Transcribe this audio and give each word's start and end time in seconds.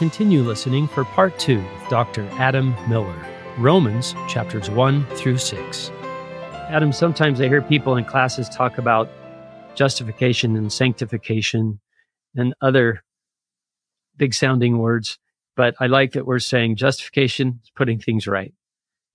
continue 0.00 0.42
listening 0.42 0.88
for 0.88 1.04
part 1.04 1.38
two 1.38 1.58
with 1.58 1.88
Dr. 1.90 2.26
Adam 2.38 2.74
Miller, 2.88 3.22
Romans 3.58 4.14
chapters 4.28 4.70
1 4.70 5.04
through 5.08 5.36
6. 5.36 5.90
Adam, 6.70 6.90
sometimes 6.90 7.38
I 7.38 7.48
hear 7.48 7.60
people 7.60 7.98
in 7.98 8.06
classes 8.06 8.48
talk 8.48 8.78
about 8.78 9.10
justification 9.74 10.56
and 10.56 10.72
sanctification 10.72 11.80
and 12.34 12.54
other 12.62 13.04
big 14.16 14.32
sounding 14.32 14.78
words, 14.78 15.18
but 15.54 15.74
I 15.80 15.86
like 15.86 16.12
that 16.12 16.24
we're 16.24 16.38
saying 16.38 16.76
justification 16.76 17.60
is 17.62 17.70
putting 17.76 17.98
things 17.98 18.26
right. 18.26 18.54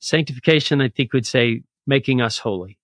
Sanctification, 0.01 0.81
I 0.81 0.89
think, 0.89 1.13
would 1.13 1.25
say 1.25 1.63
making 1.87 2.21
us 2.21 2.37
holy. 2.37 2.77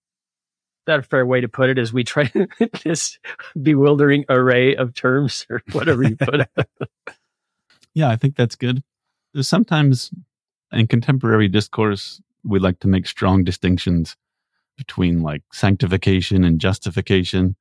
That 0.88 1.02
a 1.02 1.04
fair 1.04 1.24
way 1.24 1.42
to 1.42 1.48
put 1.48 1.70
it 1.70 1.78
as 1.78 1.94
we 1.94 2.04
try 2.04 2.24
to 2.24 2.48
this 2.84 3.20
bewildering 3.62 4.26
array 4.28 4.76
of 4.76 4.96
terms 4.96 5.46
or 5.52 5.62
whatever 5.72 6.02
you 6.02 6.16
put? 6.16 6.50
Yeah, 7.94 8.10
I 8.10 8.16
think 8.16 8.36
that's 8.36 8.56
good. 8.56 8.84
Sometimes 9.40 10.12
in 10.72 10.88
contemporary 10.88 11.48
discourse, 11.48 12.22
we 12.44 12.60
like 12.60 12.80
to 12.80 12.88
make 12.88 13.06
strong 13.06 13.44
distinctions 13.44 14.16
between 14.78 15.22
like 15.22 15.44
sanctification 15.54 16.44
and 16.44 16.60
justification. 16.60 17.56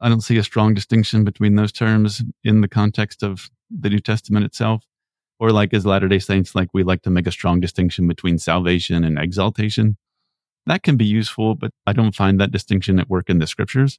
I 0.00 0.08
don't 0.08 0.20
see 0.20 0.38
a 0.38 0.44
strong 0.44 0.74
distinction 0.74 1.24
between 1.24 1.56
those 1.56 1.72
terms 1.72 2.22
in 2.44 2.60
the 2.60 2.68
context 2.68 3.22
of 3.22 3.50
the 3.70 3.90
New 3.90 3.98
Testament 3.98 4.46
itself. 4.46 4.84
Or 5.40 5.50
like 5.50 5.72
as 5.72 5.86
Latter 5.86 6.08
day 6.08 6.18
Saints, 6.18 6.54
like 6.54 6.68
we 6.74 6.82
like 6.82 7.02
to 7.02 7.10
make 7.10 7.26
a 7.26 7.32
strong 7.32 7.60
distinction 7.60 8.08
between 8.08 8.38
salvation 8.38 9.04
and 9.04 9.18
exaltation. 9.18 9.96
That 10.66 10.82
can 10.82 10.96
be 10.96 11.04
useful, 11.04 11.54
but 11.54 11.70
I 11.86 11.92
don't 11.92 12.14
find 12.14 12.40
that 12.40 12.50
distinction 12.50 12.98
at 12.98 13.08
work 13.08 13.30
in 13.30 13.38
the 13.38 13.46
scriptures. 13.46 13.98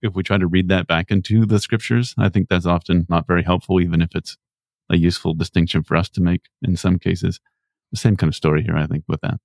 If 0.00 0.14
we 0.14 0.22
try 0.22 0.38
to 0.38 0.46
read 0.46 0.68
that 0.68 0.86
back 0.86 1.10
into 1.10 1.44
the 1.44 1.58
scriptures, 1.58 2.14
I 2.16 2.28
think 2.28 2.48
that's 2.48 2.66
often 2.66 3.06
not 3.08 3.26
very 3.26 3.42
helpful, 3.42 3.80
even 3.80 4.00
if 4.00 4.10
it's 4.14 4.38
a 4.90 4.96
useful 4.96 5.34
distinction 5.34 5.82
for 5.82 5.96
us 5.96 6.08
to 6.10 6.20
make 6.20 6.42
in 6.62 6.76
some 6.76 6.98
cases. 6.98 7.40
The 7.92 7.96
same 7.96 8.16
kind 8.16 8.28
of 8.28 8.34
story 8.34 8.62
here, 8.62 8.76
I 8.76 8.86
think, 8.86 9.04
with 9.08 9.20
that. 9.22 9.40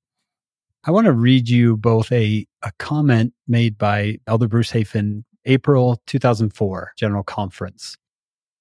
I 0.84 0.92
want 0.92 1.06
to 1.06 1.14
read 1.14 1.50
you 1.50 1.78
both 1.78 2.12
a, 2.12 2.46
a 2.62 2.72
comment 2.78 3.34
made 3.48 3.78
by 3.78 4.18
Elder 4.28 4.48
Bruce 4.48 4.72
Hafen, 4.72 5.24
April 5.46 6.00
2004 6.06 6.94
General 6.98 7.24
Conference. 7.24 7.98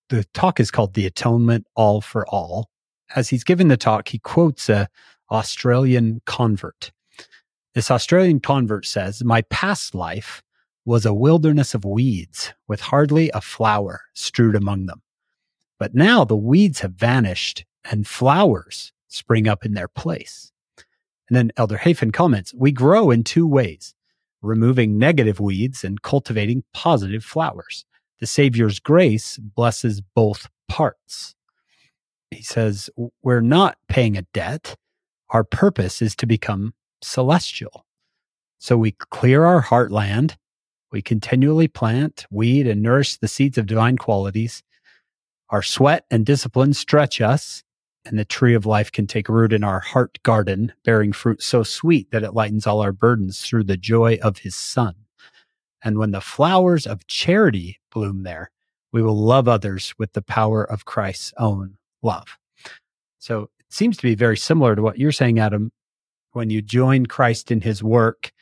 The 0.09 0.25
talk 0.33 0.61
is 0.61 0.71
called 0.71 0.95
The 0.95 1.07
Atonement 1.07 1.67
All 1.75 2.01
for 2.01 2.27
All. 2.29 2.71
As 3.15 3.29
he's 3.29 3.45
giving 3.45 3.69
the 3.69 3.77
talk, 3.77 4.09
he 4.09 4.19
quotes 4.19 4.69
a 4.69 4.89
Australian 5.31 6.21
convert. 6.27 6.93
This 7.75 7.91
Australian 7.91 8.41
convert 8.41 8.87
says, 8.87 9.25
My 9.25 9.43
past 9.43 9.95
life 9.95 10.43
was 10.85 11.05
a 11.05 11.15
wilderness 11.15 11.75
of 11.75 11.85
weeds 11.85 12.53
with 12.69 12.81
hardly 12.81 13.31
a 13.35 13.41
flower 13.41 14.03
strewed 14.15 14.55
among 14.55 14.87
them. 14.87 15.03
But 15.85 15.95
now 15.95 16.25
the 16.25 16.35
weeds 16.35 16.81
have 16.81 16.93
vanished 16.93 17.67
and 17.85 18.07
flowers 18.07 18.95
spring 19.09 19.47
up 19.47 19.67
in 19.67 19.75
their 19.75 19.87
place. 19.87 20.51
And 21.29 21.37
then 21.37 21.53
Elder 21.59 21.77
Hafen 21.77 22.11
comments, 22.11 22.55
we 22.55 22.73
grow 22.73 23.11
in 23.11 23.23
two 23.23 23.47
ways, 23.47 23.95
removing 24.41 24.97
negative 24.97 25.41
weeds 25.41 25.85
and 25.85 26.01
cultivating 26.01 26.65
positive 26.73 27.23
flowers. 27.23 27.85
The 28.19 28.27
Savior's 28.27 28.81
grace 28.81 29.37
blesses 29.37 30.01
both 30.01 30.49
parts. 30.69 31.35
He 32.31 32.41
says, 32.41 32.89
we're 33.23 33.43
not 33.43 33.77
paying 33.87 34.17
a 34.17 34.23
debt. 34.33 34.77
Our 35.29 35.45
purpose 35.45 36.01
is 36.01 36.17
to 36.17 36.27
become 36.27 36.73
celestial. 37.03 37.85
So 38.57 38.79
we 38.79 38.93
clear 38.93 39.45
our 39.45 39.63
heartland. 39.63 40.37
We 40.91 41.03
continually 41.03 41.69
plant, 41.69 42.25
weed, 42.31 42.67
and 42.67 42.81
nourish 42.81 43.19
the 43.19 43.29
seeds 43.29 43.59
of 43.59 43.67
divine 43.67 43.99
qualities. 43.99 44.63
Our 45.55 45.63
sweat 45.63 46.05
and 46.11 46.27
discipline 46.27 46.75
stretch 46.75 47.21
us, 47.21 47.63
and 48.05 48.19
the 48.19 48.25
tree 48.25 48.55
of 48.55 48.67
life 48.67 48.91
can 48.91 49.07
take 49.07 49.29
root 49.29 49.53
in 49.53 49.63
our 49.63 49.79
heart 49.79 50.19
garden, 50.25 50.73
bearing 50.83 51.13
fruit 51.13 51.41
so 51.45 51.63
sweet 51.63 52.11
that 52.11 52.25
it 52.25 52.35
lightens 52.35 52.67
all 52.67 52.81
our 52.81 52.91
burdens 52.91 53.41
through 53.41 53.63
the 53.63 53.77
joy 53.77 54.19
of 54.21 54.39
his 54.39 54.57
son. 54.57 54.97
And 55.85 55.97
when 55.97 56.11
the 56.11 56.21
flowers 56.21 56.89
of 56.89 57.07
charity 57.07 57.79
bloom 57.93 58.25
there, 58.25 58.51
we 58.91 59.01
will 59.01 59.17
love 59.17 59.47
others 59.47 59.95
with 59.97 60.15
the 60.15 60.23
power 60.23 60.65
of 60.65 60.87
Christ's 60.87 61.33
own 61.39 61.77
love. 62.03 62.37
So 63.21 63.43
it 63.61 63.73
seems 63.73 63.97
to 63.99 64.03
be 64.03 64.17
very 64.17 64.37
similar 64.37 64.75
to 64.75 64.83
what 64.83 64.99
you're 64.99 65.13
saying, 65.13 65.39
Adam. 65.39 65.71
When 66.33 66.51
you 66.51 66.63
join 66.63 67.07
Christ 67.07 67.53
in 67.53 67.61
his 67.61 67.81
work, 67.81 68.33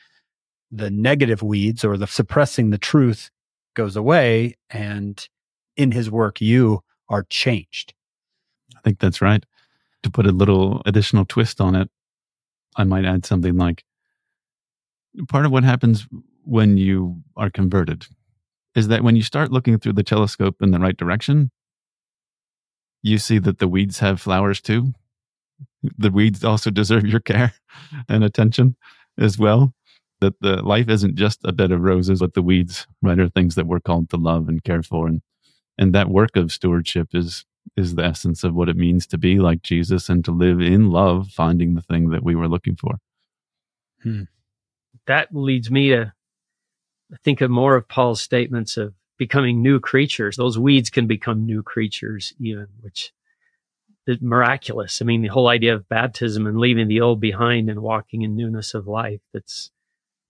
the 0.71 0.89
negative 0.89 1.43
weeds 1.43 1.85
or 1.85 1.95
the 1.95 2.07
suppressing 2.07 2.71
the 2.71 2.79
truth 2.79 3.29
goes 3.75 3.95
away. 3.95 4.57
And 4.71 5.23
in 5.77 5.91
his 5.91 6.09
work, 6.09 6.41
you 6.41 6.81
are 7.09 7.23
changed. 7.29 7.93
I 8.75 8.79
think 8.81 8.99
that's 8.99 9.21
right. 9.21 9.45
To 10.03 10.11
put 10.11 10.25
a 10.25 10.31
little 10.31 10.81
additional 10.85 11.25
twist 11.25 11.61
on 11.61 11.75
it, 11.75 11.89
I 12.75 12.83
might 12.83 13.05
add 13.05 13.25
something 13.25 13.55
like 13.55 13.83
part 15.29 15.45
of 15.45 15.51
what 15.51 15.63
happens 15.63 16.07
when 16.43 16.77
you 16.77 17.21
are 17.37 17.49
converted 17.49 18.05
is 18.75 18.87
that 18.87 19.03
when 19.03 19.15
you 19.15 19.21
start 19.21 19.51
looking 19.51 19.77
through 19.77 19.93
the 19.93 20.03
telescope 20.03 20.55
in 20.61 20.71
the 20.71 20.79
right 20.79 20.97
direction, 20.97 21.51
you 23.01 23.17
see 23.17 23.37
that 23.37 23.59
the 23.59 23.67
weeds 23.67 23.99
have 23.99 24.19
flowers 24.19 24.61
too. 24.61 24.93
The 25.97 26.09
weeds 26.09 26.43
also 26.43 26.71
deserve 26.71 27.05
your 27.05 27.19
care 27.19 27.53
and 28.09 28.23
attention 28.23 28.75
as 29.17 29.37
well. 29.37 29.73
That 30.21 30.39
the 30.39 30.63
life 30.63 30.87
isn't 30.87 31.15
just 31.15 31.41
a 31.43 31.51
bed 31.51 31.71
of 31.71 31.81
roses, 31.81 32.21
but 32.21 32.33
the 32.33 32.41
weeds, 32.41 32.87
right, 33.01 33.19
are 33.19 33.27
things 33.27 33.55
that 33.55 33.67
we're 33.67 33.81
called 33.81 34.09
to 34.11 34.17
love 34.17 34.47
and 34.47 34.63
care 34.63 34.81
for 34.81 35.07
and 35.07 35.21
and 35.77 35.93
that 35.93 36.09
work 36.09 36.35
of 36.35 36.51
stewardship 36.51 37.09
is 37.13 37.45
is 37.75 37.95
the 37.95 38.03
essence 38.03 38.43
of 38.43 38.53
what 38.53 38.69
it 38.69 38.75
means 38.75 39.07
to 39.07 39.17
be 39.17 39.39
like 39.39 39.61
Jesus 39.61 40.09
and 40.09 40.23
to 40.25 40.31
live 40.31 40.61
in 40.61 40.89
love, 40.89 41.29
finding 41.29 41.73
the 41.73 41.81
thing 41.81 42.09
that 42.09 42.23
we 42.23 42.35
were 42.35 42.47
looking 42.47 42.75
for. 42.75 42.99
Hmm. 44.03 44.23
That 45.07 45.33
leads 45.33 45.71
me 45.71 45.89
to 45.89 46.13
think 47.23 47.41
of 47.41 47.49
more 47.49 47.75
of 47.75 47.87
Paul's 47.87 48.21
statements 48.21 48.77
of 48.77 48.93
becoming 49.17 49.61
new 49.61 49.79
creatures. 49.79 50.37
Those 50.37 50.59
weeds 50.59 50.89
can 50.89 51.07
become 51.07 51.45
new 51.45 51.63
creatures, 51.63 52.33
even, 52.39 52.67
which 52.81 53.11
is 54.07 54.21
miraculous. 54.21 55.01
I 55.01 55.05
mean, 55.05 55.21
the 55.21 55.29
whole 55.29 55.47
idea 55.47 55.75
of 55.75 55.89
baptism 55.89 56.45
and 56.45 56.59
leaving 56.59 56.87
the 56.87 57.01
old 57.01 57.19
behind 57.19 57.69
and 57.69 57.81
walking 57.81 58.21
in 58.21 58.35
newness 58.35 58.73
of 58.73 58.87
life. 58.87 59.21
That's 59.33 59.71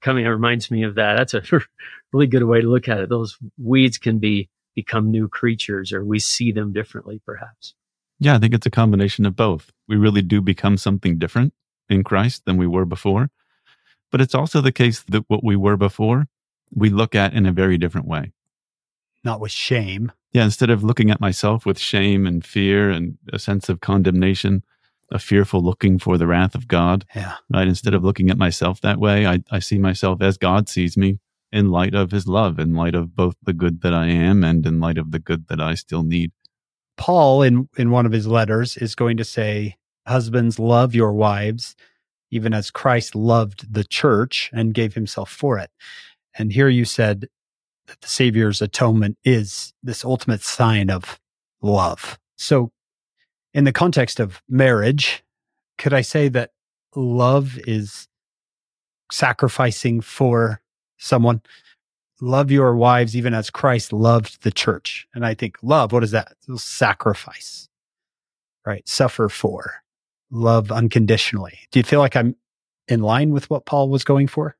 coming. 0.01 0.25
It 0.25 0.29
reminds 0.29 0.69
me 0.69 0.83
of 0.83 0.95
that. 0.95 1.17
That's 1.17 1.33
a 1.33 1.43
really 2.13 2.27
good 2.27 2.43
way 2.43 2.61
to 2.61 2.69
look 2.69 2.87
at 2.87 2.99
it. 2.99 3.09
Those 3.09 3.37
weeds 3.57 3.97
can 3.97 4.19
be 4.19 4.49
become 4.75 5.11
new 5.11 5.27
creatures 5.27 5.91
or 5.91 6.03
we 6.03 6.19
see 6.19 6.51
them 6.51 6.73
differently, 6.73 7.21
perhaps. 7.25 7.75
Yeah, 8.19 8.35
I 8.35 8.39
think 8.39 8.53
it's 8.53 8.65
a 8.65 8.71
combination 8.71 9.25
of 9.25 9.35
both. 9.35 9.71
We 9.87 9.95
really 9.95 10.21
do 10.21 10.41
become 10.41 10.77
something 10.77 11.17
different 11.17 11.53
in 11.89 12.03
Christ 12.03 12.45
than 12.45 12.57
we 12.57 12.67
were 12.67 12.85
before. 12.85 13.29
But 14.11 14.21
it's 14.21 14.35
also 14.35 14.61
the 14.61 14.71
case 14.71 15.03
that 15.09 15.25
what 15.27 15.43
we 15.43 15.55
were 15.55 15.77
before, 15.77 16.27
we 16.73 16.89
look 16.89 17.15
at 17.15 17.33
in 17.33 17.45
a 17.45 17.51
very 17.51 17.77
different 17.77 18.07
way. 18.07 18.31
Not 19.23 19.39
with 19.39 19.51
shame. 19.51 20.11
Yeah, 20.31 20.43
instead 20.43 20.69
of 20.69 20.83
looking 20.83 21.11
at 21.11 21.21
myself 21.21 21.65
with 21.65 21.79
shame 21.79 22.25
and 22.25 22.45
fear 22.45 22.89
and 22.89 23.17
a 23.31 23.39
sense 23.39 23.69
of 23.69 23.81
condemnation, 23.81 24.63
a 25.11 25.19
fearful 25.19 25.61
looking 25.61 25.99
for 25.99 26.17
the 26.17 26.27
wrath 26.27 26.55
of 26.55 26.67
God. 26.67 27.05
Yeah. 27.15 27.35
Right. 27.51 27.67
Instead 27.67 27.93
of 27.93 28.03
looking 28.03 28.29
at 28.29 28.37
myself 28.37 28.81
that 28.81 28.99
way, 28.99 29.27
I, 29.27 29.43
I 29.51 29.59
see 29.59 29.77
myself 29.77 30.21
as 30.21 30.37
God 30.37 30.67
sees 30.67 30.97
me, 30.97 31.19
in 31.53 31.69
light 31.69 31.93
of 31.93 32.09
his 32.09 32.27
love, 32.27 32.57
in 32.59 32.73
light 32.73 32.95
of 32.95 33.15
both 33.15 33.35
the 33.43 33.53
good 33.53 33.81
that 33.81 33.93
I 33.93 34.07
am 34.07 34.43
and 34.43 34.65
in 34.65 34.79
light 34.79 34.97
of 34.97 35.11
the 35.11 35.19
good 35.19 35.47
that 35.49 35.61
I 35.61 35.75
still 35.75 36.01
need. 36.01 36.31
Paul, 36.97 37.43
in, 37.43 37.69
in 37.77 37.91
one 37.91 38.07
of 38.07 38.11
his 38.11 38.25
letters, 38.25 38.75
is 38.75 38.95
going 38.95 39.17
to 39.17 39.23
say, 39.23 39.77
Husbands, 40.07 40.57
love 40.57 40.95
your 40.95 41.13
wives, 41.13 41.75
even 42.31 42.53
as 42.53 42.71
Christ 42.71 43.15
loved 43.15 43.71
the 43.71 43.83
church 43.83 44.49
and 44.51 44.73
gave 44.73 44.95
himself 44.95 45.29
for 45.29 45.59
it. 45.59 45.69
And 46.33 46.51
here 46.51 46.67
you 46.67 46.85
said 46.85 47.29
that 47.85 48.01
the 48.01 48.07
Savior's 48.07 48.61
atonement 48.61 49.17
is 49.23 49.73
this 49.83 50.03
ultimate 50.03 50.41
sign 50.41 50.89
of 50.89 51.19
love. 51.61 52.19
So, 52.35 52.71
in 53.53 53.63
the 53.63 53.71
context 53.71 54.19
of 54.19 54.41
marriage, 54.49 55.23
could 55.77 55.93
I 55.93 56.01
say 56.01 56.27
that 56.29 56.49
love 56.95 57.59
is 57.67 58.07
sacrificing 59.11 60.01
for 60.01 60.62
someone 60.97 61.41
love 62.21 62.51
your 62.51 62.75
wives 62.75 63.15
even 63.15 63.33
as 63.33 63.49
Christ 63.49 63.91
loved 63.91 64.43
the 64.43 64.51
church. 64.51 65.07
And 65.13 65.25
I 65.25 65.33
think 65.33 65.57
love, 65.61 65.91
what 65.91 66.03
is 66.03 66.11
that? 66.11 66.33
Sacrifice, 66.55 67.67
right? 68.65 68.87
Suffer 68.87 69.29
for, 69.29 69.83
love 70.31 70.71
unconditionally. 70.71 71.59
Do 71.71 71.79
you 71.79 71.83
feel 71.83 71.99
like 71.99 72.15
I'm 72.15 72.35
in 72.87 73.01
line 73.01 73.31
with 73.31 73.49
what 73.49 73.65
Paul 73.65 73.89
was 73.89 74.03
going 74.03 74.27
for? 74.27 74.55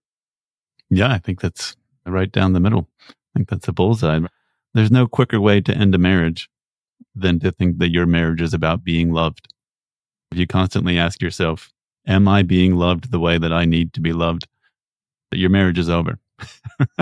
Yeah, 0.89 1.12
I 1.12 1.18
think 1.18 1.41
that's 1.41 1.75
right 2.06 2.31
down 2.31 2.53
the 2.53 2.59
middle. 2.59 2.89
I 3.09 3.13
think 3.36 3.50
that's 3.50 3.68
a 3.68 3.74
bullseye. 3.74 4.19
There's 4.74 4.91
no 4.91 5.07
quicker 5.07 5.39
way 5.39 5.62
to 5.62 5.75
end 5.75 5.95
a 5.95 6.00
marriage 6.00 6.50
than 7.15 7.39
to 7.39 7.51
think 7.51 7.77
that 7.77 7.91
your 7.91 8.06
marriage 8.06 8.41
is 8.41 8.53
about 8.53 8.83
being 8.83 9.12
loved. 9.12 9.53
If 10.31 10.38
you 10.38 10.47
constantly 10.47 10.97
ask 10.97 11.21
yourself, 11.21 11.74
Am 12.06 12.27
I 12.27 12.44
being 12.44 12.75
loved 12.75 13.12
the 13.12 13.19
way 13.19 13.38
that 13.38 13.53
I 13.53 13.65
need 13.65 13.94
to 13.94 14.01
be 14.01 14.12
loved? 14.12 14.47
That 15.33 15.39
your 15.39 15.50
marriage 15.50 15.80
is 15.80 15.89
over. 15.89 16.19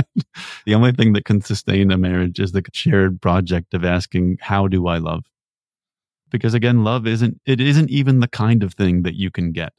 the 0.66 0.74
only 0.74 0.94
thing 0.94 1.12
that 1.12 1.25
can 1.25 1.42
sustain 1.42 1.92
a 1.92 1.98
marriage 1.98 2.39
is 2.39 2.54
the 2.54 2.63
shared 2.72 3.22
project 3.22 3.74
of 3.74 3.83
asking, 3.83 4.38
How 4.39 4.69
do 4.69 4.88
I 4.88 5.00
love? 5.00 5.25
Because 6.30 6.54
again, 6.54 6.86
love 6.86 7.06
isn't, 7.06 7.42
it 7.45 7.60
isn't 7.60 7.89
even 7.89 8.22
the 8.22 8.30
kind 8.30 8.63
of 8.63 8.74
thing 8.74 9.04
that 9.04 9.16
you 9.16 9.30
can 9.30 9.51
get. 9.51 9.74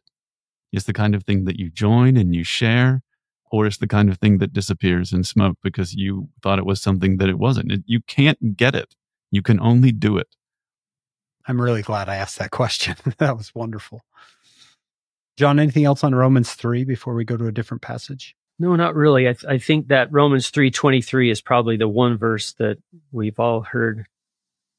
It's 0.70 0.84
the 0.84 0.92
kind 0.92 1.14
of 1.14 1.24
thing 1.24 1.46
that 1.46 1.58
you 1.58 1.70
join 1.70 2.18
and 2.18 2.34
you 2.34 2.44
share, 2.44 3.00
or 3.50 3.64
it's 3.64 3.78
the 3.78 3.88
kind 3.88 4.10
of 4.10 4.18
thing 4.18 4.36
that 4.36 4.52
disappears 4.52 5.14
in 5.14 5.24
smoke 5.24 5.56
because 5.62 5.94
you 5.94 6.28
thought 6.42 6.58
it 6.58 6.66
was 6.66 6.82
something 6.82 7.16
that 7.16 7.30
it 7.30 7.38
wasn't. 7.38 7.72
It, 7.72 7.84
you 7.86 8.02
can't 8.02 8.54
get 8.54 8.74
it. 8.74 8.94
You 9.30 9.40
can 9.40 9.58
only 9.60 9.92
do 9.92 10.18
it. 10.18 10.28
I'm 11.48 11.58
really 11.58 11.80
glad 11.80 12.10
I 12.10 12.16
asked 12.16 12.38
that 12.38 12.50
question. 12.50 12.96
that 13.16 13.38
was 13.38 13.54
wonderful. 13.54 14.02
John, 15.38 15.58
anything 15.58 15.86
else 15.86 16.04
on 16.04 16.14
Romans 16.14 16.52
3 16.52 16.84
before 16.84 17.14
we 17.14 17.24
go 17.24 17.38
to 17.38 17.46
a 17.46 17.52
different 17.52 17.80
passage? 17.80 18.36
No, 18.62 18.76
not 18.76 18.94
really. 18.94 19.28
I, 19.28 19.32
th- 19.32 19.44
I 19.48 19.58
think 19.58 19.88
that 19.88 20.12
Romans 20.12 20.52
3:23 20.52 21.32
is 21.32 21.40
probably 21.40 21.76
the 21.76 21.88
one 21.88 22.16
verse 22.16 22.52
that 22.60 22.78
we've 23.10 23.40
all 23.40 23.62
heard. 23.62 24.06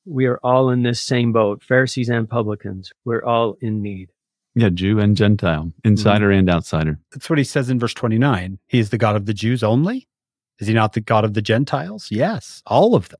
We 0.05 0.25
are 0.25 0.39
all 0.41 0.69
in 0.69 0.83
this 0.83 1.01
same 1.01 1.33
boat, 1.33 1.61
Pharisees 1.61 2.07
and 2.07 2.29
publicans. 2.29 2.93
We're 3.03 3.25
all 3.25 3.57
in 3.59 3.81
need. 3.81 4.11
Yeah, 4.55 4.69
Jew 4.69 4.99
and 4.99 5.17
Gentile, 5.17 5.73
insider 5.83 6.29
mm-hmm. 6.29 6.39
and 6.39 6.49
outsider. 6.49 6.99
That's 7.11 7.29
what 7.29 7.39
he 7.39 7.43
says 7.43 7.69
in 7.69 7.77
verse 7.77 7.93
29. 7.93 8.57
He 8.67 8.79
is 8.79 8.89
the 8.89 8.97
God 8.97 9.17
of 9.17 9.25
the 9.25 9.33
Jews 9.33 9.63
only? 9.63 10.07
Is 10.59 10.67
he 10.67 10.73
not 10.73 10.93
the 10.93 11.01
God 11.01 11.25
of 11.25 11.33
the 11.33 11.41
Gentiles? 11.41 12.07
Yes, 12.09 12.63
all 12.65 12.95
of 12.95 13.09
them. 13.09 13.19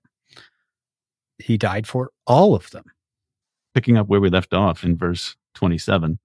He 1.39 1.57
died 1.57 1.88
for 1.88 2.12
all 2.25 2.56
of 2.56 2.71
them. 2.71 2.86
Picking 3.74 3.98
up 3.98 4.07
where 4.07 4.21
we 4.21 4.30
left 4.30 4.54
off 4.54 4.86
in 4.86 4.95
verse 4.95 5.36
27, 5.56 6.19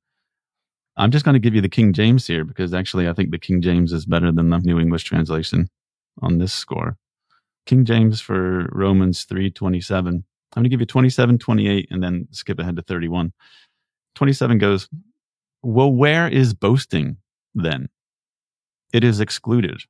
I'm 0.99 1.13
just 1.13 1.25
going 1.25 1.35
to 1.35 1.41
give 1.41 1.55
you 1.55 1.61
the 1.61 1.69
King 1.69 1.93
James 1.93 2.27
here 2.27 2.45
because 2.45 2.75
actually 2.75 3.09
I 3.09 3.13
think 3.13 3.31
the 3.31 3.39
King 3.39 3.63
James 3.63 3.93
is 3.93 4.05
better 4.05 4.33
than 4.33 4.51
the 4.51 4.59
New 4.59 4.81
English 4.81 5.05
translation 5.05 5.69
on 6.21 6.39
this 6.39 6.53
score. 6.53 6.97
King 7.67 7.85
James 7.85 8.21
for 8.21 8.69
Romans 8.73 9.25
3:27. 9.25 10.07
I'm 10.09 10.25
going 10.55 10.65
to 10.65 10.71
give 10.71 10.81
you 10.81 10.87
27, 10.87 11.39
28 11.39 11.89
and 11.91 12.03
then 12.03 12.27
skip 12.33 12.59
ahead 12.59 12.75
to 12.77 12.83
31. 12.83 13.33
27 14.17 14.59
goes, 14.59 14.89
"Well, 15.63 15.93
where 15.93 16.27
is 16.27 16.53
boasting 16.53 17.19
then? 17.55 17.91
It 18.93 19.05
is 19.05 19.21
excluded. 19.21 19.83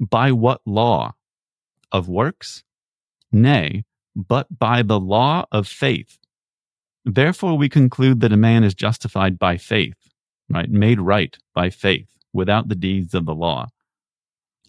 By 0.00 0.32
what 0.32 0.62
law? 0.64 1.14
Of 1.92 2.08
works? 2.08 2.64
Nay, 3.30 3.84
but 4.16 4.58
by 4.58 4.82
the 4.82 4.98
law 4.98 5.44
of 5.52 5.68
faith. 5.68 6.18
Therefore 7.04 7.56
we 7.56 7.68
conclude 7.68 8.20
that 8.20 8.32
a 8.32 8.36
man 8.36 8.64
is 8.64 8.74
justified 8.74 9.38
by 9.38 9.58
faith 9.58 10.03
right? 10.48 10.70
Made 10.70 11.00
right 11.00 11.36
by 11.54 11.70
faith 11.70 12.08
without 12.32 12.68
the 12.68 12.74
deeds 12.74 13.14
of 13.14 13.26
the 13.26 13.34
law. 13.34 13.68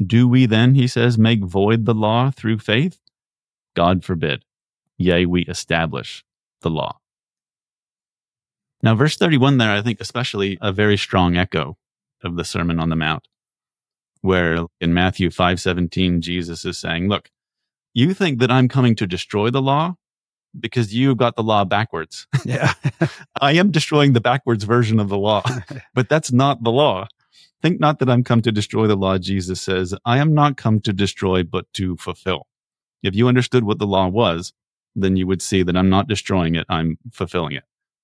Do 0.06 0.28
we 0.28 0.46
then, 0.46 0.76
he 0.76 0.88
says, 0.88 1.18
make 1.18 1.44
void 1.44 1.86
the 1.86 1.94
law 1.94 2.32
through 2.32 2.60
faith? 2.60 3.00
God 3.76 4.04
forbid. 4.04 4.44
Yea, 4.98 5.26
we 5.26 5.44
establish 5.44 6.24
the 6.62 6.70
law. 6.70 7.00
Now, 8.82 8.96
verse 8.96 9.18
31 9.18 9.58
there, 9.58 9.72
I 9.72 9.82
think, 9.82 10.00
especially 10.00 10.58
a 10.62 10.72
very 10.72 10.98
strong 10.98 11.38
echo 11.38 11.78
of 12.24 12.36
the 12.36 12.46
Sermon 12.46 12.80
on 12.80 12.90
the 12.90 12.96
Mount, 12.96 13.28
where 14.22 14.66
in 14.80 14.94
Matthew 14.94 15.30
5:17, 15.30 16.20
Jesus 16.20 16.66
is 16.66 16.78
saying, 16.78 17.08
Look, 17.08 17.32
you 17.94 18.14
think 18.14 18.40
that 18.40 18.52
I'm 18.52 18.68
coming 18.68 18.96
to 18.96 19.08
destroy 19.08 19.50
the 19.50 19.62
law? 19.62 19.96
Because 20.60 20.94
you 20.94 21.16
got 21.16 21.36
the 21.36 21.44
law 21.44 21.66
backwards. 21.66 22.28
Yeah. 22.46 22.74
I 23.42 23.54
am 23.54 23.72
destroying 23.72 24.14
the 24.14 24.22
backwards 24.22 24.66
version 24.66 25.00
of 25.00 25.10
the 25.10 25.18
law, 25.18 25.44
but 25.96 26.10
that's 26.10 26.32
not 26.32 26.64
the 26.64 26.72
law. 26.72 27.08
Think 27.62 27.80
not 27.80 27.98
that 28.00 28.10
I'm 28.10 28.24
come 28.24 28.44
to 28.44 28.52
destroy 28.52 28.86
the 28.86 28.96
law, 28.96 29.18
Jesus 29.18 29.62
says. 29.62 29.96
I 30.06 30.20
am 30.20 30.36
not 30.36 30.56
come 30.58 30.80
to 30.82 30.94
destroy, 30.94 31.42
but 31.42 31.66
to 31.74 31.98
fulfill. 31.98 32.46
If 33.02 33.16
you 33.16 33.28
understood 33.28 33.64
what 33.64 33.80
the 33.80 33.88
law 33.88 34.08
was, 34.08 34.54
then 34.96 35.16
you 35.16 35.26
would 35.26 35.42
see 35.42 35.64
that 35.64 35.76
I'm 35.76 35.90
not 35.90 36.08
destroying 36.08 36.54
it, 36.54 36.68
I'm 36.70 37.00
fulfilling 37.12 37.54
it. 37.54 37.64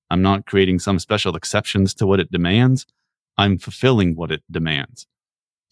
I'm 0.09 0.23
not 0.23 0.47
creating 0.47 0.79
some 0.79 0.97
special 0.97 1.35
exceptions 1.35 1.93
to 1.95 2.07
what 2.07 2.19
it 2.19 2.31
demands. 2.31 2.87
I'm 3.37 3.59
fulfilling 3.59 4.15
what 4.15 4.31
it 4.31 4.43
demands. 4.49 5.07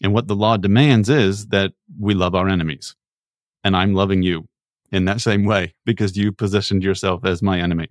And 0.02 0.14
what 0.14 0.28
the 0.28 0.36
law 0.36 0.56
demands 0.56 1.08
is 1.08 1.48
that 1.48 1.72
we 1.98 2.14
love 2.14 2.34
our 2.34 2.48
enemies. 2.48 2.94
And 3.64 3.76
I'm 3.76 3.94
loving 3.94 4.22
you 4.22 4.46
in 4.92 5.04
that 5.04 5.20
same 5.20 5.44
way 5.44 5.74
because 5.84 6.16
you 6.16 6.32
positioned 6.32 6.82
yourself 6.82 7.24
as 7.24 7.42
my 7.42 7.60
enemy. 7.60 7.88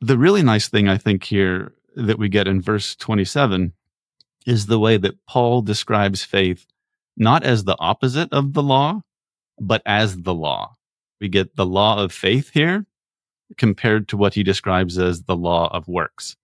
The 0.00 0.18
really 0.18 0.42
nice 0.42 0.68
thing 0.68 0.88
I 0.88 0.98
think 0.98 1.24
here 1.24 1.74
that 1.94 2.18
we 2.18 2.28
get 2.28 2.48
in 2.48 2.60
verse 2.60 2.96
27 2.96 3.72
is 4.46 4.66
the 4.66 4.78
way 4.78 4.96
that 4.96 5.24
Paul 5.26 5.62
describes 5.62 6.24
faith 6.24 6.66
not 7.16 7.44
as 7.44 7.64
the 7.64 7.76
opposite 7.78 8.32
of 8.32 8.54
the 8.54 8.62
law, 8.62 9.02
but 9.60 9.82
as 9.84 10.22
the 10.22 10.34
law. 10.34 10.76
We 11.20 11.28
get 11.28 11.56
the 11.56 11.66
law 11.66 12.02
of 12.02 12.12
faith 12.12 12.50
here 12.52 12.86
compared 13.56 14.08
to 14.08 14.16
what 14.16 14.34
he 14.34 14.42
describes 14.42 14.98
as 14.98 15.22
the 15.22 15.36
law 15.36 15.68
of 15.72 15.88
works. 15.88 16.36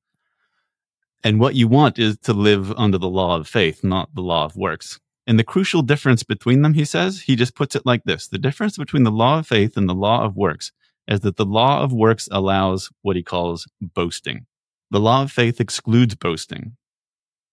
And 1.24 1.40
what 1.40 1.54
you 1.54 1.66
want 1.66 1.98
is 1.98 2.16
to 2.18 2.32
live 2.32 2.72
under 2.72 2.98
the 2.98 3.08
law 3.08 3.36
of 3.36 3.48
faith, 3.48 3.82
not 3.82 4.14
the 4.14 4.20
law 4.20 4.44
of 4.44 4.56
works. 4.56 5.00
And 5.28 5.38
the 5.38 5.44
crucial 5.44 5.82
difference 5.82 6.22
between 6.22 6.62
them, 6.62 6.72
he 6.72 6.86
says, 6.86 7.20
he 7.20 7.36
just 7.36 7.54
puts 7.54 7.76
it 7.76 7.84
like 7.84 8.04
this 8.04 8.26
the 8.26 8.38
difference 8.38 8.78
between 8.78 9.02
the 9.04 9.10
law 9.10 9.40
of 9.40 9.46
faith 9.46 9.76
and 9.76 9.86
the 9.86 9.94
law 9.94 10.24
of 10.24 10.36
works 10.36 10.72
is 11.06 11.20
that 11.20 11.36
the 11.36 11.44
law 11.44 11.82
of 11.82 11.92
works 11.92 12.30
allows 12.32 12.90
what 13.02 13.14
he 13.14 13.22
calls 13.22 13.68
boasting. 13.80 14.46
The 14.90 15.00
law 15.00 15.22
of 15.22 15.30
faith 15.30 15.60
excludes 15.60 16.14
boasting. 16.14 16.76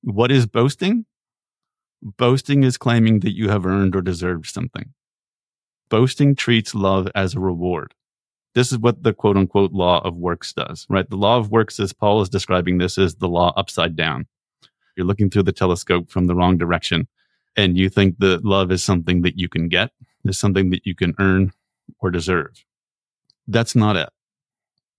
What 0.02 0.32
is 0.32 0.46
boasting? 0.46 1.06
Boasting 2.02 2.64
is 2.64 2.78
claiming 2.78 3.20
that 3.20 3.36
you 3.36 3.50
have 3.50 3.66
earned 3.66 3.94
or 3.94 4.02
deserved 4.02 4.48
something. 4.48 4.94
Boasting 5.90 6.34
treats 6.34 6.74
love 6.74 7.10
as 7.14 7.36
a 7.36 7.42
reward. 7.42 7.94
This 8.54 8.72
is 8.72 8.78
what 8.78 9.04
the 9.04 9.14
quote 9.14 9.36
unquote 9.36 9.74
law 9.74 10.00
of 10.00 10.16
works 10.16 10.54
does, 10.54 10.88
right? 10.90 11.10
The 11.10 11.18
law 11.18 11.40
of 11.40 11.52
works, 11.52 11.78
as 11.82 11.92
Paul 11.92 12.22
is 12.22 12.30
describing 12.30 12.78
this, 12.78 12.98
is 12.98 13.16
the 13.16 13.28
law 13.28 13.52
upside 13.58 13.98
down. 13.98 14.28
You're 14.96 15.06
looking 15.06 15.30
through 15.30 15.44
the 15.44 15.52
telescope 15.52 16.10
from 16.10 16.28
the 16.28 16.36
wrong 16.36 16.58
direction 16.58 17.10
and 17.56 17.78
you 17.78 17.90
think 17.90 18.20
that 18.20 18.46
love 18.46 18.72
is 18.72 18.84
something 18.84 19.22
that 19.22 19.38
you 19.38 19.50
can 19.50 19.70
get, 19.70 19.92
is 20.24 20.38
something 20.38 20.70
that 20.72 20.86
you 20.86 20.96
can 20.96 21.14
earn 21.20 21.52
or 22.00 22.12
deserve. 22.12 22.66
That's 23.48 23.76
not 23.76 23.96
it, 23.96 24.10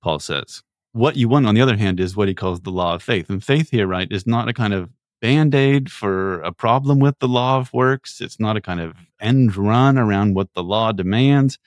Paul 0.02 0.20
says. 0.20 0.62
What 0.92 1.16
you 1.16 1.28
want, 1.28 1.46
on 1.46 1.54
the 1.54 1.60
other 1.60 1.76
hand, 1.76 2.00
is 2.00 2.16
what 2.16 2.28
he 2.28 2.34
calls 2.34 2.60
the 2.60 2.70
law 2.70 2.94
of 2.94 3.02
faith. 3.02 3.28
And 3.28 3.44
faith 3.44 3.70
here, 3.70 3.86
right, 3.86 4.10
is 4.10 4.26
not 4.26 4.48
a 4.48 4.54
kind 4.54 4.72
of 4.72 4.90
band 5.20 5.54
aid 5.54 5.90
for 5.90 6.40
a 6.42 6.52
problem 6.52 7.00
with 7.00 7.18
the 7.18 7.28
law 7.28 7.58
of 7.58 7.72
works. 7.72 8.20
It's 8.20 8.40
not 8.40 8.56
a 8.56 8.60
kind 8.60 8.80
of 8.80 8.94
end 9.20 9.56
run 9.56 9.98
around 9.98 10.34
what 10.34 10.54
the 10.54 10.62
law 10.62 10.92
demands. 10.92 11.58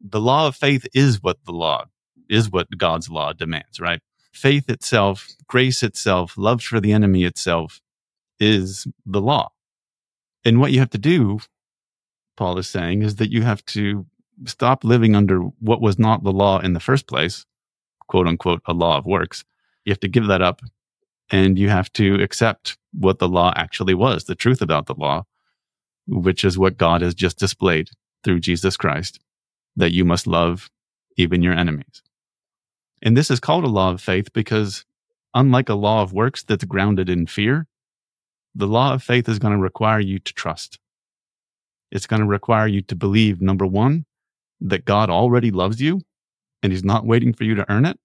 The 0.00 0.20
law 0.20 0.48
of 0.48 0.56
faith 0.56 0.86
is 0.94 1.22
what 1.22 1.38
the 1.44 1.52
law 1.52 1.86
is 2.28 2.50
what 2.50 2.76
God's 2.76 3.10
law 3.10 3.32
demands, 3.32 3.80
right? 3.80 4.00
Faith 4.32 4.68
itself, 4.68 5.28
grace 5.46 5.82
itself, 5.82 6.34
love 6.36 6.62
for 6.62 6.80
the 6.80 6.92
enemy 6.92 7.24
itself 7.24 7.80
is 8.40 8.86
the 9.06 9.20
law. 9.20 9.50
And 10.44 10.60
what 10.60 10.72
you 10.72 10.78
have 10.80 10.90
to 10.90 10.98
do, 10.98 11.40
Paul 12.36 12.58
is 12.58 12.68
saying, 12.68 13.02
is 13.02 13.16
that 13.16 13.32
you 13.32 13.42
have 13.42 13.64
to 13.66 14.06
stop 14.46 14.84
living 14.84 15.14
under 15.14 15.38
what 15.38 15.80
was 15.80 15.98
not 15.98 16.22
the 16.22 16.32
law 16.32 16.58
in 16.58 16.72
the 16.72 16.80
first 16.80 17.06
place, 17.06 17.46
quote 18.08 18.26
unquote, 18.26 18.60
a 18.66 18.72
law 18.72 18.98
of 18.98 19.06
works. 19.06 19.44
You 19.84 19.92
have 19.92 20.00
to 20.00 20.08
give 20.08 20.26
that 20.26 20.42
up 20.42 20.60
and 21.30 21.58
you 21.58 21.68
have 21.68 21.92
to 21.94 22.22
accept 22.22 22.76
what 22.92 23.18
the 23.18 23.28
law 23.28 23.52
actually 23.56 23.94
was, 23.94 24.24
the 24.24 24.34
truth 24.34 24.60
about 24.60 24.86
the 24.86 24.94
law, 24.94 25.24
which 26.06 26.44
is 26.44 26.58
what 26.58 26.76
God 26.76 27.02
has 27.02 27.14
just 27.14 27.38
displayed 27.38 27.90
through 28.22 28.40
Jesus 28.40 28.76
Christ, 28.76 29.20
that 29.76 29.92
you 29.92 30.04
must 30.04 30.26
love 30.26 30.70
even 31.16 31.42
your 31.42 31.54
enemies. 31.54 32.02
And 33.02 33.16
this 33.16 33.30
is 33.30 33.40
called 33.40 33.64
a 33.64 33.68
law 33.68 33.90
of 33.90 34.00
faith 34.00 34.32
because 34.32 34.84
unlike 35.34 35.68
a 35.68 35.74
law 35.74 36.02
of 36.02 36.12
works 36.12 36.42
that's 36.42 36.64
grounded 36.64 37.08
in 37.08 37.26
fear, 37.26 37.66
the 38.54 38.66
law 38.66 38.94
of 38.94 39.02
faith 39.02 39.28
is 39.28 39.38
going 39.38 39.52
to 39.52 39.58
require 39.58 40.00
you 40.00 40.18
to 40.18 40.32
trust. 40.34 40.78
It's 41.90 42.06
going 42.06 42.20
to 42.20 42.26
require 42.26 42.66
you 42.66 42.82
to 42.82 42.96
believe, 42.96 43.40
number 43.40 43.66
one, 43.66 44.04
that 44.60 44.84
God 44.84 45.10
already 45.10 45.50
loves 45.50 45.80
you 45.80 46.00
and 46.62 46.72
he's 46.72 46.84
not 46.84 47.06
waiting 47.06 47.32
for 47.32 47.44
you 47.44 47.54
to 47.54 47.70
earn 47.70 47.84
it. 47.84 47.98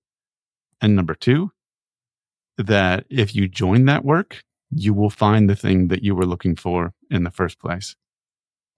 And 0.81 0.95
number 0.95 1.15
two, 1.15 1.51
that 2.57 3.05
if 3.09 3.35
you 3.35 3.47
join 3.47 3.85
that 3.85 4.03
work, 4.03 4.43
you 4.71 4.93
will 4.93 5.09
find 5.09 5.49
the 5.49 5.55
thing 5.55 5.87
that 5.87 6.03
you 6.03 6.13
were 6.15 6.25
looking 6.25 6.55
for 6.55 6.93
in 7.09 7.23
the 7.23 7.31
first 7.31 7.59
place, 7.59 7.95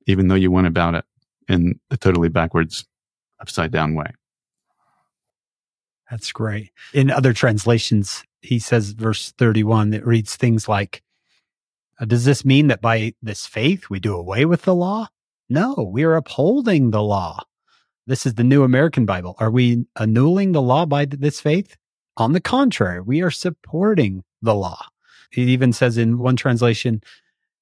even 0.07 0.27
though 0.27 0.35
you 0.35 0.51
went 0.51 0.67
about 0.67 0.95
it 0.95 1.05
in 1.49 1.79
a 1.89 1.97
totally 1.97 2.29
backwards, 2.29 2.85
upside 3.39 3.71
down 3.71 3.95
way. 3.95 4.13
That's 6.09 6.31
great. 6.31 6.71
In 6.93 7.09
other 7.09 7.33
translations, 7.33 8.23
he 8.41 8.59
says, 8.59 8.91
verse 8.91 9.31
31, 9.37 9.93
it 9.93 10.05
reads 10.05 10.35
things 10.35 10.67
like, 10.67 11.01
Uh, 12.01 12.05
does 12.05 12.25
this 12.25 12.43
mean 12.43 12.67
that 12.67 12.81
by 12.81 13.13
this 13.22 13.46
faith 13.46 13.89
we 13.89 14.00
do 14.00 14.15
away 14.15 14.43
with 14.46 14.63
the 14.63 14.74
law? 14.74 15.08
No, 15.50 15.75
we 15.93 16.03
are 16.03 16.15
upholding 16.15 16.89
the 16.89 17.03
law. 17.03 17.43
This 18.08 18.25
is 18.25 18.34
the 18.34 18.43
New 18.43 18.63
American 18.63 19.05
Bible. 19.05 19.36
Are 19.38 19.51
we 19.51 19.86
annulling 20.00 20.51
the 20.51 20.62
law 20.62 20.86
by 20.86 21.05
this 21.05 21.39
faith? 21.39 21.77
On 22.17 22.34
the 22.34 22.41
contrary, 22.41 23.00
we 23.01 23.22
are 23.22 23.31
supporting 23.31 24.24
the 24.41 24.55
law. 24.55 24.88
It 25.31 25.48
even 25.48 25.72
says 25.72 25.98
in 25.98 26.17
one 26.17 26.36
translation, 26.36 27.01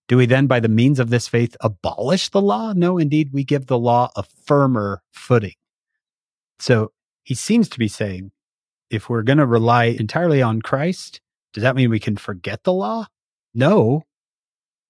do 0.08 0.17
we 0.17 0.25
then, 0.25 0.48
by 0.48 0.60
the 0.60 0.69
means 0.69 1.00
of 1.00 1.10
this 1.10 1.27
faith, 1.27 1.55
abolish 1.60 2.29
the 2.29 2.41
law? 2.41 2.74
No, 2.74 2.98
indeed, 2.98 3.31
we 3.31 3.43
give 3.43 3.67
the 3.67 3.77
law 3.77 4.10
a 4.15 4.24
firmer 4.24 5.03
footing. 5.12 5.53
So 6.58 6.93
he 7.24 7.36
seems 7.36 7.69
to 7.69 7.79
be 7.79 7.88
saying 7.88 8.31
if 8.89 9.10
we're 9.10 9.22
going 9.22 9.38
to 9.38 9.46
rely 9.46 9.86
entirely 9.86 10.41
on 10.41 10.62
Christ, 10.62 11.22
does 11.53 11.62
that 11.62 11.75
mean 11.75 11.89
we 11.89 12.00
can 12.00 12.17
forget 12.17 12.63
the 12.63 12.74
law? 12.74 13.08
No, 13.53 14.03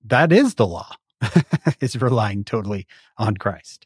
that 0.06 0.32
is 0.32 0.56
the 0.56 0.68
law. 0.68 0.96
is 1.82 2.00
relying 2.02 2.44
totally 2.44 2.88
on 3.18 3.36
Christ. 3.38 3.86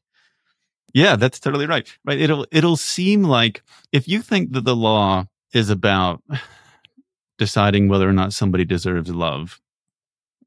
Yeah, 0.94 1.16
that's 1.16 1.40
totally 1.40 1.66
right. 1.66 1.92
Right. 2.06 2.20
It'll 2.20 2.46
it'll 2.52 2.78
seem 2.78 3.24
like 3.24 3.64
if 3.92 4.08
you 4.08 4.22
think 4.22 4.54
that 4.54 4.66
the 4.66 4.76
law 4.76 5.26
is 5.54 5.70
about 5.70 6.22
deciding 7.38 7.90
whether 7.90 8.08
or 8.08 8.14
not 8.14 8.34
somebody 8.34 8.66
deserves 8.66 9.10
love, 9.10 9.60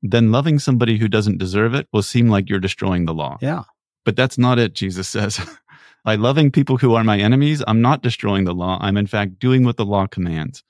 then 0.03 0.31
loving 0.31 0.59
somebody 0.59 0.99
who 0.99 1.09
doesn't 1.09 1.39
deserve 1.39 1.75
it 1.75 1.89
will 1.93 2.03
seem 2.03 2.29
like 2.29 2.49
you're 2.49 2.61
destroying 2.61 3.07
the 3.07 3.15
law. 3.15 3.39
Yeah. 3.41 3.65
But 4.05 4.15
that's 4.15 4.39
not 4.39 4.59
it, 4.59 4.73
Jesus 4.75 5.09
says. 5.09 5.41
By 6.05 6.15
loving 6.15 6.53
people 6.53 6.77
who 6.77 6.95
are 6.95 7.03
my 7.03 7.19
enemies, 7.19 7.65
I'm 7.67 7.83
not 7.83 8.03
destroying 8.03 8.45
the 8.45 8.55
law. 8.55 8.79
I'm 8.81 8.97
in 8.97 9.09
fact 9.09 9.41
doing 9.41 9.65
what 9.65 9.77
the 9.77 9.85
law 9.85 10.07
commands. 10.07 10.63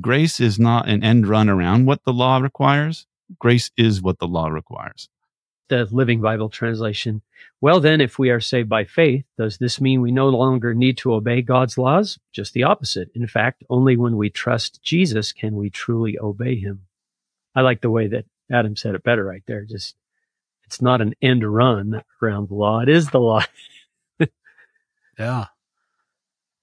Grace 0.00 0.40
is 0.40 0.58
not 0.58 0.88
an 0.88 1.04
end 1.04 1.28
run 1.28 1.48
around 1.48 1.86
what 1.86 2.02
the 2.02 2.12
law 2.12 2.38
requires. 2.38 3.06
Grace 3.38 3.70
is 3.76 4.02
what 4.02 4.18
the 4.18 4.26
law 4.26 4.48
requires. 4.48 5.08
The 5.68 5.84
Living 5.90 6.20
Bible 6.20 6.48
translation. 6.48 7.22
Well, 7.60 7.80
then, 7.80 8.00
if 8.00 8.18
we 8.18 8.30
are 8.30 8.40
saved 8.40 8.68
by 8.68 8.84
faith, 8.84 9.24
does 9.36 9.58
this 9.58 9.80
mean 9.80 10.00
we 10.00 10.12
no 10.12 10.28
longer 10.28 10.74
need 10.74 10.96
to 10.98 11.14
obey 11.14 11.42
God's 11.42 11.76
laws? 11.76 12.18
Just 12.32 12.52
the 12.52 12.62
opposite. 12.62 13.10
In 13.14 13.26
fact, 13.26 13.64
only 13.68 13.96
when 13.96 14.16
we 14.16 14.30
trust 14.30 14.82
Jesus 14.82 15.32
can 15.32 15.56
we 15.56 15.70
truly 15.70 16.18
obey 16.18 16.56
him. 16.56 16.82
I 17.54 17.62
like 17.62 17.80
the 17.80 17.90
way 17.90 18.06
that 18.08 18.26
Adam 18.50 18.76
said 18.76 18.94
it 18.94 19.02
better 19.02 19.24
right 19.24 19.42
there. 19.46 19.64
Just, 19.64 19.96
it's 20.64 20.80
not 20.80 21.00
an 21.00 21.14
end 21.20 21.42
run 21.42 22.02
around 22.22 22.48
the 22.48 22.54
law. 22.54 22.80
It 22.80 22.88
is 22.88 23.10
the 23.10 23.20
law. 23.20 23.42
Yeah. 25.18 25.46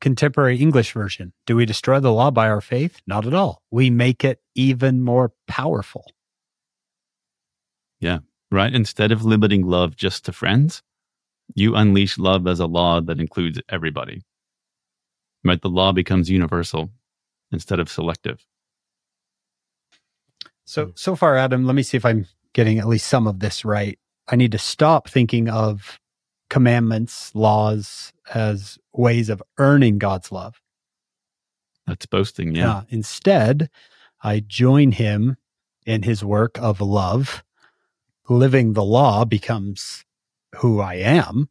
Contemporary 0.01 0.58
English 0.58 0.91
version. 0.91 1.34
Do 1.46 1.55
we 1.55 1.65
destroy 1.65 2.00
the 2.00 2.12
law 2.12 2.29
by 2.29 2.50
our 2.50 2.62
faith? 2.62 3.01
Not 3.08 3.25
at 3.25 3.34
all. 3.34 3.62
We 3.72 3.89
make 3.89 4.24
it 4.24 4.41
even 4.53 5.01
more 5.01 5.32
powerful. 5.48 6.05
Yeah. 8.03 8.19
Right. 8.51 8.74
Instead 8.74 9.12
of 9.12 9.25
limiting 9.25 9.65
love 9.65 9.95
just 9.95 10.25
to 10.25 10.33
friends, 10.33 10.83
you 11.55 11.75
unleash 11.75 12.17
love 12.17 12.45
as 12.48 12.60
a 12.60 12.67
law 12.67 13.01
that 13.01 13.19
includes 13.19 13.60
everybody. 13.69 14.22
Right. 15.43 15.62
The 15.62 15.69
law 15.69 15.91
becomes 15.91 16.29
universal 16.29 16.89
instead 17.51 17.79
of 17.79 17.89
selective. 17.89 18.45
So, 20.65 20.86
hmm. 20.86 20.91
so 20.95 21.15
far, 21.15 21.38
Adam, 21.38 21.65
let 21.65 21.75
me 21.75 21.83
see 21.83 21.98
if 21.98 22.05
I'm 22.05 22.27
getting 22.53 22.79
at 22.79 22.88
least 22.88 23.07
some 23.07 23.27
of 23.27 23.39
this 23.39 23.65
right. 23.65 23.98
I 24.27 24.36
need 24.36 24.51
to 24.51 24.57
stop 24.57 25.10
thinking 25.10 25.50
of 25.50 26.00
commandments, 26.50 27.33
laws 27.33 28.13
as 28.33 28.77
ways 28.93 29.29
of 29.29 29.41
earning 29.57 29.98
God's 29.98 30.31
love. 30.31 30.62
That's 31.88 32.05
boasting, 32.05 32.55
yeah. 32.55 32.63
yeah. 32.63 32.81
Instead, 32.89 33.69
I 34.22 34.39
join 34.39 34.91
him 34.91 35.38
in 35.86 36.03
his 36.03 36.24
work 36.24 36.57
of 36.62 36.79
love. 36.79 37.43
Living 38.29 38.73
the 38.73 38.83
law 38.83 39.25
becomes 39.25 40.05
who 40.55 40.79
I 40.79 40.95
am. 40.95 41.49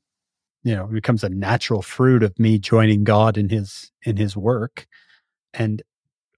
You 0.65 0.77
know, 0.77 0.85
it 0.85 0.93
becomes 0.93 1.25
a 1.25 1.29
natural 1.29 1.83
fruit 1.83 2.23
of 2.23 2.39
me 2.39 2.59
joining 2.59 3.05
God 3.05 3.37
in 3.37 3.49
his 3.49 3.91
in 4.05 4.17
his 4.17 4.37
work. 4.37 4.87
And 5.53 5.83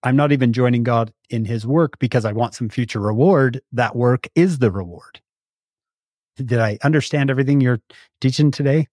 I'm 0.02 0.16
not 0.16 0.32
even 0.32 0.52
joining 0.52 0.82
God 0.82 1.12
in 1.30 1.44
his 1.44 1.66
work 1.66 1.98
because 1.98 2.24
I 2.24 2.32
want 2.32 2.54
some 2.54 2.68
future 2.68 3.00
reward. 3.00 3.60
That 3.72 3.96
work 3.96 4.28
is 4.34 4.58
the 4.58 4.70
reward. 4.70 5.20
Did 6.36 6.58
I 6.58 6.78
understand 6.82 7.30
everything 7.30 7.60
you're 7.60 7.80
teaching 8.20 8.50
today 8.50 8.88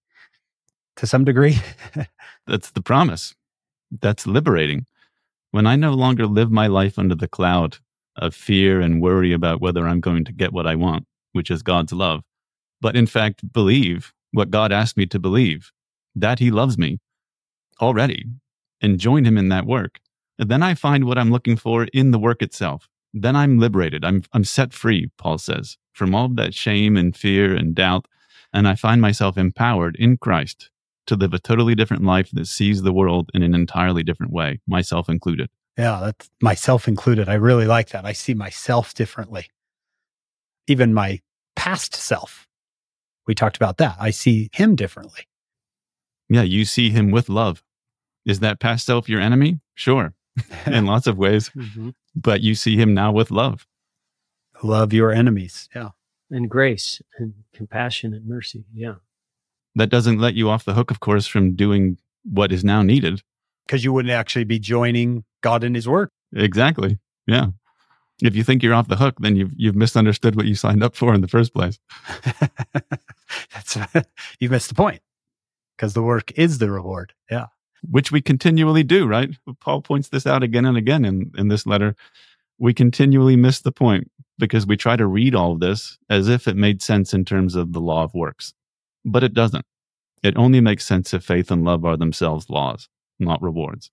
to 0.97 1.07
some 1.07 1.25
degree? 1.25 1.57
That's 2.47 2.71
the 2.71 2.81
promise. 2.81 3.35
That's 3.99 4.27
liberating. 4.27 4.85
When 5.51 5.67
I 5.67 5.75
no 5.75 5.93
longer 5.93 6.27
live 6.27 6.51
my 6.51 6.67
life 6.67 6.97
under 6.97 7.15
the 7.15 7.27
cloud 7.27 7.77
of 8.15 8.35
fear 8.35 8.79
and 8.79 9.01
worry 9.01 9.33
about 9.33 9.59
whether 9.59 9.87
I'm 9.87 9.99
going 9.99 10.23
to 10.25 10.31
get 10.31 10.53
what 10.53 10.67
I 10.67 10.75
want, 10.75 11.05
which 11.31 11.51
is 11.51 11.63
God's 11.63 11.93
love, 11.93 12.21
but 12.79 12.95
in 12.95 13.07
fact 13.07 13.51
believe 13.51 14.13
what 14.31 14.51
God 14.51 14.71
asked 14.71 14.97
me 14.97 15.05
to 15.07 15.19
believe, 15.19 15.71
that 16.15 16.39
He 16.39 16.51
loves 16.51 16.77
me 16.77 16.99
already, 17.81 18.25
and 18.81 18.99
join 18.99 19.25
Him 19.25 19.37
in 19.37 19.49
that 19.49 19.65
work. 19.65 19.99
And 20.39 20.49
then 20.49 20.63
I 20.63 20.73
find 20.73 21.05
what 21.05 21.17
I'm 21.17 21.31
looking 21.31 21.57
for 21.57 21.85
in 21.93 22.11
the 22.11 22.19
work 22.19 22.41
itself. 22.41 22.87
Then 23.13 23.35
I'm 23.35 23.59
liberated. 23.59 24.05
I'm, 24.05 24.23
I'm 24.31 24.45
set 24.45 24.73
free, 24.73 25.11
Paul 25.17 25.37
says 25.37 25.77
from 25.93 26.15
all 26.15 26.29
that 26.29 26.53
shame 26.53 26.97
and 26.97 27.15
fear 27.15 27.55
and 27.55 27.75
doubt. 27.75 28.07
And 28.53 28.67
I 28.67 28.75
find 28.75 29.01
myself 29.01 29.37
empowered 29.37 29.95
in 29.97 30.17
Christ 30.17 30.69
to 31.07 31.15
live 31.15 31.33
a 31.33 31.39
totally 31.39 31.75
different 31.75 32.03
life 32.03 32.29
that 32.31 32.47
sees 32.47 32.81
the 32.81 32.93
world 32.93 33.29
in 33.33 33.43
an 33.43 33.53
entirely 33.53 34.03
different 34.03 34.31
way, 34.31 34.59
myself 34.67 35.09
included. 35.09 35.49
Yeah, 35.77 35.99
that's 36.01 36.29
myself 36.41 36.87
included. 36.87 37.29
I 37.29 37.35
really 37.35 37.65
like 37.65 37.89
that. 37.89 38.05
I 38.05 38.13
see 38.13 38.33
myself 38.33 38.93
differently. 38.93 39.47
Even 40.67 40.93
my 40.93 41.19
past 41.55 41.95
self. 41.95 42.47
We 43.27 43.35
talked 43.35 43.57
about 43.57 43.77
that. 43.77 43.97
I 43.99 44.11
see 44.11 44.49
him 44.53 44.75
differently. 44.75 45.27
Yeah, 46.29 46.43
you 46.43 46.65
see 46.65 46.89
him 46.89 47.11
with 47.11 47.29
love. 47.29 47.63
Is 48.25 48.39
that 48.39 48.59
past 48.59 48.85
self 48.85 49.09
your 49.09 49.19
enemy? 49.19 49.59
Sure, 49.75 50.13
in 50.65 50.85
lots 50.85 51.07
of 51.07 51.17
ways. 51.17 51.49
Mm-hmm. 51.49 51.89
But 52.15 52.41
you 52.41 52.55
see 52.55 52.77
him 52.77 52.93
now 52.93 53.11
with 53.11 53.31
love. 53.31 53.65
Love 54.63 54.93
your 54.93 55.11
enemies. 55.11 55.69
Yeah. 55.75 55.89
And 56.29 56.49
grace 56.49 57.01
and 57.17 57.33
compassion 57.53 58.13
and 58.13 58.25
mercy. 58.25 58.65
Yeah. 58.73 58.95
That 59.75 59.89
doesn't 59.89 60.19
let 60.19 60.33
you 60.33 60.49
off 60.49 60.65
the 60.65 60.73
hook, 60.73 60.91
of 60.91 60.99
course, 60.99 61.27
from 61.27 61.55
doing 61.55 61.97
what 62.23 62.51
is 62.51 62.63
now 62.63 62.81
needed. 62.81 63.21
Because 63.65 63.83
you 63.83 63.93
wouldn't 63.93 64.13
actually 64.13 64.43
be 64.43 64.59
joining 64.59 65.23
God 65.41 65.63
in 65.63 65.75
his 65.75 65.87
work. 65.87 66.11
Exactly. 66.33 66.99
Yeah. 67.25 67.47
If 68.21 68.35
you 68.35 68.43
think 68.43 68.61
you're 68.61 68.73
off 68.73 68.87
the 68.87 68.97
hook, 68.97 69.15
then 69.19 69.35
you've 69.35 69.51
you've 69.55 69.75
misunderstood 69.75 70.35
what 70.35 70.45
you 70.45 70.55
signed 70.55 70.83
up 70.83 70.95
for 70.95 71.13
in 71.13 71.21
the 71.21 71.27
first 71.27 71.53
place. 71.53 71.79
That's 73.53 73.77
you 74.39 74.49
missed 74.49 74.69
the 74.69 74.75
point. 74.75 75.01
Because 75.75 75.93
the 75.93 76.03
work 76.03 76.31
is 76.37 76.59
the 76.59 76.69
reward. 76.69 77.13
Yeah. 77.29 77.47
Which 77.89 78.11
we 78.11 78.21
continually 78.21 78.83
do, 78.83 79.07
right? 79.07 79.31
Paul 79.59 79.81
points 79.81 80.09
this 80.09 80.27
out 80.27 80.43
again 80.43 80.65
and 80.65 80.77
again 80.77 81.03
in, 81.03 81.31
in 81.35 81.47
this 81.47 81.65
letter. 81.65 81.95
We 82.59 82.75
continually 82.75 83.35
miss 83.35 83.61
the 83.61 83.71
point 83.71 84.11
because 84.37 84.67
we 84.67 84.77
try 84.77 84.95
to 84.95 85.07
read 85.07 85.33
all 85.33 85.53
of 85.53 85.59
this 85.59 85.97
as 86.07 86.27
if 86.27 86.47
it 86.47 86.55
made 86.55 86.83
sense 86.83 87.13
in 87.15 87.25
terms 87.25 87.55
of 87.55 87.73
the 87.73 87.79
law 87.79 88.03
of 88.03 88.13
works. 88.13 88.53
But 89.03 89.23
it 89.23 89.33
doesn't. 89.33 89.65
It 90.21 90.37
only 90.37 90.61
makes 90.61 90.85
sense 90.85 91.13
if 91.13 91.23
faith 91.23 91.49
and 91.49 91.63
love 91.63 91.83
are 91.83 91.97
themselves 91.97 92.49
laws, 92.49 92.87
not 93.19 93.41
rewards. 93.41 93.89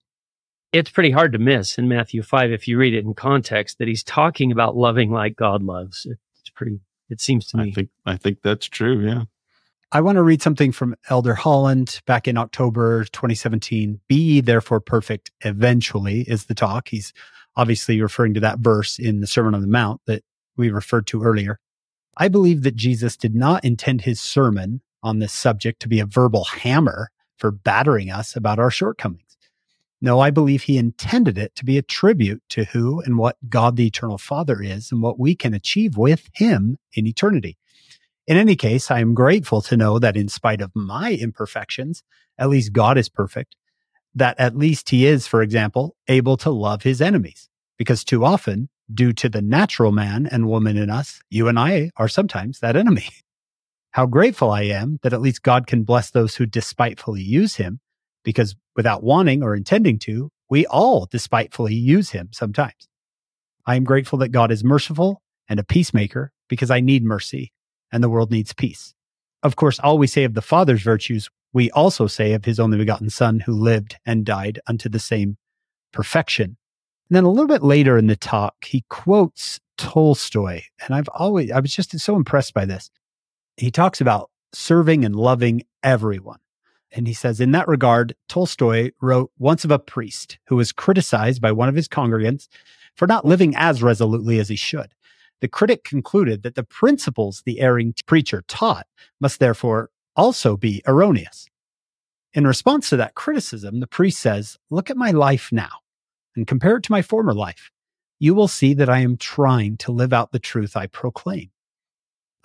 It's 0.72 0.90
pretty 0.90 1.10
hard 1.10 1.32
to 1.32 1.38
miss 1.38 1.78
in 1.78 1.88
Matthew 1.88 2.22
5 2.22 2.52
if 2.52 2.68
you 2.68 2.76
read 2.76 2.94
it 2.94 3.04
in 3.04 3.14
context 3.14 3.78
that 3.78 3.88
he's 3.88 4.04
talking 4.04 4.52
about 4.52 4.76
loving 4.76 5.10
like 5.10 5.37
God 5.37 5.62
loves. 5.62 6.06
It's 6.06 6.50
pretty, 6.50 6.80
it 7.08 7.20
seems 7.20 7.46
to 7.48 7.56
me. 7.56 7.70
I 7.70 7.72
think, 7.72 7.88
I 8.04 8.16
think 8.16 8.42
that's 8.42 8.66
true. 8.66 9.06
Yeah. 9.06 9.25
I 9.90 10.02
want 10.02 10.16
to 10.16 10.22
read 10.22 10.42
something 10.42 10.70
from 10.70 10.96
Elder 11.08 11.34
Holland 11.34 12.02
back 12.04 12.28
in 12.28 12.37
October 12.37 13.04
2017. 13.04 14.00
Be 14.06 14.42
therefore 14.42 14.80
perfect 14.80 15.30
eventually 15.40 16.20
is 16.22 16.44
the 16.44 16.54
talk. 16.54 16.88
He's 16.88 17.14
obviously 17.56 18.02
referring 18.02 18.34
to 18.34 18.40
that 18.40 18.58
verse 18.58 18.98
in 18.98 19.20
the 19.20 19.26
Sermon 19.26 19.54
on 19.54 19.62
the 19.62 19.66
Mount 19.66 20.02
that 20.06 20.22
we 20.58 20.70
referred 20.70 21.06
to 21.06 21.22
earlier. 21.22 21.58
I 22.18 22.28
believe 22.28 22.62
that 22.64 22.76
Jesus 22.76 23.16
did 23.16 23.34
not 23.34 23.64
intend 23.64 24.02
his 24.02 24.20
sermon 24.20 24.82
on 25.02 25.20
this 25.20 25.32
subject 25.32 25.80
to 25.80 25.88
be 25.88 26.00
a 26.00 26.06
verbal 26.06 26.44
hammer 26.44 27.10
for 27.38 27.50
battering 27.50 28.10
us 28.10 28.37
about 28.37 28.58
our 28.58 28.70
shortcomings. 28.70 29.27
No, 30.00 30.20
I 30.20 30.30
believe 30.30 30.62
he 30.62 30.78
intended 30.78 31.36
it 31.36 31.56
to 31.56 31.64
be 31.64 31.76
a 31.76 31.82
tribute 31.82 32.42
to 32.50 32.64
who 32.64 33.00
and 33.00 33.18
what 33.18 33.36
God 33.48 33.76
the 33.76 33.86
Eternal 33.86 34.18
Father 34.18 34.62
is 34.62 34.92
and 34.92 35.02
what 35.02 35.18
we 35.18 35.34
can 35.34 35.54
achieve 35.54 35.96
with 35.96 36.28
him 36.34 36.78
in 36.94 37.06
eternity. 37.06 37.58
In 38.26 38.36
any 38.36 38.54
case, 38.56 38.90
I 38.90 39.00
am 39.00 39.14
grateful 39.14 39.60
to 39.62 39.76
know 39.76 39.98
that 39.98 40.16
in 40.16 40.28
spite 40.28 40.60
of 40.60 40.70
my 40.74 41.12
imperfections, 41.12 42.02
at 42.38 42.50
least 42.50 42.72
God 42.72 42.96
is 42.98 43.08
perfect, 43.08 43.56
that 44.14 44.38
at 44.38 44.56
least 44.56 44.90
he 44.90 45.06
is, 45.06 45.26
for 45.26 45.42
example, 45.42 45.96
able 46.06 46.36
to 46.38 46.50
love 46.50 46.82
his 46.82 47.00
enemies. 47.00 47.48
Because 47.76 48.04
too 48.04 48.24
often 48.24 48.68
due 48.92 49.12
to 49.14 49.28
the 49.28 49.42
natural 49.42 49.92
man 49.92 50.26
and 50.26 50.46
woman 50.46 50.76
in 50.76 50.90
us, 50.90 51.20
you 51.30 51.48
and 51.48 51.58
I 51.58 51.90
are 51.96 52.08
sometimes 52.08 52.60
that 52.60 52.76
enemy. 52.76 53.08
How 53.92 54.06
grateful 54.06 54.50
I 54.50 54.62
am 54.62 54.98
that 55.02 55.12
at 55.12 55.22
least 55.22 55.42
God 55.42 55.66
can 55.66 55.82
bless 55.82 56.10
those 56.10 56.36
who 56.36 56.46
despitefully 56.46 57.22
use 57.22 57.56
him, 57.56 57.80
because 58.22 58.54
without 58.78 59.02
wanting 59.02 59.42
or 59.42 59.54
intending 59.54 59.99
to, 59.99 60.30
we 60.49 60.64
all 60.64 61.04
despitefully 61.04 61.75
use 61.75 62.11
him 62.11 62.30
sometimes. 62.32 62.88
I 63.66 63.76
am 63.76 63.85
grateful 63.85 64.18
that 64.20 64.30
God 64.30 64.50
is 64.50 64.64
merciful 64.64 65.20
and 65.50 65.61
a 65.61 65.64
peacemaker 65.64 66.32
because 66.49 66.70
I 66.70 66.80
need 66.80 67.04
mercy 67.04 67.52
and 67.92 68.02
the 68.02 68.08
world 68.08 68.30
needs 68.30 68.54
peace. 68.54 68.94
Of 69.42 69.56
course, 69.56 69.78
all 69.78 69.99
we 69.99 70.06
say 70.06 70.25
of 70.25 70.32
the 70.32 70.40
Father's 70.40 70.80
virtues, 70.80 71.28
we 71.52 71.70
also 71.73 72.06
say 72.06 72.32
of 72.32 72.47
his 72.47 72.58
only 72.58 72.78
begotten 72.78 73.11
Son 73.11 73.40
who 73.40 73.52
lived 73.52 73.97
and 74.06 74.25
died 74.25 74.58
unto 74.66 74.88
the 74.88 74.99
same 74.99 75.37
perfection 75.92 76.56
and 77.08 77.16
then 77.16 77.25
a 77.25 77.30
little 77.30 77.49
bit 77.49 77.62
later 77.62 77.97
in 77.97 78.06
the 78.06 78.16
talk, 78.16 78.66
he 78.66 78.85
quotes 78.90 79.61
Tolstoy. 79.78 80.62
And 80.85 80.94
I've 80.94 81.08
always, 81.08 81.50
I 81.50 81.61
was 81.61 81.75
just 81.75 81.99
so 81.99 82.16
impressed 82.16 82.52
by 82.52 82.66
this. 82.66 82.90
He 83.56 83.70
talks 83.70 84.00
about 84.00 84.30
serving 84.52 85.04
and 85.04 85.16
loving 85.16 85.62
everyone. 85.82 86.38
And 86.92 87.07
he 87.07 87.14
says, 87.14 87.40
in 87.40 87.52
that 87.52 87.68
regard, 87.68 88.14
Tolstoy 88.28 88.92
wrote 89.00 89.30
once 89.38 89.64
of 89.64 89.71
a 89.71 89.78
priest 89.78 90.38
who 90.47 90.57
was 90.57 90.73
criticized 90.73 91.42
by 91.42 91.52
one 91.52 91.68
of 91.68 91.75
his 91.75 91.88
congregants 91.88 92.49
for 92.95 93.07
not 93.07 93.25
living 93.25 93.54
as 93.57 93.83
resolutely 93.83 94.38
as 94.38 94.49
he 94.49 94.57
should. 94.57 94.95
The 95.40 95.49
critic 95.49 95.85
concluded 95.85 96.42
that 96.42 96.54
the 96.54 96.64
principles 96.64 97.42
the 97.45 97.61
erring 97.61 97.95
preacher 98.07 98.42
taught 98.49 98.87
must 99.21 99.38
therefore 99.38 99.90
also 100.16 100.57
be 100.57 100.83
erroneous. 100.87 101.49
In 102.33 102.47
response 102.47 102.90
to 102.90 102.97
that 102.97 103.14
criticism, 103.14 103.80
the 103.80 103.87
priest 103.87 104.18
says, 104.18 104.59
Look 104.71 104.90
at 104.90 104.97
my 104.97 105.11
life 105.11 105.50
now 105.52 105.80
and 106.35 106.47
compare 106.47 106.76
it 106.76 106.83
to 106.85 106.92
my 106.92 107.02
former 107.02 107.35
life. 107.35 107.71
You 108.18 108.35
will 108.35 108.49
see 108.49 108.75
that 108.75 108.88
I 108.88 108.99
am 109.00 109.16
trying 109.16 109.76
to 109.78 109.92
live 109.92 110.12
out 110.12 110.33
the 110.33 110.38
truth 110.38 110.76
I 110.76 110.87
proclaim. 110.87 111.50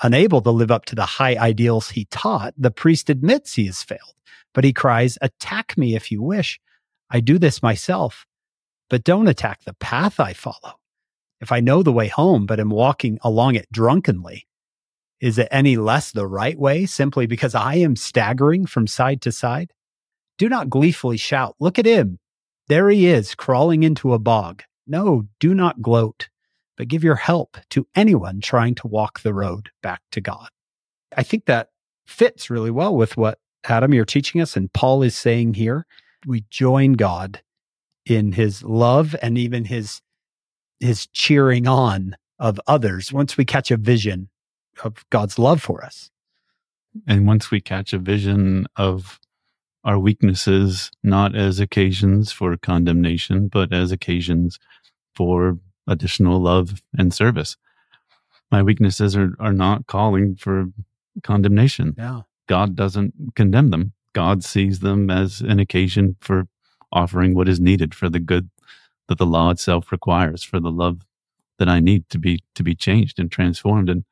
Unable 0.02 0.42
to 0.42 0.52
live 0.52 0.72
up 0.72 0.86
to 0.86 0.96
the 0.96 1.06
high 1.06 1.36
ideals 1.36 1.90
he 1.90 2.06
taught, 2.06 2.54
the 2.58 2.72
priest 2.72 3.10
admits 3.10 3.54
he 3.54 3.68
has 3.68 3.84
failed, 3.84 4.16
but 4.54 4.64
he 4.64 4.74
cries, 4.74 5.18
Attack 5.22 5.78
me 5.78 5.96
if 5.96 6.12
you 6.12 6.22
wish. 6.22 6.60
I 7.10 7.20
do 7.20 7.38
this 7.38 7.62
myself, 7.62 8.26
but 8.90 9.04
don't 9.04 9.28
attack 9.28 9.64
the 9.64 9.74
path 9.76 10.20
I 10.20 10.34
follow. 10.34 10.80
If 11.40 11.52
I 11.52 11.60
know 11.60 11.84
the 11.84 11.92
way 11.92 12.08
home, 12.08 12.46
but 12.46 12.60
am 12.60 12.70
walking 12.70 13.20
along 13.22 13.56
it 13.56 13.72
drunkenly, 13.72 14.48
is 15.24 15.38
it 15.38 15.48
any 15.52 15.78
less 15.78 16.12
the 16.12 16.28
right 16.28 16.60
way 16.60 16.86
simply 16.86 17.28
because 17.28 17.56
I 17.56 17.76
am 17.76 17.96
staggering 17.96 18.66
from 18.66 18.88
side 18.88 19.22
to 19.22 19.32
side? 19.32 19.72
Do 20.38 20.50
not 20.50 20.70
gleefully 20.70 21.16
shout, 21.16 21.56
Look 21.60 21.80
at 21.80 21.86
him. 21.86 22.20
There 22.68 22.90
he 22.90 23.08
is, 23.08 23.36
crawling 23.36 23.84
into 23.84 24.14
a 24.14 24.20
bog. 24.20 24.64
No, 24.86 25.28
do 25.40 25.54
not 25.54 25.82
gloat, 25.82 26.28
but 26.78 26.88
give 26.88 27.04
your 27.04 27.16
help 27.16 27.58
to 27.70 27.88
anyone 27.96 28.42
trying 28.42 28.76
to 28.76 28.88
walk 28.88 29.22
the 29.22 29.34
road 29.34 29.70
back 29.82 30.02
to 30.12 30.22
God. 30.22 30.50
I 31.16 31.24
think 31.24 31.46
that 31.46 31.70
fits 32.06 32.50
really 32.50 32.72
well 32.72 32.96
with 32.96 33.18
what 33.18 33.40
Adam, 33.66 33.94
you're 33.94 34.06
teaching 34.06 34.42
us, 34.42 34.58
and 34.58 34.72
Paul 34.74 35.04
is 35.04 35.16
saying 35.16 35.54
here. 35.54 35.86
We 36.26 36.46
join 36.50 36.94
God 36.94 37.42
in 38.06 38.34
his 38.34 38.64
love 38.64 39.16
and 39.22 39.38
even 39.38 39.66
his 39.66 40.02
his 40.80 41.08
cheering 41.08 41.66
on 41.66 42.18
of 42.40 42.60
others 42.68 43.14
once 43.14 43.38
we 43.38 43.46
catch 43.46 43.72
a 43.72 43.78
vision 43.78 44.30
of 44.84 45.06
God's 45.10 45.40
love 45.40 45.62
for 45.62 45.84
us. 45.84 46.10
And 47.08 47.26
once 47.26 47.52
we 47.52 47.62
catch 47.62 47.94
a 47.94 48.00
vision 48.00 48.68
of 48.76 49.20
our 49.86 49.98
weaknesses, 49.98 50.92
not 51.04 51.36
as 51.36 51.60
occasions 51.60 52.32
for 52.32 52.56
condemnation, 52.58 53.48
but 53.48 53.72
as 53.72 53.92
occasions 53.92 54.60
for 55.16 55.58
additional 55.88 56.40
love 56.40 56.82
and 56.98 57.14
service. 57.14 57.58
My 58.52 58.62
weaknesses 58.62 59.16
are, 59.16 59.36
are 59.40 59.54
not 59.54 59.88
calling 59.88 60.36
for 60.36 60.68
condemnation. 61.24 61.96
Yeah. 61.98 62.22
God 62.48 62.76
doesn't 62.76 63.36
condemn 63.36 63.70
them. 63.70 63.94
God 64.14 64.44
sees 64.44 64.80
them 64.80 65.10
as 65.10 65.42
an 65.42 65.60
occasion 65.60 66.16
for 66.20 66.48
offering 66.92 67.34
what 67.34 67.50
is 67.50 67.60
needed 67.60 67.96
for 67.96 68.10
the 68.10 68.20
good 68.20 68.50
that 69.08 69.18
the 69.18 69.26
law 69.26 69.50
itself 69.50 69.92
requires, 69.92 70.44
for 70.44 70.60
the 70.60 70.72
love 70.72 71.02
that 71.58 71.68
I 71.68 71.80
need 71.80 72.10
to 72.10 72.20
be 72.20 72.44
to 72.56 72.64
be 72.64 72.76
changed 72.76 73.20
and 73.20 73.32
transformed. 73.32 73.90
And 73.90 74.06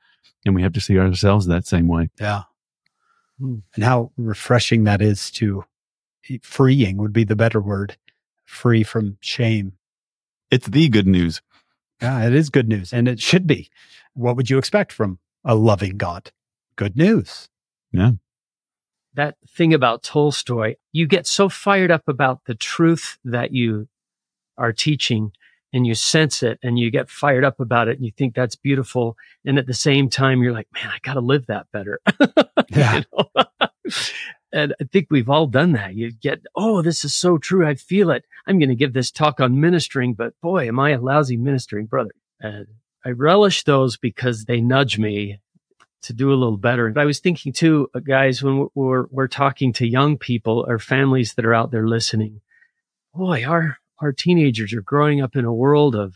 and 0.46 0.56
we 0.56 0.64
have 0.64 0.74
to 0.74 0.82
see 0.82 0.98
ourselves 0.98 1.46
that 1.46 1.68
same 1.68 1.88
way. 1.88 2.10
Yeah. 2.20 2.44
Hmm. 3.40 3.60
And 3.76 3.84
how 3.84 4.12
refreshing 4.18 4.84
that 4.86 5.02
is 5.02 5.32
to 5.32 5.66
freeing 6.42 6.98
would 6.98 7.14
be 7.14 7.24
the 7.24 7.36
better 7.36 7.62
word. 7.62 7.98
Free 8.46 8.84
from 8.84 9.18
shame. 9.22 9.74
It's 10.50 10.68
the 10.68 10.90
good 10.90 11.08
news. 11.08 11.42
Yeah, 12.02 12.26
it 12.26 12.34
is 12.34 12.50
good 12.50 12.68
news. 12.68 12.92
And 12.94 13.08
it 13.08 13.20
should 13.20 13.46
be. 13.46 13.70
What 14.14 14.36
would 14.36 14.50
you 14.50 14.58
expect 14.58 14.92
from 14.92 15.20
a 15.46 15.56
loving 15.56 15.98
God? 15.98 16.32
Good 16.76 16.98
news. 16.98 17.48
Yeah. 17.92 18.12
That 19.14 19.36
thing 19.48 19.74
about 19.74 20.04
Tolstoy, 20.04 20.76
you 20.92 21.06
get 21.06 21.28
so 21.28 21.50
fired 21.50 21.92
up 21.92 22.08
about 22.08 22.46
the 22.46 22.56
truth 22.56 23.18
that 23.26 23.52
you 23.52 23.88
are 24.58 24.72
teaching 24.72 25.32
and 25.74 25.86
you 25.88 25.96
sense 25.96 26.44
it 26.44 26.60
and 26.64 26.78
you 26.78 26.92
get 26.92 27.10
fired 27.10 27.44
up 27.44 27.60
about 27.60 27.88
it 27.88 27.98
and 27.98 28.06
you 28.06 28.12
think 28.18 28.36
that's 28.36 28.56
beautiful. 28.56 29.16
And 29.46 29.58
at 29.58 29.68
the 29.68 29.74
same 29.74 30.10
time, 30.10 30.42
you're 30.42 30.54
like, 30.54 30.68
man, 30.74 30.88
I 30.88 30.98
got 31.02 31.14
to 31.14 31.22
live 31.22 31.48
that 31.48 31.68
better. 31.72 32.00
Yeah. 32.70 33.02
and 34.54 34.74
I 34.80 34.86
think 34.86 35.08
we've 35.10 35.30
all 35.30 35.46
done 35.48 35.74
that. 35.74 35.94
You 35.96 36.12
get, 36.12 36.42
oh, 36.56 36.82
this 36.82 37.04
is 37.04 37.14
so 37.14 37.38
true. 37.38 37.68
I 37.68 37.76
feel 37.76 38.12
it. 38.12 38.24
I'm 38.48 38.60
going 38.60 38.70
to 38.70 38.76
give 38.76 38.94
this 38.94 39.12
talk 39.12 39.40
on 39.40 39.60
ministering, 39.60 40.14
but 40.14 40.34
boy, 40.42 40.68
am 40.68 40.80
I 40.80 40.92
a 40.92 41.02
lousy 41.02 41.38
ministering 41.38 41.86
brother. 41.86 42.12
And 42.40 42.68
I 43.06 43.10
relish 43.10 43.64
those 43.64 43.98
because 43.98 44.46
they 44.46 44.62
nudge 44.62 44.98
me 44.98 45.40
to 46.04 46.14
do 46.14 46.34
a 46.34 46.36
little 46.36 46.58
better. 46.58 46.90
But 46.90 47.02
I 47.02 47.06
was 47.06 47.20
thinking 47.20 47.54
too, 47.54 47.90
uh, 47.94 48.00
guys, 48.00 48.42
when 48.42 48.68
we're, 48.74 49.06
we're 49.12 49.28
talking 49.28 49.74
to 49.74 49.88
young 49.88 50.18
people 50.18 50.66
or 50.68 50.80
families 50.80 51.36
that 51.36 51.46
are 51.46 51.54
out 51.54 51.72
there 51.72 51.88
listening, 51.88 52.42
boy, 53.14 53.46
our, 53.46 53.78
our 54.00 54.12
teenagers 54.12 54.74
are 54.74 54.82
growing 54.82 55.22
up 55.22 55.36
in 55.36 55.46
a 55.46 55.54
world 55.54 55.96
of 55.96 56.16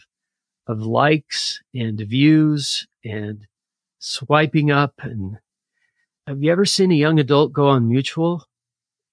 of 0.67 0.81
likes 0.81 1.61
and 1.73 1.99
views 1.99 2.87
and 3.03 3.45
swiping 3.99 4.71
up 4.71 4.93
and 4.99 5.37
have 6.27 6.41
you 6.41 6.51
ever 6.51 6.65
seen 6.65 6.91
a 6.91 6.95
young 6.95 7.19
adult 7.19 7.53
go 7.53 7.67
on 7.67 7.87
mutual 7.87 8.45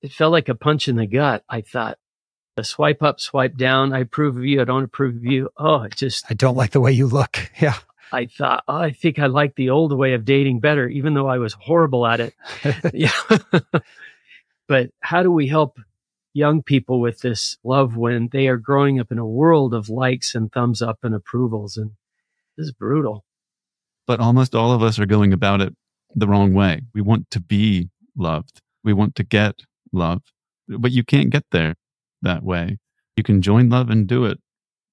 it 0.01 0.13
felt 0.13 0.33
like 0.33 0.49
a 0.49 0.55
punch 0.55 0.89
in 0.89 0.97
the 0.97 1.07
gut 1.07 1.45
i 1.49 1.61
thought 1.61 1.99
a 2.57 2.65
swipe 2.65 3.03
up 3.03 3.19
swipe 3.21 3.57
down 3.57 3.93
i 3.93 4.01
approve 4.01 4.37
of 4.37 4.45
you 4.45 4.61
i 4.61 4.65
don't 4.65 4.85
approve 4.85 5.17
of 5.17 5.25
you. 5.25 5.49
Oh 5.57 5.83
it 5.83 5.97
just 5.97 6.25
i 6.31 6.35
don't 6.35 6.57
like 6.57 6.73
the 6.73 6.81
way 6.81 6.93
you 6.93 7.07
look. 7.07 7.51
Yeah. 7.61 7.77
I 8.15 8.27
thought 8.27 8.65
oh, 8.69 8.77
i 8.77 8.91
think 8.91 9.19
i 9.19 9.27
like 9.27 9.55
the 9.55 9.71
old 9.71 9.97
way 9.97 10.13
of 10.13 10.25
dating 10.25 10.61
better 10.61 10.89
even 10.89 11.15
though 11.15 11.29
i 11.29 11.39
was 11.39 11.55
horrible 11.55 12.07
at 12.07 12.21
it. 12.21 12.35
Yeah. 12.93 13.13
But 14.69 14.91
how 15.01 15.23
do 15.23 15.31
we 15.31 15.49
help 15.49 15.77
young 16.35 16.63
people 16.63 17.01
with 17.01 17.21
this 17.21 17.59
love 17.65 17.97
when 17.97 18.29
they 18.33 18.49
are 18.49 18.57
growing 18.57 18.99
up 18.99 19.13
in 19.13 19.19
a 19.19 19.27
world 19.27 19.75
of 19.75 19.89
likes 19.89 20.35
and 20.35 20.51
thumbs 20.51 20.81
up 20.81 20.99
and 21.03 21.15
approvals. 21.15 21.77
And 21.77 21.93
this 22.57 22.67
is 22.67 22.73
brutal. 22.73 23.25
But 24.07 24.21
almost 24.21 24.55
all 24.55 24.73
of 24.73 24.83
us 24.83 24.99
are 24.99 25.07
going 25.07 25.33
about 25.33 25.61
it 25.61 25.75
the 26.15 26.27
wrong 26.27 26.55
way. 26.55 26.83
We 26.95 27.01
want 27.01 27.31
to 27.31 27.41
be 27.41 27.91
loved, 28.17 28.61
we 28.85 28.93
want 28.93 29.15
to 29.17 29.25
get 29.25 29.61
love, 29.93 30.23
but 30.69 30.93
you 30.93 31.05
can't 31.05 31.31
get 31.31 31.45
there 31.51 31.75
that 32.23 32.43
way. 32.43 32.79
You 33.17 33.23
can 33.23 33.43
join 33.43 33.69
love 33.69 33.91
and 33.91 34.07
do 34.07 34.25
it. 34.25 34.39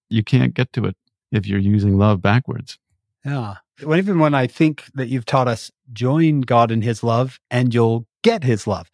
You 0.10 0.24
can't 0.24 0.54
get 0.54 0.74
to 0.74 0.86
it 0.86 0.96
if 1.32 1.48
you're 1.48 1.60
using 1.60 1.98
love 1.98 2.22
backwards. 2.22 2.78
Yeah. 3.26 3.56
When, 3.84 4.00
even 4.00 4.20
when 4.20 4.34
I 4.34 4.48
think 4.48 4.86
that 4.96 5.08
you've 5.08 5.26
taught 5.26 5.48
us 5.48 5.72
join 5.94 6.42
God 6.42 6.72
in 6.72 6.82
his 6.82 7.04
love 7.04 7.40
and 7.50 7.74
you'll 7.74 8.06
get 8.24 8.44
his 8.44 8.68
love. 8.68 8.90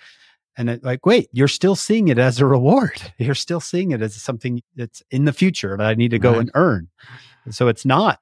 And 0.58 0.69
it, 0.69 0.84
like, 0.84 1.06
wait, 1.06 1.28
you're 1.32 1.48
still 1.48 1.76
seeing 1.76 2.08
it 2.08 2.17
as 2.17 2.39
a 2.39 2.45
reward. 2.45 3.02
You're 3.17 3.36
still 3.36 3.60
seeing 3.60 3.91
it 3.91 4.02
as 4.02 4.15
something 4.15 4.62
that's 4.76 5.04
in 5.12 5.26
the 5.26 5.34
future 5.34 5.76
that 5.76 5.86
I 5.86 5.95
need 5.95 6.12
to 6.12 6.19
go 6.19 6.32
right. 6.32 6.41
and 6.41 6.52
earn. 6.54 6.88
So 7.50 7.67
it's 7.67 7.86
not 7.86 8.19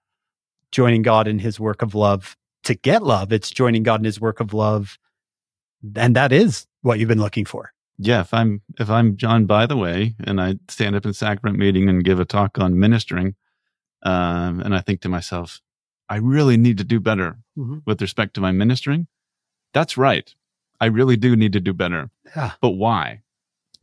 joining 0.72 1.04
God 1.04 1.28
in 1.28 1.40
his 1.40 1.60
work 1.60 1.82
of 1.82 1.94
love 1.94 2.36
to 2.64 2.74
get 2.74 3.04
love. 3.04 3.32
It's 3.32 3.52
joining 3.52 3.84
God 3.84 4.02
in 4.02 4.06
his 4.06 4.20
work 4.20 4.40
of 4.40 4.54
love. 4.54 4.98
And 5.96 6.16
that 6.16 6.32
is 6.32 6.66
what 6.82 7.00
you've 7.00 7.10
been 7.10 7.22
looking 7.22 7.46
for. 7.46 7.73
Yeah. 7.98 8.22
If 8.22 8.34
I'm, 8.34 8.62
if 8.80 8.90
I'm 8.90 9.18
John 9.18 9.46
Bytheway, 9.46 10.16
and 10.26 10.42
I 10.42 10.56
stand 10.70 10.96
up 10.96 11.06
in 11.06 11.14
sacrament 11.14 11.60
meeting 11.60 11.90
and 11.90 12.04
give 12.04 12.20
a 12.20 12.26
talk 12.26 12.58
on 12.60 12.80
ministering, 12.80 13.36
um, 14.04 14.60
and 14.60 14.76
I 14.76 14.82
think 14.82 15.02
to 15.02 15.10
myself, 15.10 15.62
I 16.10 16.18
really 16.18 16.58
need 16.58 16.78
to 16.78 16.84
do 16.84 17.00
better 17.00 17.38
mm-hmm. 17.58 17.80
with 17.86 18.02
respect 18.02 18.34
to 18.36 18.42
my 18.42 18.52
ministering. 18.52 19.08
That's 19.74 19.98
right. 19.98 20.34
I 20.80 20.88
really 20.88 21.16
do 21.16 21.36
need 21.36 21.54
to 21.54 21.60
do 21.60 21.74
better. 21.74 22.10
Yeah. 22.36 22.52
But 22.62 22.72
why? 22.72 23.22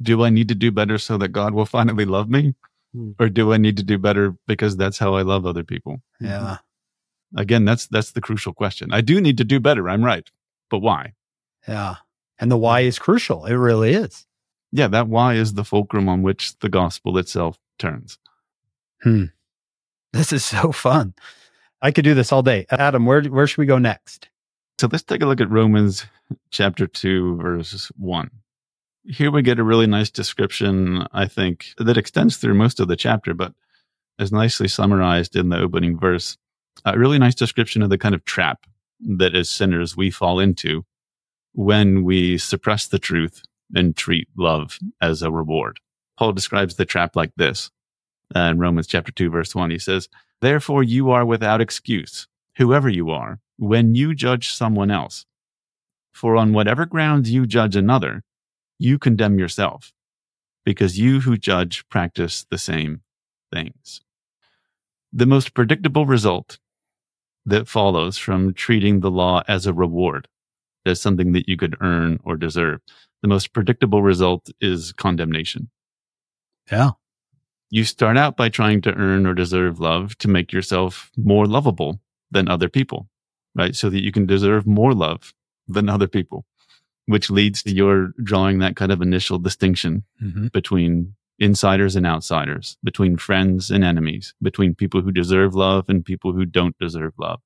Do 0.03 0.23
I 0.25 0.31
need 0.31 0.49
to 0.49 0.55
do 0.55 0.70
better 0.70 0.99
so 0.99 1.18
that 1.18 1.29
God 1.29 1.55
will 1.55 1.66
finally 1.66 2.05
love 2.05 2.29
me? 2.29 2.55
Hmm. 2.94 3.12
Or 3.18 3.29
do 3.29 3.53
I 3.53 3.57
need 3.57 3.77
to 3.79 3.83
do 3.83 3.99
better 3.99 4.37
because 4.46 4.77
that's 4.77 4.99
how 4.99 5.14
I 5.14 5.23
love 5.23 5.46
other 5.46 5.64
people? 5.64 6.03
Yeah. 6.20 6.59
Again, 7.37 7.64
that's 7.64 7.87
that's 7.87 8.12
the 8.12 8.20
crucial 8.20 8.53
question. 8.53 8.92
I 8.92 9.01
do 9.01 9.20
need 9.20 9.38
to 9.38 9.44
do 9.44 9.61
better. 9.61 9.88
I'm 9.88 10.05
right. 10.05 10.29
But 10.68 10.81
why? 10.81 11.14
Yeah. 11.68 11.96
And 12.40 12.50
the 12.50 12.57
why 12.57 12.81
is 12.81 12.98
crucial. 12.98 13.44
It 13.44 13.55
really 13.55 13.92
is. 13.92 14.26
Yeah, 14.72 14.88
that 14.88 15.09
why 15.09 15.35
is 15.35 15.55
the 15.55 15.64
fulcrum 15.64 16.09
on 16.09 16.22
which 16.22 16.59
the 16.61 16.68
gospel 16.68 17.18
itself 17.18 17.59
turns. 17.79 18.18
Hmm. 19.03 19.26
This 20.12 20.33
is 20.33 20.44
so 20.44 20.72
fun. 20.72 21.14
I 21.83 21.90
could 21.90 22.05
do 22.05 22.14
this 22.14 22.33
all 22.33 22.42
day. 22.42 22.66
Adam, 22.70 23.07
where 23.07 23.22
where 23.24 23.46
should 23.46 23.59
we 23.59 23.66
go 23.66 23.79
next? 23.79 24.29
So 24.79 24.88
let's 24.90 25.05
take 25.05 25.22
a 25.22 25.26
look 25.26 25.40
at 25.40 25.50
Romans 25.50 26.07
chapter 26.50 26.87
2, 26.87 27.37
verse 27.37 27.90
1. 27.96 28.31
Here 29.05 29.31
we 29.31 29.42
get 29.42 29.59
a 29.59 29.64
really 29.64 29.87
nice 29.87 30.11
description, 30.11 31.07
I 31.12 31.26
think, 31.26 31.68
that 31.79 31.96
extends 31.96 32.37
through 32.37 32.55
most 32.55 32.81
of 32.81 32.88
the 32.88 32.96
chapter, 32.96 33.35
but 33.35 33.55
is 34.18 34.33
nicely 34.33 34.68
summarized 34.68 35.37
in 35.37 35.48
the 35.48 35.59
opening 35.59 35.98
verse. 35.98 36.37
A 36.85 36.98
really 36.98 37.18
nice 37.18 37.35
description 37.35 37.83
of 37.83 37.90
the 37.90 37.98
kind 37.98 38.14
of 38.14 38.24
trap 38.24 38.66
that 39.00 39.35
as 39.35 39.48
sinners 39.48 39.96
we 39.96 40.11
fall 40.11 40.38
into 40.38 40.85
when 41.52 42.04
we 42.04 42.38
suppress 42.38 42.86
the 42.86 42.98
truth 42.98 43.42
and 43.74 43.96
treat 43.96 44.28
love 44.36 44.78
as 45.00 45.22
a 45.22 45.30
reward. 45.30 45.80
Paul 46.18 46.32
describes 46.32 46.74
the 46.76 46.84
trap 46.84 47.16
like 47.16 47.32
this 47.36 47.70
uh, 48.34 48.40
in 48.40 48.58
Romans 48.58 48.86
chapter 48.86 49.12
2, 49.12 49.30
verse 49.30 49.54
1. 49.54 49.70
He 49.70 49.78
says, 49.78 50.08
Therefore 50.40 50.82
you 50.82 51.10
are 51.10 51.24
without 51.24 51.60
excuse, 51.60 52.28
whoever 52.56 52.88
you 52.88 53.10
are 53.10 53.40
when 53.56 53.94
you 53.94 54.14
judge 54.14 54.50
someone 54.50 54.90
else. 54.90 55.26
For 56.12 56.36
on 56.36 56.52
whatever 56.52 56.86
grounds 56.86 57.30
you 57.30 57.46
judge 57.46 57.76
another, 57.76 58.22
you 58.78 58.98
condemn 58.98 59.38
yourself 59.38 59.92
because 60.64 60.98
you 60.98 61.20
who 61.20 61.36
judge 61.36 61.88
practice 61.88 62.46
the 62.50 62.58
same 62.58 63.02
things. 63.52 64.02
The 65.12 65.26
most 65.26 65.54
predictable 65.54 66.06
result 66.06 66.58
that 67.44 67.68
follows 67.68 68.18
from 68.18 68.54
treating 68.54 69.00
the 69.00 69.10
law 69.10 69.42
as 69.48 69.66
a 69.66 69.72
reward, 69.72 70.28
as 70.90 71.00
something 71.00 71.33
that 71.33 71.48
you 71.48 71.57
could 71.57 71.76
earn 71.81 72.18
or 72.24 72.37
deserve, 72.37 72.81
the 73.22 73.29
most 73.29 73.53
predictable 73.53 74.03
result 74.03 74.50
is 74.61 74.92
condemnation. 74.92 75.70
Yeah. 76.70 76.90
You 77.70 77.85
start 77.85 78.16
out 78.16 78.37
by 78.37 78.48
trying 78.48 78.81
to 78.83 78.94
earn 78.94 79.26
or 79.26 79.35
deserve 79.35 79.81
love 79.81 80.18
to 80.18 80.29
make 80.29 80.53
yourself 80.53 81.11
more 81.16 81.46
lovable 81.46 82.00
than 82.31 82.48
other 82.48 82.68
people, 82.68 83.09
right? 83.55 83.74
So 83.74 83.88
that 83.90 84.03
you 84.03 84.12
can 84.12 84.26
deserve 84.26 84.66
more 84.66 84.92
love 84.92 85.33
than 85.68 85.88
other 85.88 86.09
people, 86.09 86.44
which 87.07 87.31
leads 87.31 87.62
to 87.62 87.72
your 87.72 88.09
drawing 88.22 88.59
that 88.59 88.76
kind 88.76 88.92
of 88.92 89.00
initial 89.00 89.38
distinction 89.38 90.05
Mm-hmm. 90.22 90.48
between 90.48 91.14
insiders 91.38 91.96
and 91.96 92.07
outsiders, 92.07 92.76
between 92.85 93.16
friends 93.16 93.70
and 93.70 93.83
enemies, 93.83 94.35
between 94.42 94.74
people 94.74 95.00
who 95.00 95.11
deserve 95.11 95.55
love 95.55 95.88
and 95.88 96.05
people 96.05 96.33
who 96.35 96.44
don't 96.44 96.76
deserve 96.79 97.14
love, 97.18 97.40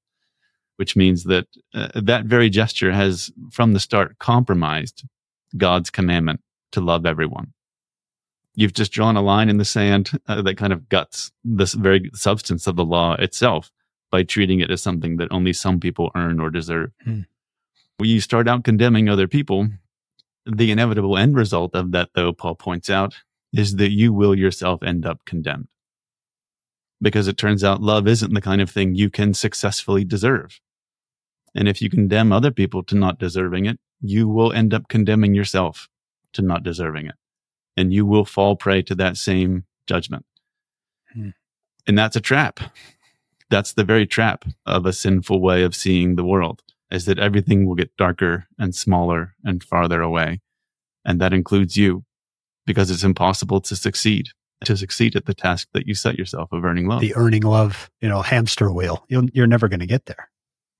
which 0.76 0.96
means 0.96 1.24
that 1.24 1.46
uh, 1.74 1.88
that 1.94 2.24
very 2.24 2.50
gesture 2.50 2.92
has 2.92 3.30
from 3.50 3.72
the 3.72 3.80
start 3.80 4.18
compromised 4.18 5.04
God's 5.56 5.90
commandment 5.90 6.40
to 6.72 6.80
love 6.80 7.06
everyone. 7.06 7.52
You've 8.56 8.74
just 8.74 8.92
drawn 8.92 9.16
a 9.16 9.22
line 9.22 9.48
in 9.48 9.56
the 9.56 9.64
sand 9.64 10.10
uh, 10.28 10.42
that 10.42 10.56
kind 10.56 10.72
of 10.72 10.88
guts 10.88 11.32
this 11.44 11.74
very 11.74 12.10
substance 12.14 12.66
of 12.66 12.76
the 12.76 12.84
law 12.84 13.14
itself 13.14 13.70
by 14.10 14.22
treating 14.22 14.60
it 14.60 14.70
as 14.70 14.80
something 14.80 15.16
that 15.16 15.32
only 15.32 15.52
some 15.52 15.80
people 15.80 16.12
earn 16.14 16.38
or 16.38 16.50
deserve. 16.50 16.92
Hmm. 17.02 17.22
When 17.96 18.08
you 18.08 18.20
start 18.20 18.48
out 18.48 18.64
condemning 18.64 19.08
other 19.08 19.26
people, 19.26 19.68
the 20.46 20.70
inevitable 20.70 21.16
end 21.16 21.36
result 21.36 21.74
of 21.74 21.92
that, 21.92 22.10
though, 22.14 22.32
Paul 22.32 22.54
points 22.54 22.90
out, 22.90 23.16
is 23.52 23.76
that 23.76 23.90
you 23.90 24.12
will 24.12 24.36
yourself 24.36 24.82
end 24.82 25.06
up 25.06 25.24
condemned. 25.24 25.68
Because 27.00 27.28
it 27.28 27.36
turns 27.36 27.62
out 27.64 27.82
love 27.82 28.08
isn't 28.08 28.32
the 28.32 28.40
kind 28.40 28.60
of 28.60 28.70
thing 28.70 28.94
you 28.94 29.10
can 29.10 29.34
successfully 29.34 30.04
deserve. 30.04 30.60
And 31.54 31.68
if 31.68 31.80
you 31.80 31.90
condemn 31.90 32.32
other 32.32 32.50
people 32.50 32.82
to 32.84 32.96
not 32.96 33.18
deserving 33.18 33.66
it, 33.66 33.78
you 34.00 34.28
will 34.28 34.52
end 34.52 34.74
up 34.74 34.88
condemning 34.88 35.34
yourself 35.34 35.88
to 36.32 36.42
not 36.42 36.62
deserving 36.62 37.06
it. 37.06 37.14
And 37.76 37.92
you 37.92 38.06
will 38.06 38.24
fall 38.24 38.56
prey 38.56 38.82
to 38.82 38.94
that 38.96 39.16
same 39.16 39.64
judgment. 39.86 40.24
Hmm. 41.12 41.30
And 41.86 41.98
that's 41.98 42.16
a 42.16 42.20
trap. 42.20 42.60
That's 43.50 43.72
the 43.72 43.84
very 43.84 44.06
trap 44.06 44.44
of 44.66 44.86
a 44.86 44.92
sinful 44.92 45.40
way 45.40 45.62
of 45.62 45.74
seeing 45.74 46.16
the 46.16 46.24
world 46.24 46.62
is 46.90 47.04
that 47.06 47.18
everything 47.18 47.66
will 47.66 47.74
get 47.74 47.96
darker 47.96 48.46
and 48.58 48.74
smaller 48.74 49.34
and 49.44 49.62
farther 49.62 50.00
away. 50.00 50.40
And 51.04 51.20
that 51.20 51.32
includes 51.32 51.76
you 51.76 52.04
because 52.66 52.90
it's 52.90 53.04
impossible 53.04 53.60
to 53.62 53.76
succeed, 53.76 54.28
to 54.66 54.76
succeed 54.76 55.16
at 55.16 55.26
the 55.26 55.34
task 55.34 55.68
that 55.72 55.86
you 55.86 55.94
set 55.94 56.18
yourself 56.18 56.52
of 56.52 56.64
earning 56.64 56.86
love. 56.88 57.00
The 57.00 57.14
earning 57.14 57.42
love, 57.42 57.90
you 58.00 58.08
know, 58.08 58.22
hamster 58.22 58.72
wheel. 58.72 59.04
You'll, 59.08 59.28
you're 59.32 59.46
never 59.46 59.68
going 59.68 59.80
to 59.80 59.86
get 59.86 60.06
there. 60.06 60.30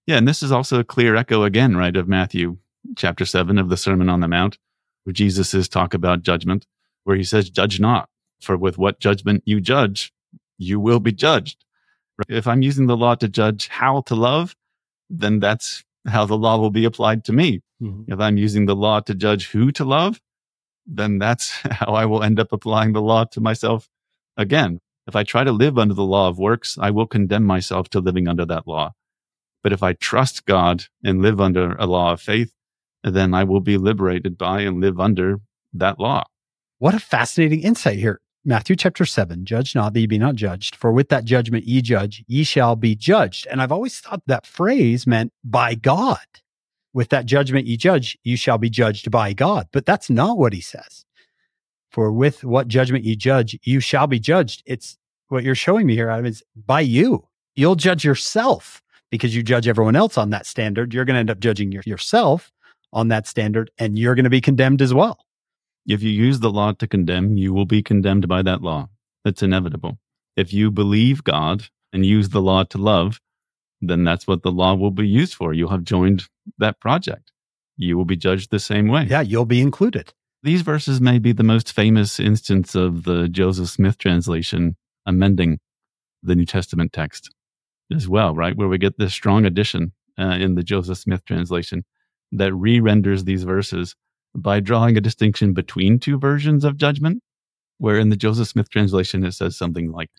Yeah, 0.06 0.18
and 0.18 0.28
this 0.28 0.42
is 0.42 0.52
also 0.52 0.80
a 0.80 0.84
clear 0.84 1.16
echo 1.16 1.44
again, 1.44 1.76
right, 1.76 1.96
of 1.96 2.08
Matthew 2.08 2.58
chapter 2.96 3.24
7 3.24 3.58
of 3.58 3.68
the 3.70 3.76
Sermon 3.76 4.08
on 4.08 4.20
the 4.20 4.28
Mount, 4.28 4.58
where 5.04 5.14
Jesus 5.14 5.54
is 5.54 5.68
talk 5.68 5.94
about 5.94 6.22
judgment, 6.22 6.66
where 7.04 7.16
he 7.16 7.24
says, 7.24 7.48
Judge 7.48 7.80
not, 7.80 8.08
for 8.40 8.56
with 8.56 8.76
what 8.76 9.00
judgment 9.00 9.42
you 9.46 9.60
judge, 9.60 10.12
you 10.58 10.78
will 10.78 11.00
be 11.00 11.12
judged. 11.12 11.64
Right? 12.18 12.36
If 12.36 12.46
I'm 12.46 12.62
using 12.62 12.86
the 12.86 12.96
law 12.96 13.14
to 13.14 13.28
judge 13.28 13.68
how 13.68 14.02
to 14.02 14.14
love, 14.14 14.54
then 15.08 15.40
that's 15.40 15.84
how 16.06 16.26
the 16.26 16.36
law 16.36 16.58
will 16.58 16.70
be 16.70 16.84
applied 16.84 17.24
to 17.24 17.32
me. 17.32 17.62
Mhm. 17.82 18.04
If 18.08 18.20
I'm 18.20 18.36
using 18.36 18.66
the 18.66 18.76
law 18.76 19.00
to 19.00 19.14
judge 19.14 19.48
who 19.48 19.72
to 19.72 19.84
love, 19.84 20.20
then 20.86 21.18
that's 21.18 21.50
how 21.70 21.94
I 21.94 22.06
will 22.06 22.22
end 22.22 22.40
up 22.40 22.52
applying 22.52 22.92
the 22.92 23.02
law 23.02 23.24
to 23.24 23.40
myself 23.40 23.88
again. 24.36 24.80
If 25.06 25.14
I 25.14 25.22
try 25.22 25.44
to 25.44 25.52
live 25.52 25.78
under 25.78 25.94
the 25.94 26.04
law 26.04 26.28
of 26.28 26.38
works, 26.38 26.78
I 26.80 26.90
will 26.90 27.06
condemn 27.06 27.44
myself 27.44 27.90
to 27.90 28.00
living 28.00 28.26
under 28.26 28.46
that 28.46 28.66
law. 28.66 28.92
But 29.62 29.72
if 29.72 29.82
I 29.82 29.92
trust 29.94 30.46
God 30.46 30.84
and 31.02 31.22
live 31.22 31.40
under 31.40 31.74
a 31.74 31.86
law 31.86 32.12
of 32.12 32.20
faith, 32.20 32.52
then 33.02 33.34
I 33.34 33.44
will 33.44 33.60
be 33.60 33.76
liberated 33.76 34.38
by 34.38 34.62
and 34.62 34.80
live 34.80 34.98
under 34.98 35.40
that 35.74 36.00
law. 36.00 36.24
What 36.78 36.94
a 36.94 36.98
fascinating 36.98 37.60
insight 37.60 37.98
here. 37.98 38.20
Matthew 38.46 38.76
chapter 38.76 39.06
7, 39.06 39.46
judge 39.46 39.74
not 39.74 39.94
that 39.94 40.00
ye 40.00 40.06
be 40.06 40.18
not 40.18 40.34
judged, 40.34 40.76
for 40.76 40.92
with 40.92 41.08
that 41.08 41.24
judgment 41.24 41.64
ye 41.64 41.80
judge, 41.80 42.24
ye 42.26 42.44
shall 42.44 42.76
be 42.76 42.94
judged. 42.94 43.46
And 43.46 43.62
I've 43.62 43.72
always 43.72 43.98
thought 44.00 44.22
that 44.26 44.46
phrase 44.46 45.06
meant 45.06 45.32
by 45.42 45.74
God. 45.74 46.18
With 46.94 47.10
that 47.10 47.26
judgment 47.26 47.66
you 47.66 47.76
judge, 47.76 48.16
you 48.22 48.36
shall 48.36 48.56
be 48.56 48.70
judged 48.70 49.10
by 49.10 49.32
God. 49.32 49.68
But 49.72 49.84
that's 49.84 50.08
not 50.08 50.38
what 50.38 50.52
he 50.52 50.60
says. 50.60 51.04
For 51.90 52.10
with 52.10 52.44
what 52.44 52.68
judgment 52.68 53.04
you 53.04 53.16
judge, 53.16 53.58
you 53.62 53.80
shall 53.80 54.06
be 54.06 54.18
judged. 54.18 54.62
It's 54.64 54.96
what 55.28 55.44
you're 55.44 55.54
showing 55.54 55.86
me 55.86 55.94
here, 55.94 56.08
Adam, 56.08 56.26
is 56.26 56.42
by 56.54 56.80
you. 56.80 57.26
You'll 57.56 57.74
judge 57.74 58.04
yourself 58.04 58.80
because 59.10 59.34
you 59.34 59.42
judge 59.42 59.68
everyone 59.68 59.96
else 59.96 60.16
on 60.16 60.30
that 60.30 60.46
standard. 60.46 60.94
You're 60.94 61.04
going 61.04 61.14
to 61.14 61.20
end 61.20 61.30
up 61.30 61.40
judging 61.40 61.72
your, 61.72 61.82
yourself 61.84 62.52
on 62.92 63.08
that 63.08 63.26
standard, 63.26 63.70
and 63.76 63.98
you're 63.98 64.14
going 64.14 64.24
to 64.24 64.30
be 64.30 64.40
condemned 64.40 64.80
as 64.80 64.94
well. 64.94 65.18
If 65.86 66.02
you 66.02 66.10
use 66.10 66.40
the 66.40 66.50
law 66.50 66.72
to 66.72 66.86
condemn, 66.86 67.36
you 67.36 67.52
will 67.52 67.66
be 67.66 67.82
condemned 67.82 68.28
by 68.28 68.42
that 68.42 68.62
law. 68.62 68.88
It's 69.24 69.42
inevitable. 69.42 69.98
If 70.36 70.52
you 70.52 70.70
believe 70.70 71.24
God 71.24 71.68
and 71.92 72.06
use 72.06 72.28
the 72.28 72.40
law 72.40 72.64
to 72.64 72.78
love, 72.78 73.20
then 73.80 74.04
that's 74.04 74.26
what 74.26 74.42
the 74.42 74.52
law 74.52 74.74
will 74.74 74.90
be 74.90 75.06
used 75.06 75.34
for. 75.34 75.52
You'll 75.52 75.70
have 75.70 75.84
joined 75.84 76.28
that 76.58 76.80
project. 76.80 77.32
You 77.76 77.96
will 77.96 78.04
be 78.04 78.16
judged 78.16 78.50
the 78.50 78.60
same 78.60 78.88
way. 78.88 79.06
Yeah, 79.08 79.20
you'll 79.20 79.46
be 79.46 79.60
included. 79.60 80.12
These 80.42 80.62
verses 80.62 81.00
may 81.00 81.18
be 81.18 81.32
the 81.32 81.42
most 81.42 81.72
famous 81.72 82.20
instance 82.20 82.74
of 82.74 83.04
the 83.04 83.28
Joseph 83.28 83.70
Smith 83.70 83.98
translation 83.98 84.76
amending 85.06 85.58
the 86.22 86.34
New 86.34 86.46
Testament 86.46 86.92
text 86.92 87.30
as 87.94 88.08
well, 88.08 88.34
right? 88.34 88.56
Where 88.56 88.68
we 88.68 88.78
get 88.78 88.98
this 88.98 89.12
strong 89.12 89.44
addition 89.44 89.92
uh, 90.18 90.36
in 90.40 90.54
the 90.54 90.62
Joseph 90.62 90.98
Smith 90.98 91.24
translation 91.24 91.84
that 92.32 92.52
re 92.54 92.80
renders 92.80 93.24
these 93.24 93.44
verses 93.44 93.96
by 94.34 94.60
drawing 94.60 94.96
a 94.96 95.00
distinction 95.00 95.52
between 95.54 95.98
two 95.98 96.18
versions 96.18 96.64
of 96.64 96.76
judgment, 96.76 97.22
where 97.78 97.98
in 97.98 98.08
the 98.08 98.16
Joseph 98.16 98.48
Smith 98.48 98.68
translation 98.70 99.24
it 99.24 99.32
says 99.32 99.56
something 99.56 99.92
like, 99.92 100.10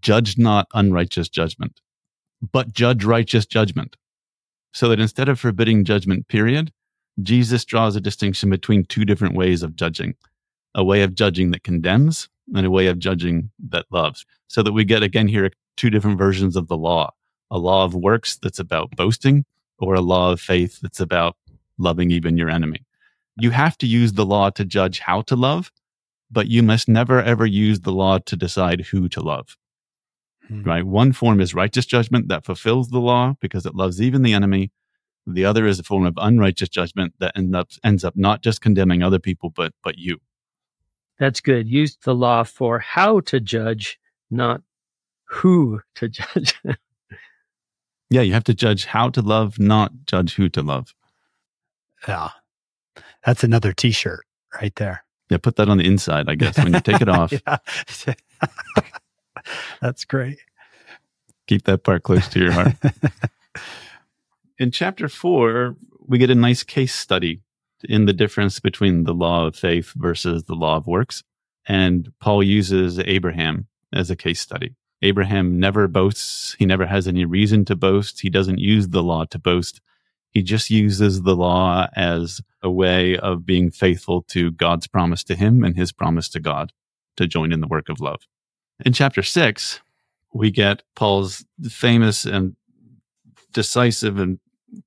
judge 0.00 0.38
not 0.38 0.66
unrighteous 0.74 1.28
judgment, 1.28 1.80
but 2.52 2.72
judge 2.72 3.04
righteous 3.04 3.46
judgment. 3.46 3.96
So 4.74 4.88
that 4.88 5.00
instead 5.00 5.28
of 5.28 5.38
forbidding 5.38 5.84
judgment, 5.84 6.26
period, 6.26 6.72
Jesus 7.22 7.64
draws 7.64 7.94
a 7.94 8.00
distinction 8.00 8.50
between 8.50 8.84
two 8.84 9.04
different 9.04 9.34
ways 9.34 9.62
of 9.62 9.76
judging 9.76 10.14
a 10.76 10.82
way 10.82 11.02
of 11.02 11.14
judging 11.14 11.52
that 11.52 11.62
condemns 11.62 12.28
and 12.52 12.66
a 12.66 12.70
way 12.70 12.88
of 12.88 12.98
judging 12.98 13.48
that 13.68 13.86
loves. 13.92 14.26
So 14.48 14.60
that 14.64 14.72
we 14.72 14.84
get 14.84 15.04
again 15.04 15.28
here 15.28 15.52
two 15.76 15.88
different 15.88 16.18
versions 16.18 16.56
of 16.56 16.66
the 16.68 16.76
law 16.76 17.12
a 17.50 17.58
law 17.58 17.84
of 17.84 17.94
works 17.94 18.36
that's 18.36 18.58
about 18.58 18.96
boasting, 18.96 19.44
or 19.78 19.94
a 19.94 20.00
law 20.00 20.32
of 20.32 20.40
faith 20.40 20.80
that's 20.80 20.98
about 20.98 21.36
loving 21.78 22.10
even 22.10 22.36
your 22.36 22.50
enemy. 22.50 22.84
You 23.38 23.50
have 23.50 23.78
to 23.78 23.86
use 23.86 24.14
the 24.14 24.26
law 24.26 24.50
to 24.50 24.64
judge 24.64 24.98
how 24.98 25.22
to 25.22 25.36
love, 25.36 25.70
but 26.32 26.48
you 26.48 26.64
must 26.64 26.88
never 26.88 27.22
ever 27.22 27.46
use 27.46 27.80
the 27.80 27.92
law 27.92 28.18
to 28.18 28.34
decide 28.34 28.80
who 28.80 29.08
to 29.10 29.20
love 29.20 29.56
Hmm. 30.48 30.62
right? 30.62 30.84
One 30.84 31.12
form 31.12 31.40
is 31.40 31.54
righteous 31.54 31.86
judgment 31.86 32.28
that 32.28 32.44
fulfills 32.44 32.88
the 32.90 32.98
law 33.00 33.34
because 33.40 33.64
it 33.64 33.74
loves 33.74 34.00
even 34.02 34.22
the 34.22 34.34
enemy. 34.34 34.72
The 35.26 35.44
other 35.46 35.66
is 35.66 35.78
a 35.78 35.82
form 35.82 36.04
of 36.04 36.14
unrighteous 36.18 36.68
judgment 36.68 37.14
that 37.18 37.32
end 37.34 37.56
up, 37.56 37.70
ends 37.82 38.04
up 38.04 38.14
not 38.14 38.42
just 38.42 38.60
condemning 38.60 39.02
other 39.02 39.18
people, 39.18 39.48
but, 39.50 39.72
but 39.82 39.96
you. 39.96 40.18
That's 41.18 41.40
good. 41.40 41.66
Use 41.68 41.96
the 42.04 42.14
law 42.14 42.42
for 42.42 42.78
how 42.78 43.20
to 43.20 43.40
judge, 43.40 43.98
not 44.30 44.60
who 45.26 45.80
to 45.94 46.08
judge. 46.10 46.60
Yeah, 48.10 48.20
you 48.20 48.34
have 48.34 48.44
to 48.44 48.54
judge 48.54 48.84
how 48.84 49.08
to 49.10 49.22
love, 49.22 49.58
not 49.58 49.92
judge 50.06 50.34
who 50.34 50.48
to 50.50 50.60
love. 50.62 50.94
Yeah. 52.06 52.30
That's 53.24 53.42
another 53.42 53.72
t 53.72 53.90
shirt 53.92 54.26
right 54.60 54.74
there. 54.76 55.04
Yeah, 55.30 55.38
put 55.38 55.56
that 55.56 55.70
on 55.70 55.78
the 55.78 55.86
inside, 55.86 56.28
I 56.28 56.34
guess. 56.34 56.58
When 56.58 56.74
you 56.74 56.80
take 56.80 57.00
it 57.00 57.08
off, 57.08 57.32
Yeah. 57.32 58.14
That's 59.80 60.04
great. 60.04 60.38
keep 61.46 61.64
that 61.64 61.84
part 61.84 62.02
close 62.02 62.28
to 62.28 62.40
your 62.40 62.52
heart. 62.52 62.74
In 64.58 64.70
chapter 64.70 65.08
four, 65.08 65.76
we 66.06 66.18
get 66.18 66.30
a 66.30 66.34
nice 66.34 66.62
case 66.62 66.94
study 66.94 67.40
in 67.88 68.06
the 68.06 68.12
difference 68.12 68.60
between 68.60 69.04
the 69.04 69.12
law 69.14 69.46
of 69.46 69.56
faith 69.56 69.92
versus 69.96 70.44
the 70.44 70.54
law 70.54 70.76
of 70.76 70.86
works. 70.86 71.22
And 71.66 72.12
Paul 72.20 72.42
uses 72.42 72.98
Abraham 72.98 73.66
as 73.92 74.10
a 74.10 74.16
case 74.16 74.40
study. 74.40 74.74
Abraham 75.02 75.58
never 75.58 75.88
boasts. 75.88 76.54
He 76.58 76.66
never 76.66 76.86
has 76.86 77.08
any 77.08 77.24
reason 77.24 77.64
to 77.66 77.76
boast. 77.76 78.20
He 78.20 78.30
doesn't 78.30 78.58
use 78.58 78.88
the 78.88 79.02
law 79.02 79.24
to 79.26 79.38
boast. 79.38 79.80
He 80.30 80.42
just 80.42 80.70
uses 80.70 81.22
the 81.22 81.36
law 81.36 81.88
as 81.94 82.40
a 82.62 82.70
way 82.70 83.16
of 83.18 83.44
being 83.44 83.70
faithful 83.70 84.22
to 84.28 84.50
God's 84.52 84.86
promise 84.86 85.22
to 85.24 85.34
him 85.34 85.62
and 85.64 85.76
his 85.76 85.92
promise 85.92 86.28
to 86.30 86.40
God 86.40 86.72
to 87.16 87.26
join 87.26 87.52
in 87.52 87.60
the 87.60 87.66
work 87.68 87.88
of 87.88 88.00
love. 88.00 88.22
In 88.82 88.92
chapter 88.92 89.22
six, 89.22 89.80
we 90.32 90.50
get 90.50 90.82
Paul's 90.96 91.44
famous 91.68 92.24
and 92.24 92.56
decisive 93.52 94.18
and 94.18 94.40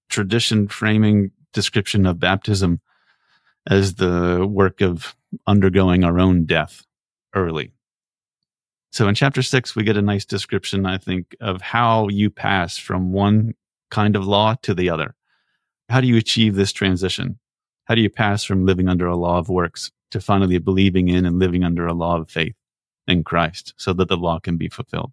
tradition 0.10 0.67
framing 0.67 1.32
description 1.54 2.06
of 2.06 2.19
baptism 2.19 2.82
as 3.65 3.95
the 3.95 4.45
work 4.45 4.82
of 4.82 5.15
undergoing 5.45 6.04
our 6.04 6.19
own 6.19 6.45
death 6.45 6.86
early. 7.34 7.71
So 8.91 9.08
in 9.08 9.15
chapter 9.15 9.41
six, 9.41 9.76
we 9.76 9.84
get 9.84 9.97
a 9.97 10.02
nice 10.02 10.26
description, 10.26 10.86
I 10.86 10.97
think, 10.97 11.36
of 11.39 11.62
how 11.62 12.10
you 12.10 12.30
pass 12.30 12.78
from 12.78 13.13
one 13.13 13.54
kind 13.89 14.15
of 14.15 14.28
law 14.28 14.56
to 14.63 14.73
the 14.73 14.89
other. 14.89 15.15
How 15.88 16.02
do 16.02 16.08
you 16.08 16.17
achieve 16.17 16.56
this 16.56 16.73
transition? 16.73 17.39
How 17.86 17.95
do 17.95 18.02
you 18.02 18.10
pass 18.10 18.43
from 18.43 18.65
living 18.65 18.89
under 18.89 19.08
a 19.08 19.15
law 19.15 19.38
of 19.38 19.47
works 19.47 19.91
to 20.12 20.19
finally 20.19 20.58
believing 20.58 21.08
in 21.08 21.26
and 21.26 21.39
living 21.39 21.63
under 21.63 21.88
a 21.88 21.93
law 21.93 22.17
of 22.17 22.30
faith 22.30 22.56
in 23.08 23.24
Christ 23.24 23.74
so 23.78 23.93
that 23.93 24.08
the 24.08 24.17
law 24.17 24.39
can 24.39 24.58
be 24.58 24.70
fulfilled? 24.70 25.12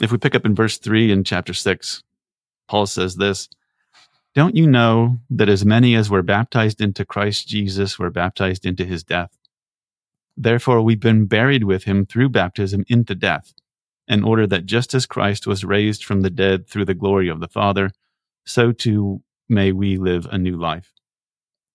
If 0.00 0.12
we 0.12 0.18
pick 0.18 0.34
up 0.34 0.46
in 0.46 0.54
verse 0.54 0.78
three 0.78 1.12
in 1.12 1.24
chapter 1.24 1.54
six, 1.54 2.02
Paul 2.68 2.86
says 2.86 3.16
this, 3.16 3.48
don't 4.34 4.54
you 4.54 4.66
know 4.66 5.18
that 5.30 5.48
as 5.48 5.64
many 5.64 5.96
as 5.96 6.08
were 6.08 6.22
baptized 6.22 6.80
into 6.80 7.04
Christ 7.04 7.48
Jesus 7.48 7.98
were 7.98 8.10
baptized 8.10 8.64
into 8.64 8.84
his 8.84 9.02
death? 9.02 9.36
Therefore, 10.36 10.80
we've 10.80 11.00
been 11.00 11.26
buried 11.26 11.64
with 11.64 11.84
him 11.84 12.06
through 12.06 12.28
baptism 12.28 12.84
into 12.88 13.14
death, 13.14 13.52
in 14.06 14.22
order 14.22 14.46
that 14.46 14.66
just 14.66 14.94
as 14.94 15.04
Christ 15.04 15.46
was 15.46 15.64
raised 15.64 16.04
from 16.04 16.20
the 16.20 16.30
dead 16.30 16.68
through 16.68 16.84
the 16.84 16.94
glory 16.94 17.28
of 17.28 17.40
the 17.40 17.48
Father, 17.48 17.90
so 18.46 18.72
too 18.72 19.22
may 19.48 19.72
we 19.72 19.98
live 19.98 20.26
a 20.30 20.38
new 20.38 20.56
life. 20.56 20.92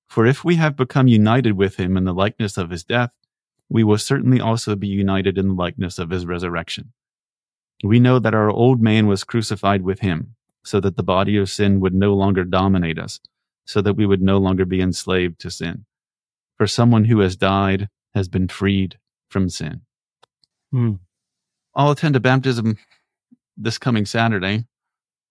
For 0.07 0.25
if 0.25 0.45
we 0.45 0.55
have 0.55 0.77
become 0.77 1.09
united 1.09 1.53
with 1.57 1.75
him 1.75 1.97
in 1.97 2.05
the 2.05 2.13
likeness 2.13 2.57
of 2.57 2.69
his 2.69 2.85
death, 2.85 3.11
we 3.69 3.83
will 3.83 3.97
certainly 3.97 4.39
also 4.39 4.75
be 4.75 4.87
united 4.87 5.37
in 5.37 5.49
the 5.49 5.53
likeness 5.53 5.99
of 5.99 6.09
his 6.09 6.25
resurrection. 6.25 6.93
We 7.83 7.99
know 7.99 8.19
that 8.19 8.33
our 8.33 8.49
old 8.49 8.81
man 8.81 9.07
was 9.07 9.23
crucified 9.23 9.81
with 9.81 9.99
him, 9.99 10.35
so 10.63 10.79
that 10.79 10.97
the 10.97 11.03
body 11.03 11.37
of 11.37 11.49
sin 11.49 11.79
would 11.79 11.93
no 11.93 12.13
longer 12.13 12.43
dominate 12.43 12.97
us, 12.97 13.19
so 13.65 13.81
that 13.81 13.95
we 13.95 14.05
would 14.05 14.21
no 14.21 14.37
longer 14.37 14.65
be 14.65 14.81
enslaved 14.81 15.39
to 15.39 15.51
sin. 15.51 15.85
For 16.57 16.67
someone 16.67 17.05
who 17.05 17.19
has 17.19 17.35
died 17.35 17.89
has 18.13 18.27
been 18.27 18.47
freed 18.47 18.97
from 19.29 19.49
sin. 19.49 19.81
Hmm. 20.71 20.93
I'll 21.75 21.91
attend 21.91 22.15
a 22.15 22.21
baptism 22.21 22.77
this 23.57 23.77
coming 23.77 24.05
Saturday. 24.05 24.65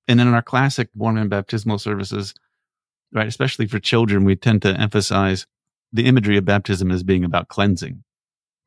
And 0.07 0.21
in 0.21 0.29
our 0.29 0.43
classic 0.43 0.91
Mormon 0.95 1.29
baptismal 1.29 1.79
services, 1.79 2.35
right, 3.13 3.27
especially 3.27 3.67
for 3.67 3.79
children, 3.79 4.25
we 4.25 4.37
tend 4.37 4.63
to 4.63 4.79
emphasize 4.79 5.47
the 5.93 6.07
imagery 6.07 6.37
of 6.37 6.45
baptism 6.45 6.91
as 6.91 7.03
being 7.03 7.25
about 7.25 7.49
cleansing, 7.49 8.05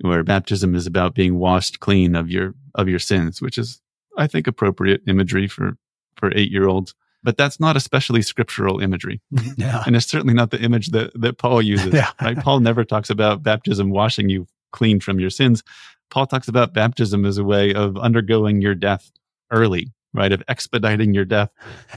where 0.02 0.24
baptism 0.24 0.76
is 0.76 0.86
about 0.88 1.16
being 1.16 1.40
washed 1.40 1.80
clean 1.80 2.16
of 2.16 2.30
your 2.30 2.54
of 2.76 2.88
your 2.88 3.00
sins, 3.00 3.42
which 3.42 3.58
is, 3.58 3.82
I 4.18 4.28
think, 4.28 4.48
appropriate 4.48 5.02
imagery 5.08 5.48
for 5.48 5.78
for 6.16 6.32
eight 6.36 6.52
year 6.52 6.68
olds 6.68 6.94
but 7.24 7.38
that's 7.38 7.60
not 7.60 7.76
especially 7.76 8.22
scriptural 8.22 8.80
imagery. 8.80 9.22
Mm-hmm. 9.34 9.62
Yeah. 9.62 9.84
and 9.86 9.96
it's 9.96 10.06
certainly 10.06 10.34
not 10.34 10.52
the 10.52 10.62
image 10.62 10.88
that, 10.88 11.12
that 11.20 11.38
Paul 11.38 11.62
uses. 11.62 11.94
Yeah. 11.94 12.12
Right? 12.22 12.38
Paul 12.38 12.60
never 12.62 12.86
talks 12.86 13.10
about 13.10 13.44
baptism 13.44 13.90
washing 13.90 14.30
you 14.30 14.48
clean 14.72 15.00
from 15.00 15.20
your 15.20 15.30
sins. 15.30 15.64
Paul 16.10 16.26
talks 16.26 16.48
about 16.48 16.74
baptism 16.74 17.26
as 17.26 17.38
a 17.38 17.44
way 17.44 17.74
of 17.74 17.98
undergoing 17.98 18.62
your 18.62 18.76
death 18.76 19.12
early, 19.52 19.92
right? 20.14 20.32
Of 20.32 20.42
expediting 20.48 21.14
your 21.14 21.26
death 21.26 21.50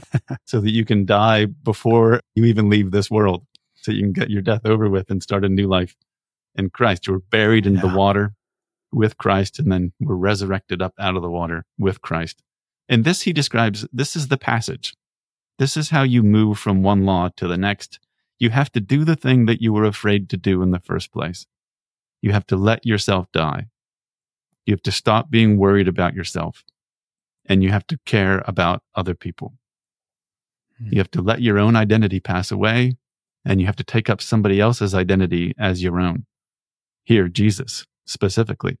so 0.45 0.59
that 0.59 0.71
you 0.71 0.83
can 0.83 1.05
die 1.05 1.45
before 1.45 2.19
you 2.35 2.45
even 2.45 2.69
leave 2.69 2.91
this 2.91 3.09
world. 3.09 3.45
So 3.75 3.91
you 3.91 4.01
can 4.01 4.13
get 4.13 4.29
your 4.29 4.41
death 4.41 4.65
over 4.65 4.89
with 4.89 5.09
and 5.09 5.23
start 5.23 5.45
a 5.45 5.49
new 5.49 5.67
life 5.67 5.95
in 6.55 6.69
Christ. 6.69 7.07
You 7.07 7.13
were 7.13 7.19
buried 7.19 7.65
in 7.65 7.75
yeah. 7.75 7.81
the 7.81 7.95
water 7.95 8.33
with 8.91 9.17
Christ 9.17 9.59
and 9.59 9.71
then 9.71 9.93
were 9.99 10.17
resurrected 10.17 10.81
up 10.81 10.93
out 10.99 11.15
of 11.15 11.21
the 11.21 11.29
water 11.29 11.65
with 11.77 12.01
Christ. 12.01 12.41
And 12.89 13.03
this 13.03 13.21
he 13.21 13.33
describes, 13.33 13.87
this 13.93 14.15
is 14.15 14.27
the 14.27 14.37
passage 14.37 14.93
this 15.61 15.77
is 15.77 15.91
how 15.91 16.01
you 16.01 16.23
move 16.23 16.57
from 16.57 16.81
one 16.81 17.05
law 17.05 17.29
to 17.37 17.47
the 17.47 17.55
next. 17.55 17.99
You 18.39 18.49
have 18.49 18.71
to 18.71 18.79
do 18.79 19.05
the 19.05 19.15
thing 19.15 19.45
that 19.45 19.61
you 19.61 19.71
were 19.71 19.83
afraid 19.83 20.27
to 20.29 20.37
do 20.37 20.63
in 20.63 20.71
the 20.71 20.79
first 20.79 21.11
place. 21.11 21.45
You 22.19 22.31
have 22.31 22.47
to 22.47 22.55
let 22.55 22.83
yourself 22.83 23.31
die. 23.31 23.67
You 24.65 24.73
have 24.73 24.81
to 24.81 24.91
stop 24.91 25.29
being 25.29 25.59
worried 25.59 25.87
about 25.87 26.15
yourself 26.15 26.63
and 27.45 27.61
you 27.61 27.69
have 27.69 27.85
to 27.87 27.99
care 28.07 28.43
about 28.47 28.81
other 28.95 29.13
people. 29.13 29.53
Hmm. 30.79 30.93
You 30.93 30.97
have 30.97 31.11
to 31.11 31.21
let 31.21 31.43
your 31.43 31.59
own 31.59 31.75
identity 31.75 32.19
pass 32.19 32.51
away 32.51 32.97
and 33.45 33.61
you 33.61 33.67
have 33.67 33.75
to 33.75 33.83
take 33.83 34.09
up 34.09 34.19
somebody 34.19 34.59
else's 34.59 34.95
identity 34.95 35.53
as 35.59 35.83
your 35.83 35.99
own. 35.99 36.25
Here, 37.03 37.27
Jesus 37.27 37.85
specifically. 38.05 38.77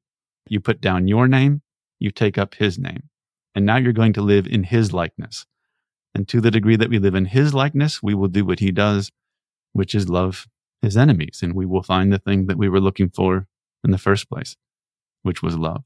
You 0.47 0.59
put 0.59 0.81
down 0.81 1.07
your 1.07 1.27
name, 1.27 1.61
you 1.99 2.11
take 2.11 2.37
up 2.37 2.55
his 2.55 2.77
name, 2.77 3.09
and 3.55 3.65
now 3.65 3.77
you're 3.77 3.93
going 3.93 4.13
to 4.13 4.21
live 4.21 4.47
in 4.47 4.63
his 4.63 4.93
likeness. 4.93 5.45
And 6.13 6.27
to 6.27 6.41
the 6.41 6.51
degree 6.51 6.75
that 6.75 6.89
we 6.89 6.99
live 6.99 7.15
in 7.15 7.25
his 7.25 7.53
likeness, 7.53 8.03
we 8.03 8.13
will 8.13 8.27
do 8.27 8.43
what 8.45 8.59
he 8.59 8.71
does, 8.71 9.11
which 9.73 9.95
is 9.95 10.09
love 10.09 10.47
his 10.81 10.97
enemies. 10.97 11.39
And 11.41 11.53
we 11.53 11.65
will 11.65 11.83
find 11.83 12.11
the 12.11 12.19
thing 12.19 12.47
that 12.47 12.57
we 12.57 12.67
were 12.67 12.81
looking 12.81 13.09
for 13.09 13.47
in 13.83 13.91
the 13.91 13.97
first 13.97 14.29
place, 14.29 14.57
which 15.23 15.41
was 15.41 15.57
love. 15.57 15.83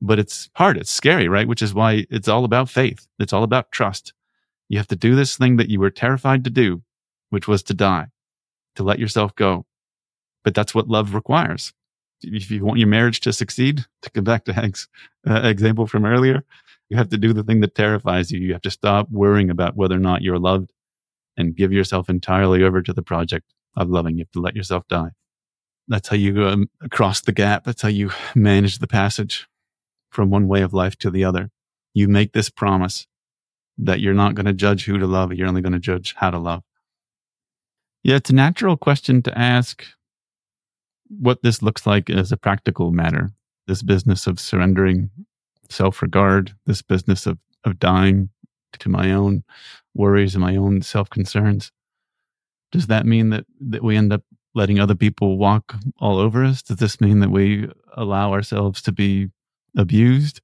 But 0.00 0.18
it's 0.18 0.50
hard. 0.56 0.76
It's 0.76 0.90
scary, 0.90 1.28
right? 1.28 1.46
Which 1.46 1.62
is 1.62 1.74
why 1.74 2.06
it's 2.10 2.26
all 2.26 2.44
about 2.44 2.68
faith. 2.68 3.06
It's 3.20 3.32
all 3.32 3.44
about 3.44 3.70
trust. 3.70 4.12
You 4.68 4.78
have 4.78 4.88
to 4.88 4.96
do 4.96 5.14
this 5.14 5.36
thing 5.36 5.56
that 5.58 5.68
you 5.68 5.78
were 5.78 5.90
terrified 5.90 6.42
to 6.44 6.50
do, 6.50 6.82
which 7.30 7.46
was 7.46 7.62
to 7.64 7.74
die, 7.74 8.06
to 8.74 8.82
let 8.82 8.98
yourself 8.98 9.34
go. 9.36 9.64
But 10.44 10.54
that's 10.54 10.74
what 10.74 10.88
love 10.88 11.14
requires. 11.14 11.72
If 12.22 12.50
you 12.50 12.64
want 12.64 12.78
your 12.78 12.88
marriage 12.88 13.20
to 13.20 13.32
succeed, 13.32 13.84
to 14.02 14.10
come 14.10 14.24
back 14.24 14.44
to 14.44 14.52
Hank's 14.52 14.88
uh, 15.28 15.42
example 15.44 15.86
from 15.86 16.04
earlier, 16.04 16.44
you 16.88 16.96
have 16.96 17.08
to 17.10 17.18
do 17.18 17.32
the 17.32 17.42
thing 17.42 17.60
that 17.60 17.74
terrifies 17.74 18.30
you. 18.30 18.40
You 18.40 18.52
have 18.52 18.62
to 18.62 18.70
stop 18.70 19.08
worrying 19.10 19.50
about 19.50 19.76
whether 19.76 19.96
or 19.96 20.00
not 20.00 20.22
you're 20.22 20.38
loved 20.38 20.72
and 21.36 21.56
give 21.56 21.72
yourself 21.72 22.08
entirely 22.08 22.62
over 22.62 22.82
to 22.82 22.92
the 22.92 23.02
project 23.02 23.52
of 23.76 23.88
loving. 23.88 24.18
You 24.18 24.24
have 24.24 24.32
to 24.32 24.40
let 24.40 24.54
yourself 24.54 24.86
die. 24.88 25.10
That's 25.88 26.08
how 26.08 26.16
you 26.16 26.32
go 26.32 26.48
um, 26.48 26.70
across 26.80 27.22
the 27.22 27.32
gap. 27.32 27.64
That's 27.64 27.82
how 27.82 27.88
you 27.88 28.10
manage 28.34 28.78
the 28.78 28.86
passage 28.86 29.48
from 30.10 30.30
one 30.30 30.46
way 30.46 30.62
of 30.62 30.72
life 30.72 30.96
to 30.98 31.10
the 31.10 31.24
other. 31.24 31.50
You 31.94 32.08
make 32.08 32.32
this 32.32 32.50
promise 32.50 33.06
that 33.78 34.00
you're 34.00 34.14
not 34.14 34.34
going 34.34 34.46
to 34.46 34.52
judge 34.52 34.84
who 34.84 34.98
to 34.98 35.06
love. 35.06 35.32
You're 35.32 35.48
only 35.48 35.62
going 35.62 35.72
to 35.72 35.78
judge 35.78 36.14
how 36.16 36.30
to 36.30 36.38
love. 36.38 36.62
Yeah, 38.02 38.16
it's 38.16 38.30
a 38.30 38.34
natural 38.34 38.76
question 38.76 39.22
to 39.22 39.38
ask 39.38 39.84
what 41.18 41.42
this 41.42 41.62
looks 41.62 41.86
like 41.86 42.10
as 42.10 42.32
a 42.32 42.36
practical 42.36 42.90
matter. 42.90 43.30
This 43.66 43.82
business 43.82 44.26
of 44.26 44.40
surrendering 44.40 45.10
self 45.70 46.02
regard, 46.02 46.54
this 46.66 46.82
business 46.82 47.26
of, 47.26 47.38
of 47.64 47.78
dying 47.78 48.30
to 48.78 48.88
my 48.88 49.12
own 49.12 49.44
worries 49.94 50.34
and 50.34 50.42
my 50.42 50.56
own 50.56 50.82
self 50.82 51.10
concerns. 51.10 51.70
Does 52.70 52.86
that 52.86 53.06
mean 53.06 53.30
that, 53.30 53.44
that 53.60 53.82
we 53.82 53.96
end 53.96 54.12
up 54.12 54.22
letting 54.54 54.80
other 54.80 54.94
people 54.94 55.38
walk 55.38 55.74
all 55.98 56.18
over 56.18 56.44
us? 56.44 56.62
Does 56.62 56.78
this 56.78 57.00
mean 57.00 57.20
that 57.20 57.30
we 57.30 57.68
allow 57.94 58.32
ourselves 58.32 58.82
to 58.82 58.92
be 58.92 59.28
abused? 59.76 60.40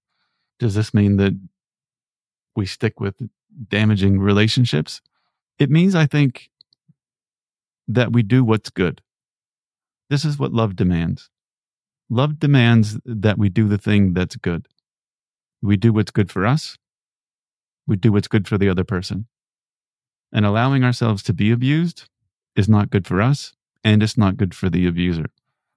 Does 0.59 0.75
this 0.75 0.93
mean 0.93 1.17
that 1.17 1.39
we 2.57 2.67
stick 2.67 3.01
with 3.01 3.15
damaging 3.69 4.19
relationships? 4.19 5.01
It 5.59 5.71
means, 5.71 5.95
I 5.95 6.07
think, 6.07 6.51
that 7.87 8.13
we 8.13 8.23
do 8.23 8.45
what's 8.45 8.71
good. 8.71 9.01
This 10.11 10.25
is 10.25 10.39
what 10.39 10.53
love 10.53 10.77
demands. 10.77 11.31
Love 12.11 12.39
demands 12.39 12.99
that 13.05 13.39
we 13.39 13.49
do 13.49 13.69
the 13.69 13.79
thing 13.79 14.15
that's 14.15 14.37
good. 14.37 14.67
We 15.61 15.77
do 15.77 15.93
what's 15.93 16.11
good 16.11 16.31
for 16.31 16.47
us. 16.47 16.79
We 17.87 17.97
do 17.97 18.13
what's 18.13 18.29
good 18.29 18.49
for 18.49 18.57
the 18.57 18.69
other 18.69 18.85
person. 18.85 19.27
And 20.33 20.47
allowing 20.47 20.85
ourselves 20.85 21.23
to 21.25 21.33
be 21.33 21.51
abused 21.51 22.09
is 22.57 22.69
not 22.69 22.91
good 22.91 23.07
for 23.07 23.21
us 23.21 23.53
and 23.85 24.03
it's 24.03 24.17
not 24.17 24.37
good 24.37 24.55
for 24.55 24.71
the 24.71 24.87
abuser. 24.87 25.27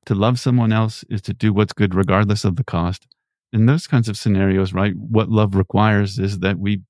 To 0.06 0.16
love 0.16 0.40
someone 0.40 0.74
else 0.74 1.04
is 1.10 1.22
to 1.24 1.34
do 1.34 1.54
what's 1.54 1.74
good 1.74 1.94
regardless 1.94 2.44
of 2.44 2.56
the 2.56 2.64
cost. 2.64 3.08
In 3.54 3.66
those 3.66 3.88
kinds 3.88 4.10
of 4.10 4.18
scenarios, 4.18 4.74
right, 4.74 4.96
what 4.96 5.30
love 5.30 5.56
requires 5.56 6.18
is 6.18 6.40
that 6.40 6.58
we 6.58 6.82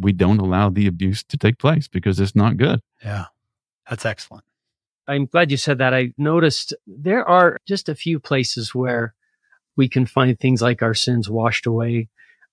we 0.00 0.12
don't 0.12 0.38
allow 0.38 0.70
the 0.70 0.86
abuse 0.86 1.24
to 1.24 1.36
take 1.36 1.58
place 1.58 1.88
because 1.88 2.20
it's 2.20 2.36
not 2.36 2.56
good. 2.56 2.80
Yeah. 3.04 3.26
That's 3.88 4.06
excellent. 4.06 4.44
I'm 5.08 5.24
glad 5.24 5.50
you 5.50 5.56
said 5.56 5.78
that. 5.78 5.94
I 5.94 6.12
noticed 6.18 6.74
there 6.86 7.26
are 7.26 7.56
just 7.66 7.88
a 7.88 7.94
few 7.94 8.20
places 8.20 8.74
where 8.74 9.14
we 9.74 9.88
can 9.88 10.04
find 10.04 10.38
things 10.38 10.60
like 10.60 10.82
our 10.82 10.92
sins 10.92 11.30
washed 11.30 11.64
away, 11.64 12.08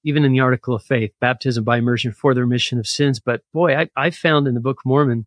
even 0.05 0.23
in 0.23 0.31
the 0.31 0.39
article 0.39 0.73
of 0.73 0.83
faith, 0.83 1.11
baptism 1.19 1.65
by 1.65 1.77
immersion 1.77 2.13
for 2.13 2.33
the 2.33 2.41
remission 2.41 2.79
of 2.79 2.87
sins. 2.87 3.19
But 3.19 3.41
boy, 3.53 3.75
I, 3.75 3.89
I 3.97 4.09
found 4.09 4.47
in 4.47 4.53
the 4.53 4.61
Book 4.61 4.79
of 4.79 4.85
Mormon, 4.85 5.25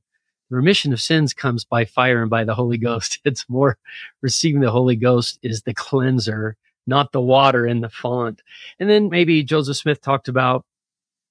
remission 0.49 0.95
of 0.95 1.03
sins 1.03 1.35
comes 1.35 1.67
by 1.67 1.85
fire 1.85 2.23
and 2.23 2.31
by 2.31 2.45
the 2.45 2.55
Holy 2.55 2.79
Ghost. 2.79 3.19
It's 3.27 3.45
more 3.47 3.77
receiving 4.23 4.63
the 4.63 4.71
Holy 4.71 4.97
Ghost 4.97 5.39
is 5.43 5.63
the 5.63 5.75
cleanser, 5.75 6.57
not 6.87 7.13
the 7.13 7.21
water 7.21 7.67
in 7.67 7.83
the 7.83 7.91
font. 7.91 8.41
And 8.81 8.89
then 8.89 9.11
maybe 9.11 9.43
Joseph 9.43 9.77
Smith 9.77 10.01
talked 10.01 10.29
about 10.29 10.65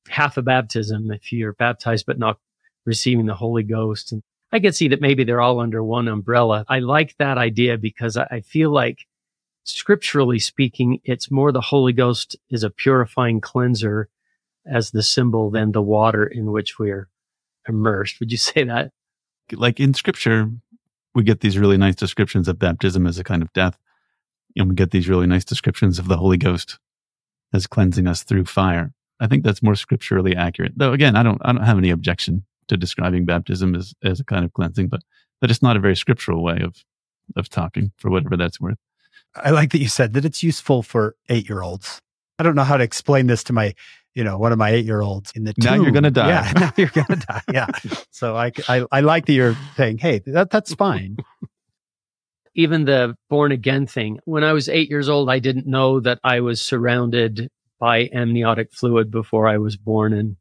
half 0.10 0.38
a 0.38 0.44
baptism 0.44 1.10
if 1.12 1.34
you're 1.34 1.54
baptized 1.54 2.06
but 2.06 2.20
not 2.20 2.38
receiving 2.86 3.26
the 3.26 3.34
Holy 3.34 3.64
Ghost. 3.64 4.12
And 4.12 4.22
I 4.52 4.60
could 4.60 4.76
see 4.76 4.88
that 4.90 5.02
maybe 5.02 5.24
they're 5.24 5.42
all 5.42 5.60
under 5.60 5.84
one 5.84 6.08
umbrella. 6.08 6.66
I 6.70 6.80
like 6.80 7.16
that 7.18 7.38
idea 7.38 7.78
because 7.78 8.16
I, 8.16 8.42
feel 8.42 8.72
like 8.72 9.06
scripturally 9.66 10.40
speaking, 10.40 11.00
it's 11.04 11.30
more 11.30 11.52
the 11.52 11.62
Holy 11.62 11.92
Ghost 11.92 12.38
is 12.50 12.64
a 12.64 12.70
purifying 12.70 13.42
cleanser 13.42 14.10
as 14.66 14.92
the 14.92 15.04
symbol 15.04 15.50
than 15.50 15.72
the 15.74 15.82
water 15.82 16.26
in 16.26 16.52
which 16.52 16.80
we're 16.80 17.10
immersed. 17.68 18.20
Would 18.20 18.32
you 18.32 18.38
say 18.38 18.64
that? 18.64 18.92
Like 19.52 19.80
in 19.80 19.94
scripture, 19.94 20.50
we 21.14 21.24
get 21.24 21.42
these 21.42 21.58
really 21.58 21.78
nice 21.78 21.96
descriptions 21.96 22.48
of 22.48 22.60
baptism 22.60 23.06
as 23.06 23.20
a 23.20 23.24
kind 23.24 23.42
of 23.42 23.52
death. 23.54 23.78
And 24.56 24.70
we 24.70 24.76
get 24.76 24.92
these 24.92 25.10
really 25.10 25.28
nice 25.28 25.46
descriptions 25.46 26.00
of 26.00 26.08
the 26.08 26.18
Holy 26.18 26.38
Ghost 26.38 26.80
as 27.54 27.68
cleansing 27.68 28.08
us 28.08 28.24
through 28.24 28.46
fire. 28.46 28.94
I 29.20 29.28
think 29.28 29.44
that's 29.44 29.64
more 29.64 29.76
scripturally 29.76 30.36
accurate. 30.36 30.74
Though 30.76 30.94
again, 30.94 31.16
I 31.16 31.24
don't 31.24 31.42
I 31.44 31.52
don't 31.52 31.64
have 31.64 31.78
any 31.78 31.90
objection 31.90 32.46
to 32.68 32.78
describing 32.78 33.26
baptism 33.26 33.76
as, 33.76 33.94
as 34.04 34.20
a 34.20 34.24
kind 34.24 34.44
of 34.46 34.54
cleansing, 34.54 34.88
but 34.88 35.02
but 35.42 35.52
it's 35.52 35.62
not 35.62 35.78
a 35.78 35.80
very 35.80 35.96
scriptural 35.96 36.44
way 36.44 36.60
of 36.62 36.76
of 37.36 37.50
talking 37.50 37.92
for 37.98 38.10
whatever 38.10 38.38
that's 38.38 38.60
worth. 38.60 38.78
I 39.36 39.52
like 39.52 39.72
that 39.72 39.80
you 39.80 39.88
said 39.90 40.14
that 40.14 40.26
it's 40.26 40.42
useful 40.44 40.82
for 40.84 41.16
eight 41.30 41.48
year 41.50 41.62
olds. 41.62 42.00
I 42.40 42.44
don't 42.44 42.56
know 42.56 42.64
how 42.64 42.78
to 42.78 42.84
explain 42.84 43.28
this 43.28 43.44
to 43.46 43.54
my, 43.54 43.74
you 44.16 44.24
know, 44.24 44.38
one 44.38 44.52
of 44.52 44.58
my 44.58 44.70
eight 44.72 44.86
year 44.86 45.02
olds 45.02 45.32
in 45.36 45.44
the 45.44 45.54
Now 45.58 45.76
tomb. 45.76 45.84
you're 45.84 45.92
gonna 45.92 46.12
die. 46.12 46.30
Yeah, 46.30 46.52
now 46.60 46.74
you're 46.78 46.88
gonna 46.90 47.22
die. 47.28 47.42
Yeah. 47.52 47.68
So 48.12 48.36
I, 48.36 48.52
I 48.68 48.86
I 48.92 49.02
like 49.02 49.26
that 49.28 49.34
you're 49.34 49.56
saying, 49.76 50.00
hey, 50.00 50.22
that 50.28 50.50
that's 50.50 50.74
fine. 50.74 51.18
even 52.56 52.86
the 52.86 53.16
born 53.30 53.52
again 53.52 53.86
thing. 53.86 54.20
When 54.26 54.44
I 54.44 54.54
was 54.54 54.68
eight 54.70 54.90
years 54.90 55.10
old, 55.10 55.30
I 55.30 55.38
didn't 55.40 55.68
know 55.68 56.00
that 56.00 56.20
I 56.24 56.40
was 56.40 56.60
surrounded 56.62 57.50
by 57.80 58.10
amniotic 58.12 58.74
fluid 58.74 59.12
before 59.12 59.48
I 59.48 59.58
was 59.60 59.78
born. 59.78 60.14
And 60.14 60.36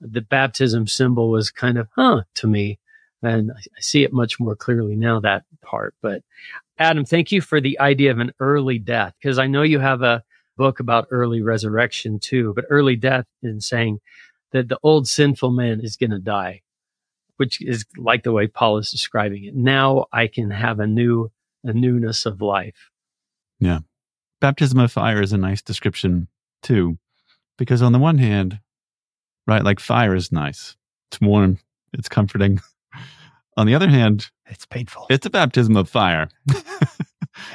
the 0.00 0.20
baptism 0.20 0.86
symbol 0.86 1.30
was 1.30 1.50
kind 1.50 1.78
of, 1.78 1.88
huh, 1.94 2.22
to 2.36 2.46
me. 2.46 2.78
And 3.22 3.50
I 3.52 3.80
see 3.80 4.04
it 4.04 4.12
much 4.12 4.38
more 4.38 4.54
clearly 4.54 4.94
now, 4.94 5.20
that 5.20 5.44
part. 5.62 5.94
But 6.00 6.22
Adam, 6.78 7.04
thank 7.04 7.32
you 7.32 7.40
for 7.40 7.60
the 7.60 7.78
idea 7.80 8.10
of 8.10 8.20
an 8.20 8.32
early 8.38 8.78
death, 8.78 9.14
because 9.20 9.38
I 9.38 9.48
know 9.48 9.62
you 9.62 9.80
have 9.80 10.02
a 10.02 10.22
book 10.56 10.80
about 10.80 11.08
early 11.10 11.42
resurrection 11.42 12.18
too, 12.20 12.52
but 12.54 12.64
early 12.70 12.96
death 12.96 13.26
in 13.42 13.60
saying 13.60 14.00
that 14.52 14.68
the 14.68 14.78
old 14.82 15.08
sinful 15.08 15.50
man 15.50 15.80
is 15.80 15.96
going 15.96 16.10
to 16.10 16.18
die, 16.18 16.62
which 17.36 17.60
is 17.60 17.84
like 17.96 18.22
the 18.22 18.32
way 18.32 18.46
Paul 18.46 18.78
is 18.78 18.90
describing 18.90 19.44
it. 19.44 19.54
Now 19.54 20.06
I 20.12 20.28
can 20.28 20.50
have 20.50 20.80
a 20.80 20.86
new 20.86 21.30
a 21.64 21.72
newness 21.72 22.24
of 22.24 22.40
life. 22.40 22.90
Yeah 23.58 23.80
baptism 24.40 24.78
of 24.78 24.92
fire 24.92 25.20
is 25.20 25.32
a 25.32 25.38
nice 25.38 25.62
description 25.62 26.28
too, 26.62 26.98
because 27.56 27.82
on 27.82 27.92
the 27.92 27.98
one 27.98 28.18
hand, 28.18 28.60
right, 29.48 29.64
like 29.64 29.80
fire 29.80 30.14
is 30.14 30.30
nice. 30.30 30.76
It's 31.10 31.20
warm. 31.20 31.58
It's 31.94 32.08
comforting. 32.08 32.60
on 33.56 33.66
the 33.66 33.74
other 33.74 33.88
hand, 33.88 34.28
It's 34.46 34.66
painful. 34.66 35.06
it's 35.10 35.26
a 35.26 35.30
baptism 35.30 35.76
of 35.76 35.88
fire. 35.88 36.28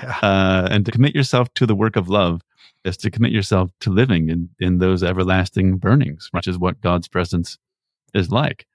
Yeah. 0.02 0.18
uh, 0.22 0.68
and 0.72 0.86
to 0.86 0.92
commit 0.94 1.14
yourself 1.14 1.54
to 1.56 1.66
the 1.66 1.76
work 1.76 1.98
of 1.98 2.08
love 2.08 2.42
is 2.86 2.96
to 2.98 3.12
commit 3.12 3.34
yourself 3.34 3.70
to 3.82 3.90
living 3.90 4.30
in, 4.30 4.50
in 4.60 4.78
those 4.78 5.04
everlasting 5.04 5.78
burnings, 5.78 6.30
which 6.32 6.48
is 6.48 6.58
what 6.58 6.80
God's 6.80 7.10
presence 7.10 7.58
is 8.14 8.32
like. 8.32 8.66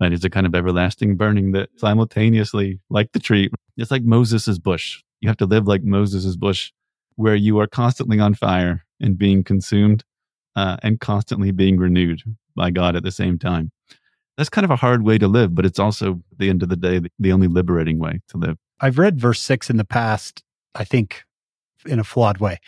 Right? 0.00 0.12
It's 0.12 0.24
a 0.24 0.30
kind 0.30 0.44
of 0.44 0.56
everlasting 0.56 1.16
burning 1.16 1.52
that 1.52 1.68
simultaneously, 1.76 2.80
like 2.90 3.12
the 3.12 3.20
tree, 3.20 3.48
it's 3.76 3.92
like 3.92 4.02
Moses's 4.02 4.58
bush. 4.58 5.02
You 5.20 5.28
have 5.28 5.36
to 5.38 5.46
live 5.46 5.68
like 5.68 5.84
Moses's 5.84 6.36
bush, 6.36 6.72
where 7.14 7.36
you 7.36 7.60
are 7.60 7.66
constantly 7.66 8.18
on 8.18 8.34
fire 8.34 8.84
and 9.00 9.16
being 9.16 9.44
consumed 9.44 10.02
uh, 10.56 10.76
and 10.82 11.00
constantly 11.00 11.52
being 11.52 11.78
renewed 11.78 12.22
by 12.56 12.70
God 12.70 12.96
at 12.96 13.04
the 13.04 13.12
same 13.12 13.38
time. 13.38 13.70
That's 14.36 14.48
kind 14.48 14.64
of 14.64 14.70
a 14.70 14.76
hard 14.76 15.02
way 15.02 15.18
to 15.18 15.28
live, 15.28 15.54
but 15.54 15.64
it's 15.64 15.78
also, 15.78 16.20
at 16.32 16.38
the 16.38 16.50
end 16.50 16.62
of 16.62 16.68
the 16.68 16.76
day, 16.76 17.00
the, 17.18 17.32
only 17.32 17.46
liberating 17.46 17.98
way 17.98 18.20
to 18.28 18.36
live. 18.36 18.56
I've 18.80 18.98
read 18.98 19.20
verse 19.20 19.40
six 19.40 19.70
in 19.70 19.76
the 19.76 19.84
past, 19.84 20.42
I 20.74 20.84
think 20.84 21.24
in 21.86 21.98
a 21.98 22.04
flawed 22.04 22.38
way, 22.38 22.58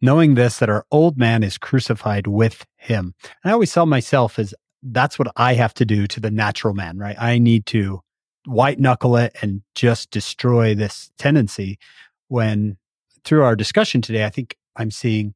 knowing 0.00 0.36
this, 0.36 0.58
that 0.58 0.70
our 0.70 0.86
old 0.90 1.18
man 1.18 1.42
is 1.42 1.58
crucified 1.58 2.26
with 2.26 2.64
him. 2.76 3.14
And 3.42 3.50
I 3.50 3.52
always 3.52 3.72
tell 3.72 3.84
myself 3.84 4.38
is 4.38 4.54
that's 4.82 5.18
what 5.18 5.28
I 5.36 5.54
have 5.54 5.74
to 5.74 5.84
do 5.84 6.06
to 6.06 6.20
the 6.20 6.30
natural 6.30 6.72
man, 6.72 6.98
right? 6.98 7.20
I 7.20 7.38
need 7.38 7.66
to 7.66 8.00
white 8.46 8.78
knuckle 8.78 9.16
it 9.16 9.36
and 9.42 9.62
just 9.74 10.10
destroy 10.10 10.74
this 10.74 11.10
tendency 11.18 11.78
when 12.28 12.78
through 13.24 13.42
our 13.42 13.56
discussion 13.56 14.00
today, 14.00 14.24
I 14.24 14.30
think 14.30 14.56
I'm 14.76 14.90
seeing 14.90 15.34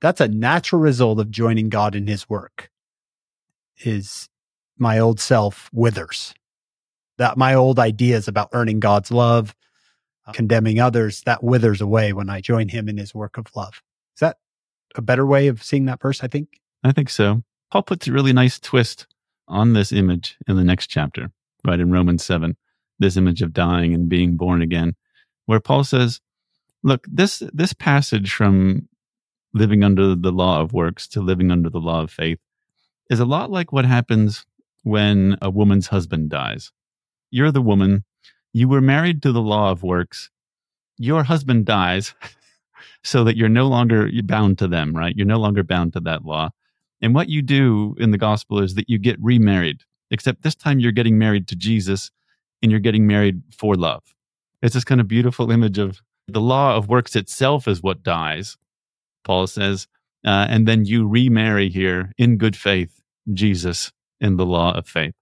that's 0.00 0.20
a 0.20 0.28
natural 0.28 0.80
result 0.80 1.18
of 1.18 1.30
joining 1.30 1.70
God 1.70 1.94
in 1.94 2.06
his 2.06 2.28
work 2.28 2.70
is 3.84 4.28
my 4.78 4.98
old 4.98 5.20
self 5.20 5.70
withers 5.72 6.34
that 7.18 7.36
my 7.36 7.54
old 7.54 7.78
ideas 7.78 8.28
about 8.28 8.50
earning 8.52 8.80
God's 8.80 9.10
love, 9.10 9.54
uh, 10.26 10.32
condemning 10.32 10.80
others, 10.80 11.22
that 11.22 11.42
withers 11.42 11.80
away 11.80 12.12
when 12.12 12.28
I 12.28 12.40
join 12.40 12.68
him 12.68 12.88
in 12.88 12.96
his 12.96 13.14
work 13.14 13.38
of 13.38 13.46
love. 13.54 13.82
Is 14.16 14.20
that 14.20 14.38
a 14.94 15.02
better 15.02 15.26
way 15.26 15.48
of 15.48 15.62
seeing 15.62 15.86
that 15.86 16.00
verse? 16.00 16.22
I 16.22 16.28
think. 16.28 16.60
I 16.84 16.92
think 16.92 17.10
so. 17.10 17.42
Paul 17.70 17.82
puts 17.82 18.06
a 18.06 18.12
really 18.12 18.32
nice 18.32 18.58
twist 18.58 19.06
on 19.48 19.72
this 19.72 19.92
image 19.92 20.36
in 20.46 20.56
the 20.56 20.64
next 20.64 20.88
chapter, 20.88 21.30
right 21.64 21.80
in 21.80 21.90
Romans 21.90 22.24
7, 22.24 22.56
this 22.98 23.16
image 23.16 23.42
of 23.42 23.52
dying 23.52 23.94
and 23.94 24.08
being 24.08 24.36
born 24.36 24.62
again, 24.62 24.94
where 25.46 25.60
Paul 25.60 25.84
says, 25.84 26.20
look, 26.82 27.06
this 27.10 27.42
this 27.52 27.72
passage 27.72 28.32
from 28.32 28.88
living 29.54 29.82
under 29.82 30.14
the 30.14 30.32
law 30.32 30.60
of 30.60 30.72
works 30.72 31.08
to 31.08 31.20
living 31.20 31.50
under 31.50 31.70
the 31.70 31.78
law 31.78 32.02
of 32.02 32.10
faith 32.10 32.38
is 33.10 33.20
a 33.20 33.24
lot 33.24 33.50
like 33.50 33.72
what 33.72 33.84
happens 33.84 34.44
when 34.82 35.36
a 35.42 35.50
woman's 35.50 35.88
husband 35.88 36.30
dies. 36.30 36.72
You're 37.30 37.52
the 37.52 37.62
woman, 37.62 38.04
you 38.52 38.68
were 38.68 38.80
married 38.80 39.22
to 39.22 39.32
the 39.32 39.40
law 39.40 39.70
of 39.70 39.82
works, 39.82 40.30
your 40.98 41.24
husband 41.24 41.66
dies 41.66 42.14
so 43.04 43.24
that 43.24 43.36
you're 43.36 43.48
no 43.48 43.66
longer 43.66 44.08
bound 44.24 44.58
to 44.58 44.68
them, 44.68 44.96
right? 44.96 45.14
You're 45.16 45.26
no 45.26 45.38
longer 45.38 45.62
bound 45.62 45.92
to 45.94 46.00
that 46.00 46.24
law. 46.24 46.50
And 47.00 47.14
what 47.14 47.28
you 47.28 47.42
do 47.42 47.94
in 47.98 48.10
the 48.10 48.18
gospel 48.18 48.62
is 48.62 48.74
that 48.74 48.88
you 48.88 48.98
get 48.98 49.20
remarried, 49.20 49.82
except 50.10 50.42
this 50.42 50.54
time 50.54 50.80
you're 50.80 50.92
getting 50.92 51.18
married 51.18 51.48
to 51.48 51.56
Jesus 51.56 52.10
and 52.62 52.70
you're 52.70 52.80
getting 52.80 53.06
married 53.06 53.42
for 53.56 53.74
love. 53.74 54.02
It's 54.62 54.74
this 54.74 54.84
kind 54.84 55.00
of 55.00 55.08
beautiful 55.08 55.50
image 55.50 55.78
of 55.78 56.00
the 56.26 56.40
law 56.40 56.76
of 56.76 56.88
works 56.88 57.14
itself 57.14 57.68
is 57.68 57.82
what 57.82 58.02
dies, 58.02 58.56
Paul 59.24 59.46
says. 59.46 59.86
Uh, 60.26 60.46
and 60.50 60.66
then 60.66 60.84
you 60.84 61.06
remarry 61.06 61.70
here 61.70 62.12
in 62.18 62.36
good 62.36 62.56
faith, 62.56 63.00
Jesus 63.32 63.92
in 64.20 64.36
the 64.36 64.46
law 64.46 64.76
of 64.76 64.88
faith, 64.88 65.14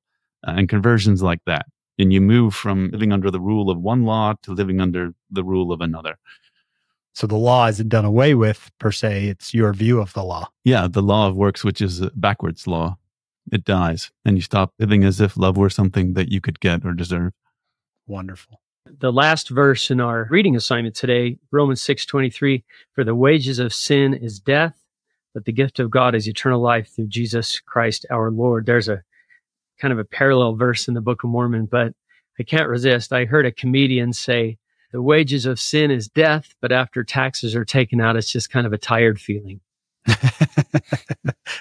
uh, 0.47 0.55
and 0.57 0.69
conversions 0.69 1.23
like 1.23 1.41
that. 1.47 1.67
And 1.99 2.13
you 2.13 2.21
move 2.21 2.55
from 2.55 2.91
living 2.91 3.13
under 3.13 3.31
the 3.31 3.41
rule 3.41 3.71
of 3.71 3.79
one 3.79 4.05
law 4.05 4.35
to 4.43 4.53
living 4.53 4.81
under 4.81 5.13
the 5.31 5.45
rule 5.45 5.73
of 5.73 5.81
another. 5.81 6.17
So 7.13 7.29
the 7.29 7.37
law 7.37 7.69
isn't 7.69 7.89
done 7.89 8.05
away 8.05 8.35
with 8.35 8.71
per 8.81 8.91
se. 8.91 9.29
It's 9.29 9.55
your 9.55 9.73
view 9.73 10.01
of 10.01 10.13
the 10.15 10.25
law. 10.25 10.49
Yeah, 10.65 10.89
the 10.91 11.03
law 11.03 11.29
of 11.29 11.37
works, 11.37 11.63
which 11.63 11.81
is 11.81 12.01
a 12.01 12.11
backwards 12.17 12.67
law, 12.67 12.99
it 13.53 13.65
dies, 13.65 14.11
and 14.25 14.37
you 14.37 14.43
stop 14.43 14.73
living 14.79 15.05
as 15.05 15.21
if 15.21 15.37
love 15.37 15.57
were 15.57 15.71
something 15.71 16.15
that 16.15 16.33
you 16.33 16.41
could 16.41 16.59
get 16.59 16.85
or 16.85 16.93
deserve. 16.93 17.33
Wonderful. 18.07 18.61
The 18.99 19.13
last 19.13 19.49
verse 19.49 19.91
in 19.91 20.01
our 20.01 20.27
reading 20.31 20.57
assignment 20.57 20.95
today, 20.95 21.39
Romans 21.53 21.81
6:23, 21.83 22.65
for 22.93 23.05
the 23.05 23.15
wages 23.15 23.59
of 23.59 23.73
sin 23.73 24.13
is 24.15 24.41
death, 24.41 24.84
but 25.35 25.45
the 25.45 25.53
gift 25.53 25.81
of 25.81 25.91
God 25.91 26.15
is 26.15 26.29
eternal 26.29 26.61
life 26.61 26.89
through 26.89 27.09
Jesus 27.09 27.61
Christ 27.61 28.07
our 28.11 28.31
Lord. 28.31 28.65
There's 28.65 28.89
a 28.89 29.03
kind 29.81 29.93
of 29.93 29.99
a 29.99 30.05
parallel 30.05 30.55
verse 30.55 30.87
in 30.87 30.95
the 30.95 31.01
Book 31.01 31.25
of 31.25 31.31
Mormon, 31.31 31.67
but 31.67 31.93
I 32.39 32.45
can't 32.45 32.69
resist. 32.69 33.13
I 33.13 33.25
heard 33.25 33.45
a 33.45 33.53
comedian 33.53 34.13
say, 34.13 34.57
the 34.93 35.03
wages 35.03 35.45
of 35.45 35.59
sin 35.59 35.91
is 35.91 36.09
death, 36.09 36.55
but 36.61 36.71
after 36.71 37.03
taxes 37.03 37.57
are 37.57 37.65
taken 37.65 38.01
out, 38.01 38.15
it's 38.15 38.31
just 38.31 38.51
kind 38.51 38.65
of 38.65 38.73
a 38.73 38.79
tired 38.79 39.21
feeling. 39.21 39.61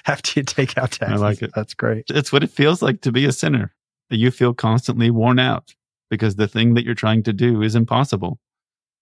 After 0.06 0.38
you 0.38 0.44
take 0.44 0.76
out 0.78 0.92
taxes. 0.92 1.20
I 1.20 1.24
like 1.24 1.42
it. 1.42 1.50
That's 1.54 1.74
great. 1.74 2.04
It's 2.10 2.30
what 2.30 2.44
it 2.44 2.50
feels 2.50 2.82
like 2.82 3.00
to 3.00 3.10
be 3.10 3.24
a 3.24 3.32
sinner. 3.32 3.74
You 4.10 4.30
feel 4.30 4.54
constantly 4.54 5.10
worn 5.10 5.38
out 5.38 5.74
because 6.10 6.36
the 6.36 6.46
thing 6.46 6.74
that 6.74 6.84
you're 6.84 6.94
trying 6.94 7.22
to 7.24 7.32
do 7.32 7.62
is 7.62 7.74
impossible. 7.74 8.38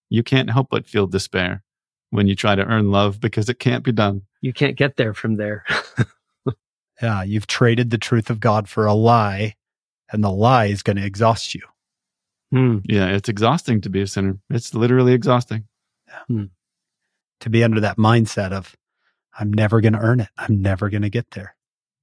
You 0.09 0.23
can't 0.23 0.51
help 0.51 0.69
but 0.71 0.87
feel 0.87 1.07
despair 1.07 1.65
when 2.13 2.29
you 2.29 2.37
try 2.37 2.55
to 2.55 2.65
earn 2.65 2.91
love 2.91 3.21
because 3.21 3.49
it 3.49 3.59
can't 3.59 3.83
be 3.83 3.91
done. 3.91 4.23
You 4.43 4.53
can't 4.53 4.77
get 4.77 4.97
there 4.97 5.15
from 5.15 5.37
there. 5.37 5.65
Yeah. 7.01 7.25
You've 7.25 7.49
traded 7.49 7.91
the 7.91 7.99
truth 7.99 8.31
of 8.31 8.39
God 8.39 8.69
for 8.69 8.87
a 8.87 8.95
lie, 8.95 9.57
and 10.13 10.23
the 10.23 10.31
lie 10.31 10.67
is 10.67 10.85
going 10.85 10.99
to 10.99 11.05
exhaust 11.05 11.53
you. 11.53 11.63
Hmm. 12.53 12.79
Yeah, 12.85 13.09
it's 13.09 13.29
exhausting 13.29 13.81
to 13.81 13.91
be 13.91 14.03
a 14.03 14.07
sinner. 14.07 14.39
It's 14.51 14.73
literally 14.73 15.13
exhausting. 15.13 15.65
to 16.29 17.51
be 17.51 17.65
under 17.65 17.81
that 17.81 17.97
mindset 17.97 18.53
of 18.53 18.77
I'm 19.37 19.53
never 19.53 19.81
going 19.81 19.95
to 19.95 19.99
earn 19.99 20.21
it. 20.21 20.29
I'm 20.39 20.63
never 20.63 20.91
going 20.91 21.03
to 21.03 21.11
get 21.11 21.33
there. 21.33 21.57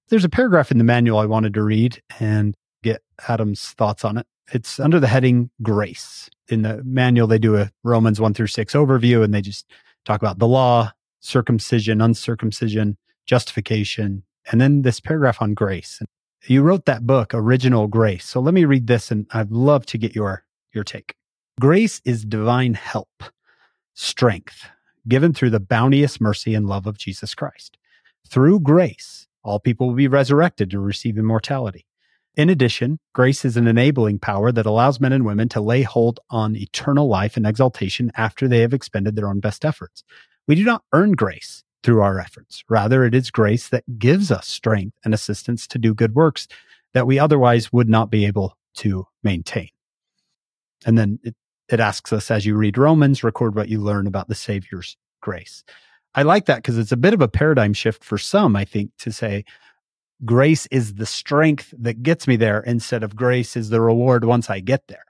There's 0.10 0.26
a 0.26 0.30
paragraph 0.30 0.72
in 0.72 0.80
the 0.80 0.84
manual 0.84 1.20
I 1.20 1.28
wanted 1.28 1.54
to 1.54 1.64
read 1.64 2.02
and 2.20 2.56
get 2.84 3.02
Adam's 3.28 3.70
thoughts 3.70 4.04
on 4.04 4.18
it. 4.18 4.26
It's 4.52 4.80
under 4.80 5.00
the 5.00 5.08
heading 5.08 5.52
grace. 5.62 6.30
In 6.50 6.64
the 6.64 6.84
manual, 6.84 7.28
they 7.28 7.38
do 7.38 7.56
a 7.56 7.72
Romans 7.84 8.20
1 8.20 8.34
through 8.34 8.48
6 8.48 8.74
overview 8.74 9.24
and 9.24 9.34
they 9.34 9.42
just 9.42 9.66
talk 10.10 10.22
about 10.24 10.40
the 10.40 10.48
law, 10.48 10.92
circumcision, 11.20 12.02
uncircumcision, 12.02 12.98
justification, 13.28 14.24
and 14.52 14.60
then 14.60 14.82
this 14.82 15.00
paragraph 15.00 15.40
on 15.40 15.54
grace. 15.54 16.02
You 16.48 16.64
wrote 16.64 16.86
that 16.86 17.06
book, 17.06 17.34
Original 17.34 17.88
Grace. 17.88 18.26
So 18.26 18.40
let 18.40 18.56
me 18.56 18.66
read 18.66 18.88
this 18.88 19.12
and 19.12 19.28
I'd 19.32 19.52
love 19.52 19.86
to 19.88 20.00
get 20.00 20.16
your, 20.16 20.46
your 20.74 20.84
take. 20.84 21.16
Grace 21.60 22.02
is 22.06 22.26
divine 22.26 22.74
help, 22.74 23.24
strength, 23.94 24.68
given 25.08 25.32
through 25.32 25.52
the 25.52 25.60
bounteous 25.60 26.20
mercy 26.20 26.56
and 26.56 26.66
love 26.66 26.88
of 26.88 26.98
Jesus 26.98 27.36
Christ. 27.36 27.78
Through 28.28 28.62
grace, 28.62 29.28
all 29.44 29.60
people 29.60 29.88
will 29.88 29.96
be 29.96 30.08
resurrected 30.08 30.72
to 30.72 30.80
receive 30.80 31.18
immortality. 31.20 31.86
In 32.40 32.50
addition, 32.50 33.00
grace 33.14 33.44
is 33.44 33.58
an 33.58 33.68
enabling 33.68 34.20
power 34.20 34.50
that 34.54 34.66
allows 34.66 35.02
men 35.02 35.12
and 35.12 35.26
women 35.26 35.50
to 35.50 35.60
lay 35.60 35.82
hold 35.82 36.22
on 36.30 36.56
eternal 36.56 37.10
life 37.10 37.36
and 37.36 37.46
exaltation 37.46 38.14
after 38.16 38.48
they 38.48 38.60
have 38.60 38.74
expended 38.74 39.18
their 39.18 39.28
own 39.28 39.42
best 39.42 39.66
efforts. 39.66 40.06
We 40.48 40.56
do 40.56 40.64
not 40.64 40.86
earn 40.94 41.12
grace 41.12 41.66
through 41.84 42.00
our 42.00 42.18
efforts. 42.18 42.64
Rather, 42.70 43.04
it 43.04 43.14
is 43.14 43.30
grace 43.30 43.68
that 43.68 44.00
gives 44.00 44.32
us 44.32 44.48
strength 44.48 44.96
and 45.04 45.14
assistance 45.14 45.68
to 45.68 45.78
do 45.78 45.94
good 45.94 46.16
works 46.16 46.48
that 46.94 47.06
we 47.06 47.20
otherwise 47.20 47.74
would 47.74 47.90
not 47.90 48.10
be 48.10 48.26
able 48.26 48.58
to 48.76 49.06
maintain. 49.22 49.72
And 50.86 50.98
then 50.98 51.20
it, 51.24 51.36
it 51.68 51.82
asks 51.82 52.14
us, 52.14 52.32
as 52.32 52.46
you 52.46 52.56
read 52.56 52.78
Romans, 52.78 53.22
record 53.22 53.54
what 53.54 53.68
you 53.68 53.82
learn 53.82 54.08
about 54.08 54.30
the 54.30 54.34
Savior's 54.34 54.96
grace. 55.20 55.66
I 56.16 56.22
like 56.22 56.46
that 56.46 56.60
because 56.60 56.78
it's 56.78 56.94
a 56.94 56.98
bit 56.98 57.14
of 57.14 57.22
a 57.22 57.28
paradigm 57.28 57.74
shift 57.74 58.02
for 58.02 58.18
some, 58.18 58.56
I 58.56 58.64
think, 58.64 58.92
to 59.00 59.12
say 59.12 59.44
grace 60.26 60.68
is 60.68 60.96
the 60.96 61.06
strength 61.06 61.74
that 61.78 62.04
gets 62.04 62.28
me 62.28 62.36
there 62.36 62.62
instead 62.62 63.04
of 63.04 63.16
grace 63.16 63.56
is 63.56 63.70
the 63.70 63.82
reward 63.82 64.26
once 64.26 64.50
I 64.50 64.60
get 64.60 64.88
there. 64.88 65.06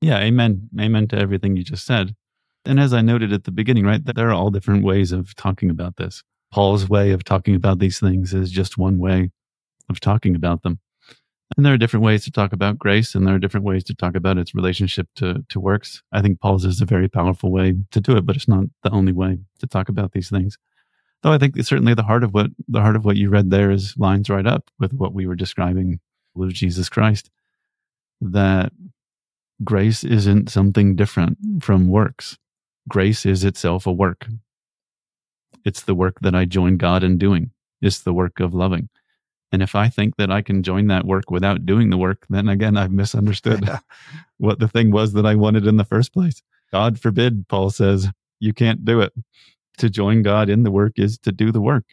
Yeah, 0.00 0.18
amen. 0.18 0.68
Amen 0.80 1.08
to 1.08 1.18
everything 1.18 1.56
you 1.56 1.64
just 1.64 1.84
said. 1.84 2.14
And 2.64 2.78
as 2.78 2.92
I 2.92 3.00
noted 3.00 3.32
at 3.32 3.44
the 3.44 3.50
beginning, 3.50 3.84
right, 3.84 4.04
there 4.04 4.28
are 4.28 4.34
all 4.34 4.50
different 4.50 4.84
ways 4.84 5.12
of 5.12 5.34
talking 5.34 5.70
about 5.70 5.96
this. 5.96 6.22
Paul's 6.52 6.88
way 6.88 7.12
of 7.12 7.24
talking 7.24 7.54
about 7.54 7.78
these 7.78 8.00
things 8.00 8.34
is 8.34 8.50
just 8.50 8.78
one 8.78 8.98
way 8.98 9.30
of 9.88 10.00
talking 10.00 10.34
about 10.34 10.62
them. 10.62 10.80
And 11.56 11.66
there 11.66 11.74
are 11.74 11.78
different 11.78 12.04
ways 12.04 12.24
to 12.24 12.30
talk 12.30 12.52
about 12.52 12.78
grace, 12.78 13.14
and 13.14 13.26
there 13.26 13.34
are 13.34 13.38
different 13.38 13.66
ways 13.66 13.82
to 13.84 13.94
talk 13.94 14.14
about 14.14 14.38
its 14.38 14.54
relationship 14.54 15.08
to, 15.16 15.44
to 15.48 15.60
works. 15.60 16.02
I 16.12 16.22
think 16.22 16.40
Paul's 16.40 16.64
is 16.64 16.80
a 16.80 16.86
very 16.86 17.08
powerful 17.08 17.50
way 17.50 17.74
to 17.90 18.00
do 18.00 18.16
it, 18.16 18.24
but 18.24 18.36
it's 18.36 18.46
not 18.46 18.66
the 18.84 18.90
only 18.90 19.12
way 19.12 19.40
to 19.58 19.66
talk 19.66 19.88
about 19.88 20.12
these 20.12 20.30
things. 20.30 20.58
Though 21.22 21.32
I 21.32 21.38
think 21.38 21.56
certainly 21.62 21.94
the 21.94 22.02
heart 22.02 22.24
of 22.24 22.32
what 22.32 22.50
the 22.66 22.80
heart 22.80 22.96
of 22.96 23.04
what 23.04 23.16
you 23.16 23.28
read 23.28 23.50
there 23.50 23.70
is 23.70 23.94
lines 23.98 24.30
right 24.30 24.46
up 24.46 24.70
with 24.78 24.92
what 24.94 25.12
we 25.12 25.26
were 25.26 25.34
describing 25.34 26.00
with 26.34 26.52
Jesus 26.52 26.88
Christ. 26.88 27.30
That 28.20 28.72
grace 29.62 30.04
isn't 30.04 30.50
something 30.50 30.96
different 30.96 31.62
from 31.62 31.88
works. 31.88 32.38
Grace 32.88 33.26
is 33.26 33.44
itself 33.44 33.86
a 33.86 33.92
work. 33.92 34.26
It's 35.64 35.82
the 35.82 35.94
work 35.94 36.20
that 36.20 36.34
I 36.34 36.46
join 36.46 36.78
God 36.78 37.02
in 37.02 37.18
doing. 37.18 37.50
It's 37.82 38.00
the 38.00 38.14
work 38.14 38.40
of 38.40 38.54
loving. 38.54 38.88
And 39.52 39.62
if 39.62 39.74
I 39.74 39.88
think 39.88 40.16
that 40.16 40.30
I 40.30 40.42
can 40.42 40.62
join 40.62 40.86
that 40.86 41.04
work 41.04 41.30
without 41.30 41.66
doing 41.66 41.90
the 41.90 41.98
work, 41.98 42.24
then 42.30 42.48
again, 42.48 42.76
I've 42.76 42.92
misunderstood 42.92 43.68
what 44.38 44.58
the 44.58 44.68
thing 44.68 44.90
was 44.90 45.12
that 45.14 45.26
I 45.26 45.34
wanted 45.34 45.66
in 45.66 45.76
the 45.76 45.84
first 45.84 46.12
place. 46.12 46.42
God 46.72 47.00
forbid, 47.00 47.48
Paul 47.48 47.70
says, 47.70 48.08
you 48.38 48.54
can't 48.54 48.84
do 48.84 49.00
it. 49.00 49.12
To 49.80 49.88
join 49.88 50.22
God 50.22 50.50
in 50.50 50.62
the 50.62 50.70
work 50.70 50.98
is 50.98 51.18
to 51.20 51.32
do 51.32 51.50
the 51.50 51.60
work. 51.60 51.84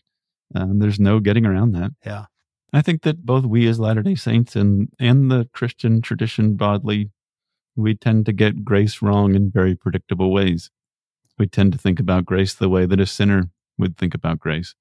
And 0.53 0.81
there's 0.81 0.99
no 0.99 1.21
getting 1.21 1.45
around 1.45 1.71
that. 1.71 1.91
Yeah. 2.05 2.25
I 2.73 2.81
think 2.81 3.03
that 3.03 3.25
both 3.25 3.45
we 3.45 3.65
as 3.67 3.79
Latter 3.79 4.03
day 4.03 4.15
Saints 4.15 4.57
and, 4.57 4.89
and 4.99 5.31
the 5.31 5.47
Christian 5.53 6.01
tradition 6.01 6.55
broadly, 6.55 7.11
we 7.77 7.95
tend 7.95 8.25
to 8.25 8.33
get 8.33 8.65
grace 8.65 9.01
wrong 9.01 9.35
in 9.35 9.51
very 9.51 9.73
predictable 9.73 10.33
ways. 10.33 10.69
We 11.39 11.47
tend 11.47 11.71
to 11.71 11.77
think 11.77 11.97
about 11.97 12.25
grace 12.25 12.53
the 12.53 12.67
way 12.67 12.85
that 12.85 12.99
a 12.99 13.05
sinner 13.05 13.51
would 13.77 13.97
think 13.97 14.13
about 14.13 14.39
grace. 14.39 14.75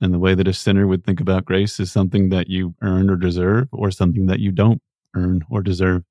And 0.00 0.14
the 0.14 0.20
way 0.20 0.36
that 0.36 0.46
a 0.46 0.52
sinner 0.52 0.86
would 0.86 1.04
think 1.04 1.20
about 1.20 1.44
grace 1.44 1.80
is 1.80 1.90
something 1.90 2.28
that 2.28 2.46
you 2.46 2.76
earn 2.82 3.10
or 3.10 3.16
deserve, 3.16 3.66
or 3.72 3.90
something 3.90 4.26
that 4.26 4.38
you 4.38 4.52
don't 4.52 4.80
earn 5.16 5.42
or 5.50 5.60
deserve. 5.60 6.04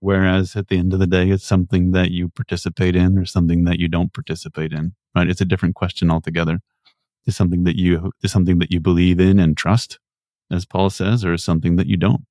Whereas 0.00 0.56
at 0.56 0.66
the 0.66 0.78
end 0.78 0.92
of 0.94 0.98
the 0.98 1.06
day, 1.06 1.30
it's 1.30 1.46
something 1.46 1.92
that 1.92 2.10
you 2.10 2.28
participate 2.28 2.96
in 2.96 3.16
or 3.16 3.24
something 3.24 3.64
that 3.64 3.78
you 3.78 3.86
don't 3.86 4.12
participate 4.12 4.72
in, 4.72 4.94
right? 5.14 5.28
It's 5.28 5.40
a 5.40 5.46
different 5.46 5.74
question 5.74 6.10
altogether. 6.10 6.60
Is 7.26 7.36
something 7.36 7.64
that 7.64 7.76
you, 7.76 8.12
is 8.22 8.32
something 8.32 8.58
that 8.60 8.72
you 8.72 8.80
believe 8.80 9.20
in 9.20 9.38
and 9.38 9.56
trust, 9.56 9.98
as 10.50 10.64
Paul 10.64 10.90
says, 10.90 11.24
or 11.24 11.34
is 11.34 11.44
something 11.44 11.76
that 11.76 11.86
you 11.86 11.96
don't? 11.96 12.24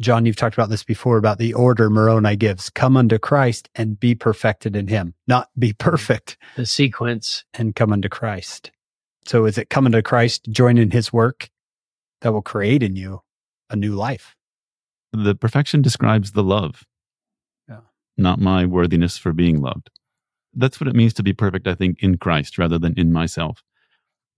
John, 0.00 0.24
you've 0.24 0.36
talked 0.36 0.54
about 0.54 0.70
this 0.70 0.84
before 0.84 1.16
about 1.16 1.38
the 1.38 1.54
order 1.54 1.90
Moroni 1.90 2.36
gives 2.36 2.70
come 2.70 2.96
unto 2.96 3.18
Christ 3.18 3.68
and 3.74 3.98
be 3.98 4.14
perfected 4.14 4.76
in 4.76 4.86
him, 4.86 5.14
not 5.26 5.50
be 5.58 5.70
mm-hmm. 5.70 5.90
perfect. 5.90 6.36
The 6.54 6.66
sequence. 6.66 7.44
And 7.52 7.74
come 7.74 7.92
unto 7.92 8.08
Christ. 8.08 8.70
So 9.26 9.44
is 9.44 9.58
it 9.58 9.70
coming 9.70 9.92
to 9.92 10.02
Christ, 10.02 10.48
join 10.50 10.78
in 10.78 10.92
his 10.92 11.12
work 11.12 11.50
that 12.20 12.32
will 12.32 12.42
create 12.42 12.82
in 12.82 12.94
you 12.96 13.22
a 13.68 13.76
new 13.76 13.94
life? 13.94 14.36
The 15.12 15.34
perfection 15.34 15.82
describes 15.82 16.32
the 16.32 16.42
love, 16.42 16.84
yeah. 17.68 17.80
not 18.16 18.38
my 18.38 18.66
worthiness 18.66 19.18
for 19.18 19.32
being 19.32 19.60
loved. 19.60 19.90
That's 20.54 20.80
what 20.80 20.88
it 20.88 20.96
means 20.96 21.14
to 21.14 21.22
be 21.22 21.32
perfect, 21.32 21.66
I 21.66 21.74
think, 21.74 22.02
in 22.02 22.18
Christ 22.18 22.58
rather 22.58 22.78
than 22.78 22.94
in 22.96 23.12
myself. 23.12 23.62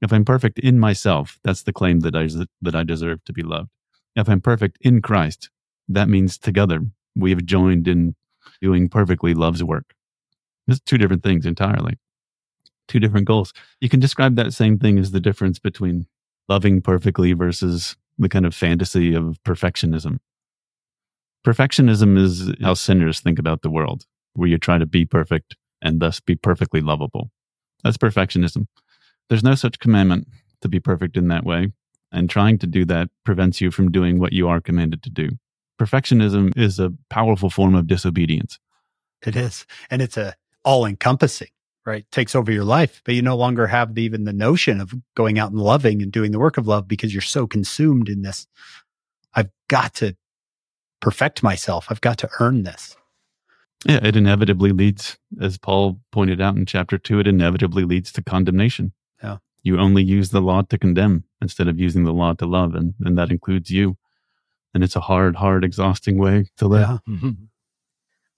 If 0.02 0.12
I'm 0.12 0.24
perfect 0.24 0.58
in 0.58 0.78
myself, 0.78 1.38
that's 1.44 1.62
the 1.62 1.72
claim 1.72 2.00
that 2.00 2.16
I, 2.16 2.28
that 2.62 2.74
I 2.74 2.82
deserve 2.82 3.24
to 3.24 3.32
be 3.32 3.42
loved. 3.42 3.70
If 4.16 4.28
I'm 4.28 4.40
perfect 4.40 4.78
in 4.80 5.02
Christ, 5.02 5.50
that 5.88 6.08
means 6.08 6.38
together 6.38 6.80
we 7.14 7.30
have 7.30 7.44
joined 7.44 7.86
in 7.86 8.16
doing 8.60 8.88
perfectly 8.88 9.34
love's 9.34 9.62
work. 9.62 9.94
It's 10.66 10.80
two 10.80 10.98
different 10.98 11.22
things 11.22 11.46
entirely 11.46 11.98
two 12.90 13.00
different 13.00 13.26
goals. 13.26 13.54
You 13.80 13.88
can 13.88 14.00
describe 14.00 14.34
that 14.34 14.52
same 14.52 14.78
thing 14.78 14.98
as 14.98 15.12
the 15.12 15.20
difference 15.20 15.58
between 15.58 16.06
loving 16.48 16.82
perfectly 16.82 17.32
versus 17.32 17.96
the 18.18 18.28
kind 18.28 18.44
of 18.44 18.54
fantasy 18.54 19.14
of 19.14 19.38
perfectionism. 19.44 20.18
Perfectionism 21.46 22.18
is 22.18 22.52
how 22.60 22.74
sinners 22.74 23.20
think 23.20 23.38
about 23.38 23.62
the 23.62 23.70
world, 23.70 24.04
where 24.34 24.48
you 24.48 24.58
try 24.58 24.76
to 24.76 24.86
be 24.86 25.04
perfect 25.04 25.56
and 25.82 26.00
thus 26.00 26.20
be 26.20 26.36
perfectly 26.36 26.80
lovable. 26.80 27.30
That's 27.82 27.96
perfectionism. 27.96 28.66
There's 29.28 29.44
no 29.44 29.54
such 29.54 29.78
commandment 29.78 30.28
to 30.60 30.68
be 30.68 30.80
perfect 30.80 31.16
in 31.16 31.28
that 31.28 31.44
way, 31.44 31.72
and 32.12 32.28
trying 32.28 32.58
to 32.58 32.66
do 32.66 32.84
that 32.86 33.08
prevents 33.24 33.60
you 33.60 33.70
from 33.70 33.90
doing 33.90 34.18
what 34.18 34.32
you 34.32 34.48
are 34.48 34.60
commanded 34.60 35.02
to 35.04 35.10
do. 35.10 35.30
Perfectionism 35.80 36.52
is 36.56 36.78
a 36.78 36.92
powerful 37.08 37.48
form 37.48 37.74
of 37.74 37.86
disobedience. 37.86 38.58
It 39.24 39.36
is, 39.36 39.66
and 39.90 40.02
it's 40.02 40.16
a 40.16 40.34
all 40.64 40.84
encompassing 40.84 41.48
right 41.86 42.04
takes 42.10 42.34
over 42.34 42.52
your 42.52 42.64
life 42.64 43.00
but 43.04 43.14
you 43.14 43.22
no 43.22 43.36
longer 43.36 43.66
have 43.66 43.94
the, 43.94 44.02
even 44.02 44.24
the 44.24 44.32
notion 44.32 44.80
of 44.80 44.94
going 45.16 45.38
out 45.38 45.50
and 45.50 45.60
loving 45.60 46.02
and 46.02 46.12
doing 46.12 46.32
the 46.32 46.38
work 46.38 46.58
of 46.58 46.66
love 46.66 46.86
because 46.86 47.14
you're 47.14 47.22
so 47.22 47.46
consumed 47.46 48.08
in 48.08 48.22
this 48.22 48.46
i've 49.34 49.50
got 49.68 49.94
to 49.94 50.14
perfect 51.00 51.42
myself 51.42 51.86
i've 51.88 52.00
got 52.00 52.18
to 52.18 52.28
earn 52.40 52.62
this 52.62 52.96
yeah 53.86 54.00
it 54.02 54.16
inevitably 54.16 54.72
leads 54.72 55.18
as 55.40 55.58
paul 55.58 56.00
pointed 56.12 56.40
out 56.40 56.56
in 56.56 56.66
chapter 56.66 56.98
2 56.98 57.20
it 57.20 57.26
inevitably 57.26 57.84
leads 57.84 58.12
to 58.12 58.22
condemnation 58.22 58.92
yeah 59.22 59.38
you 59.62 59.78
only 59.78 60.02
use 60.02 60.30
the 60.30 60.40
law 60.40 60.62
to 60.62 60.78
condemn 60.78 61.24
instead 61.40 61.68
of 61.68 61.78
using 61.78 62.04
the 62.04 62.12
law 62.12 62.32
to 62.32 62.46
love 62.46 62.74
and, 62.74 62.94
and 63.00 63.16
that 63.18 63.30
includes 63.30 63.70
you 63.70 63.96
and 64.74 64.84
it's 64.84 64.96
a 64.96 65.00
hard 65.00 65.36
hard 65.36 65.64
exhausting 65.64 66.18
way 66.18 66.46
to 66.56 66.66
live 66.66 66.88
yeah. 67.06 67.14
Mm-hmm. 67.14 67.44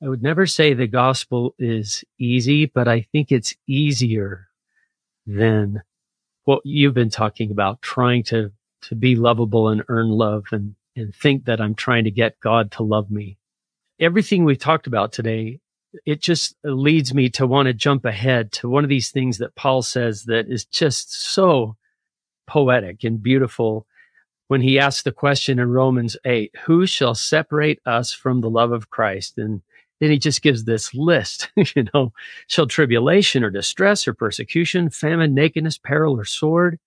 I 0.02 0.08
would 0.08 0.22
never 0.22 0.46
say 0.46 0.74
the 0.74 0.88
gospel 0.88 1.54
is 1.60 2.02
easy, 2.18 2.66
but 2.66 2.88
I 2.88 3.02
think 3.12 3.30
it's 3.30 3.54
easier 3.68 4.48
than 5.26 5.82
what 6.44 6.62
you've 6.64 6.94
been 6.94 7.10
talking 7.10 7.52
about, 7.52 7.82
trying 7.82 8.24
to, 8.24 8.50
to 8.82 8.94
be 8.96 9.14
lovable 9.14 9.68
and 9.68 9.84
earn 9.86 10.08
love 10.08 10.46
and, 10.50 10.74
and 10.96 11.14
think 11.14 11.44
that 11.44 11.60
I'm 11.60 11.76
trying 11.76 12.02
to 12.04 12.10
get 12.10 12.40
God 12.40 12.72
to 12.72 12.82
love 12.82 13.12
me. 13.12 13.38
Everything 14.02 14.44
we 14.44 14.56
talked 14.56 14.88
about 14.88 15.12
today, 15.12 15.60
it 16.04 16.20
just 16.20 16.56
leads 16.64 17.14
me 17.14 17.28
to 17.30 17.46
want 17.46 17.66
to 17.66 17.72
jump 17.72 18.04
ahead 18.04 18.50
to 18.50 18.68
one 18.68 18.82
of 18.82 18.90
these 18.90 19.12
things 19.12 19.38
that 19.38 19.54
Paul 19.54 19.80
says 19.80 20.24
that 20.24 20.48
is 20.48 20.64
just 20.64 21.12
so 21.12 21.76
poetic 22.48 23.04
and 23.04 23.22
beautiful 23.22 23.86
when 24.48 24.60
he 24.60 24.80
asks 24.80 25.04
the 25.04 25.12
question 25.12 25.60
in 25.60 25.70
Romans 25.70 26.16
8, 26.24 26.52
who 26.64 26.84
shall 26.84 27.14
separate 27.14 27.80
us 27.86 28.12
from 28.12 28.40
the 28.40 28.50
love 28.50 28.72
of 28.72 28.90
Christ? 28.90 29.38
And 29.38 29.62
then 30.00 30.10
he 30.10 30.18
just 30.18 30.42
gives 30.42 30.64
this 30.64 30.92
list, 30.92 31.48
you 31.56 31.86
know, 31.94 32.12
shall 32.48 32.66
tribulation 32.66 33.44
or 33.44 33.50
distress 33.50 34.08
or 34.08 34.14
persecution, 34.14 34.90
famine, 34.90 35.32
nakedness, 35.32 35.78
peril, 35.78 36.18
or 36.18 36.24
sword. 36.24 36.80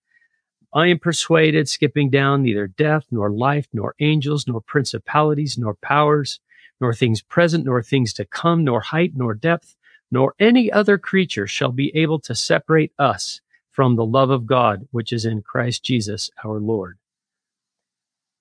I 0.74 0.88
am 0.88 0.98
persuaded, 0.98 1.66
skipping 1.66 2.10
down, 2.10 2.42
neither 2.42 2.66
death, 2.66 3.06
nor 3.10 3.30
life, 3.30 3.66
nor 3.72 3.94
angels, 4.00 4.46
nor 4.46 4.60
principalities, 4.60 5.56
nor 5.56 5.76
powers, 5.76 6.40
nor 6.80 6.92
things 6.94 7.22
present, 7.22 7.64
nor 7.64 7.82
things 7.82 8.12
to 8.14 8.24
come, 8.24 8.64
nor 8.64 8.80
height, 8.80 9.12
nor 9.14 9.34
depth, 9.34 9.76
nor 10.10 10.34
any 10.38 10.70
other 10.70 10.98
creature 10.98 11.46
shall 11.46 11.72
be 11.72 11.94
able 11.96 12.20
to 12.20 12.34
separate 12.34 12.92
us 12.98 13.40
from 13.70 13.96
the 13.96 14.06
love 14.06 14.30
of 14.30 14.46
God, 14.46 14.86
which 14.90 15.12
is 15.12 15.24
in 15.24 15.42
Christ 15.42 15.84
Jesus 15.84 16.30
our 16.44 16.58
Lord. 16.58 16.98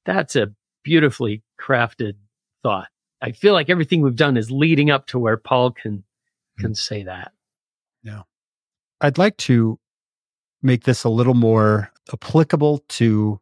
That's 0.06 0.36
a 0.36 0.54
beautifully 0.84 1.42
crafted 1.60 2.14
thought. 2.64 2.90
I 3.22 3.32
feel 3.32 3.54
like 3.54 3.70
everything 3.70 4.02
we've 4.02 4.16
done 4.16 4.38
is 4.38 4.52
leading 4.52 4.92
up 4.92 5.08
to 5.08 5.20
where 5.20 5.38
Paul 5.38 5.72
can 5.72 6.04
can 6.60 6.72
mm. 6.72 6.78
say 6.78 7.04
that. 7.04 7.32
Yeah. 8.04 8.22
I'd 9.02 9.18
like 9.18 9.38
to 9.38 9.80
make 10.62 10.84
this 10.84 11.04
a 11.04 11.10
little 11.10 11.34
more 11.34 11.92
applicable 12.14 12.84
to 12.90 13.40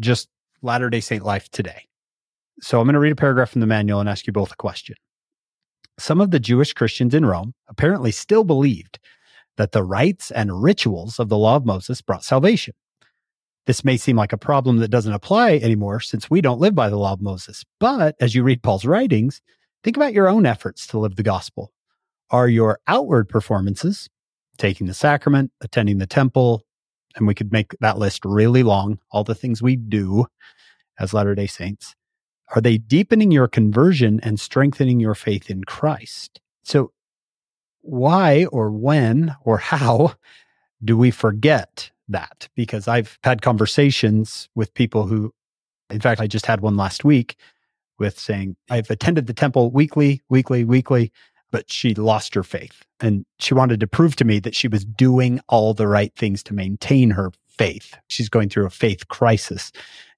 just 0.00 0.28
Latter-day 0.62 1.00
Saint 1.00 1.24
life 1.24 1.48
today. 1.50 1.87
So 2.60 2.80
I'm 2.80 2.86
going 2.86 2.94
to 2.94 3.00
read 3.00 3.12
a 3.12 3.16
paragraph 3.16 3.50
from 3.50 3.60
the 3.60 3.66
manual 3.66 4.00
and 4.00 4.08
ask 4.08 4.26
you 4.26 4.32
both 4.32 4.52
a 4.52 4.56
question. 4.56 4.96
Some 5.98 6.20
of 6.20 6.30
the 6.30 6.40
Jewish 6.40 6.72
Christians 6.72 7.14
in 7.14 7.26
Rome 7.26 7.54
apparently 7.68 8.10
still 8.10 8.44
believed 8.44 8.98
that 9.56 9.72
the 9.72 9.82
rites 9.82 10.30
and 10.30 10.62
rituals 10.62 11.18
of 11.18 11.28
the 11.28 11.38
law 11.38 11.56
of 11.56 11.66
Moses 11.66 12.00
brought 12.00 12.24
salvation. 12.24 12.74
This 13.66 13.84
may 13.84 13.96
seem 13.96 14.16
like 14.16 14.32
a 14.32 14.38
problem 14.38 14.78
that 14.78 14.88
doesn't 14.90 15.12
apply 15.12 15.56
anymore 15.56 16.00
since 16.00 16.30
we 16.30 16.40
don't 16.40 16.60
live 16.60 16.74
by 16.74 16.88
the 16.88 16.96
law 16.96 17.12
of 17.12 17.20
Moses. 17.20 17.64
But 17.78 18.16
as 18.20 18.34
you 18.34 18.42
read 18.42 18.62
Paul's 18.62 18.86
writings, 18.86 19.42
think 19.84 19.96
about 19.96 20.14
your 20.14 20.28
own 20.28 20.46
efforts 20.46 20.86
to 20.88 20.98
live 20.98 21.16
the 21.16 21.22
gospel. 21.22 21.72
Are 22.30 22.48
your 22.48 22.78
outward 22.86 23.28
performances, 23.28 24.08
taking 24.56 24.86
the 24.86 24.94
sacrament, 24.94 25.50
attending 25.60 25.98
the 25.98 26.06
temple, 26.06 26.64
and 27.16 27.26
we 27.26 27.34
could 27.34 27.52
make 27.52 27.72
that 27.80 27.98
list 27.98 28.24
really 28.24 28.62
long, 28.62 29.00
all 29.10 29.24
the 29.24 29.34
things 29.34 29.60
we 29.60 29.76
do 29.76 30.26
as 30.98 31.12
Latter 31.12 31.34
day 31.34 31.46
Saints, 31.46 31.94
are 32.54 32.60
they 32.60 32.78
deepening 32.78 33.30
your 33.30 33.48
conversion 33.48 34.20
and 34.22 34.40
strengthening 34.40 35.00
your 35.00 35.14
faith 35.14 35.50
in 35.50 35.64
Christ? 35.64 36.40
So, 36.62 36.92
why 37.80 38.46
or 38.46 38.70
when 38.70 39.34
or 39.44 39.58
how 39.58 40.14
do 40.84 40.96
we 40.96 41.10
forget 41.10 41.90
that? 42.08 42.48
Because 42.54 42.88
I've 42.88 43.18
had 43.22 43.42
conversations 43.42 44.48
with 44.54 44.74
people 44.74 45.06
who, 45.06 45.32
in 45.90 46.00
fact, 46.00 46.20
I 46.20 46.26
just 46.26 46.46
had 46.46 46.60
one 46.60 46.76
last 46.76 47.04
week 47.04 47.36
with 47.98 48.18
saying, 48.18 48.56
I've 48.70 48.90
attended 48.90 49.26
the 49.26 49.34
temple 49.34 49.70
weekly, 49.70 50.22
weekly, 50.28 50.64
weekly, 50.64 51.12
but 51.50 51.70
she 51.70 51.94
lost 51.94 52.34
her 52.34 52.42
faith. 52.42 52.84
And 53.00 53.24
she 53.38 53.54
wanted 53.54 53.80
to 53.80 53.86
prove 53.86 54.16
to 54.16 54.24
me 54.24 54.38
that 54.40 54.54
she 54.54 54.68
was 54.68 54.84
doing 54.84 55.40
all 55.48 55.74
the 55.74 55.88
right 55.88 56.14
things 56.14 56.42
to 56.44 56.54
maintain 56.54 57.10
her 57.10 57.32
faith. 57.48 57.96
She's 58.08 58.28
going 58.28 58.48
through 58.48 58.66
a 58.66 58.70
faith 58.70 59.08
crisis. 59.08 59.72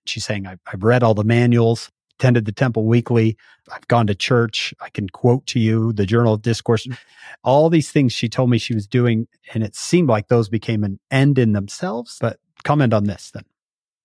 She's 0.07 0.25
saying, 0.25 0.47
I've, 0.47 0.61
I've 0.73 0.83
read 0.83 1.03
all 1.03 1.15
the 1.15 1.25
manuals, 1.25 1.91
attended 2.21 2.45
the 2.45 2.53
temple 2.53 2.85
weekly, 2.85 3.37
I've 3.73 3.89
gone 3.89 4.07
to 4.09 4.15
church, 4.15 4.75
I 4.81 4.91
can 4.91 5.09
quote 5.09 5.47
to 5.47 5.59
you 5.59 5.93
the 5.95 6.05
Journal 6.05 6.35
of 6.35 6.43
Discourse, 6.43 6.87
mm-hmm. 6.87 6.95
all 7.43 7.71
these 7.71 7.91
things 7.91 8.13
she 8.13 8.29
told 8.29 8.51
me 8.51 8.59
she 8.59 8.75
was 8.75 8.87
doing. 8.87 9.27
And 9.55 9.65
it 9.65 9.75
seemed 9.75 10.09
like 10.09 10.29
those 10.29 10.49
became 10.49 10.85
an 10.85 11.01
end 11.11 11.39
in 11.39 11.53
themselves. 11.53 12.19
But 12.21 12.39
comment 12.63 12.93
on 12.93 13.05
this 13.05 13.31
then. 13.33 13.45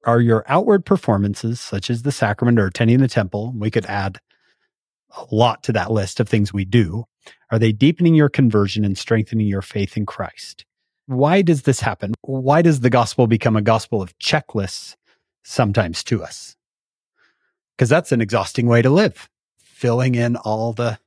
Are 0.05 0.21
your 0.21 0.45
outward 0.47 0.85
performances, 0.85 1.59
such 1.59 1.89
as 1.89 2.03
the 2.03 2.11
sacrament 2.11 2.59
or 2.59 2.67
attending 2.67 2.99
the 2.99 3.07
temple, 3.07 3.53
we 3.57 3.71
could 3.71 3.85
add 3.87 4.19
a 5.17 5.25
lot 5.35 5.63
to 5.63 5.73
that 5.73 5.91
list 5.91 6.19
of 6.19 6.29
things 6.29 6.53
we 6.53 6.63
do, 6.63 7.05
are 7.51 7.59
they 7.59 7.71
deepening 7.71 8.15
your 8.15 8.29
conversion 8.29 8.85
and 8.85 8.97
strengthening 8.97 9.47
your 9.47 9.63
faith 9.63 9.97
in 9.97 10.05
Christ? 10.05 10.65
Why 11.07 11.41
does 11.41 11.63
this 11.63 11.79
happen? 11.79 12.13
Why 12.21 12.61
does 12.61 12.81
the 12.81 12.89
gospel 12.89 13.25
become 13.27 13.55
a 13.55 13.61
gospel 13.61 14.01
of 14.01 14.17
checklists 14.19 14.95
sometimes 15.45 16.03
to 16.03 16.23
us. 16.23 16.55
Because 17.75 17.89
that's 17.89 18.11
an 18.11 18.21
exhausting 18.21 18.67
way 18.67 18.81
to 18.81 18.89
live, 18.89 19.29
filling 19.57 20.15
in 20.15 20.35
all 20.35 20.73
the 20.73 20.99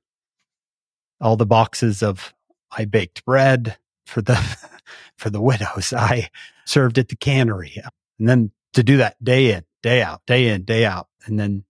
all 1.21 1.37
the 1.37 1.47
boxes 1.47 2.03
of 2.03 2.35
I 2.71 2.85
baked 2.85 3.25
bread 3.25 3.77
for 4.07 4.23
the 4.23 4.37
for 5.17 5.31
the 5.31 5.41
widows. 5.41 5.93
I 5.93 6.31
served 6.65 6.99
at 6.99 7.09
the 7.09 7.17
cannery. 7.17 7.83
And 8.19 8.29
then 8.29 8.51
to 8.75 8.83
do 8.83 8.99
that 8.99 9.23
day 9.23 9.53
in, 9.53 9.65
day 9.83 10.03
out, 10.03 10.23
day 10.27 10.49
in, 10.49 10.65
day 10.65 10.85
out. 10.85 11.09
And 11.25 11.39
then 11.39 11.65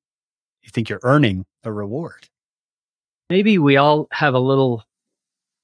you 0.62 0.70
think 0.70 0.88
you're 0.88 1.01
earning 1.03 1.46
a 1.64 1.72
reward. 1.72 2.28
Maybe 3.30 3.59
we 3.59 3.76
all 3.76 4.09
have 4.12 4.34
a 4.34 4.40
little 4.40 4.84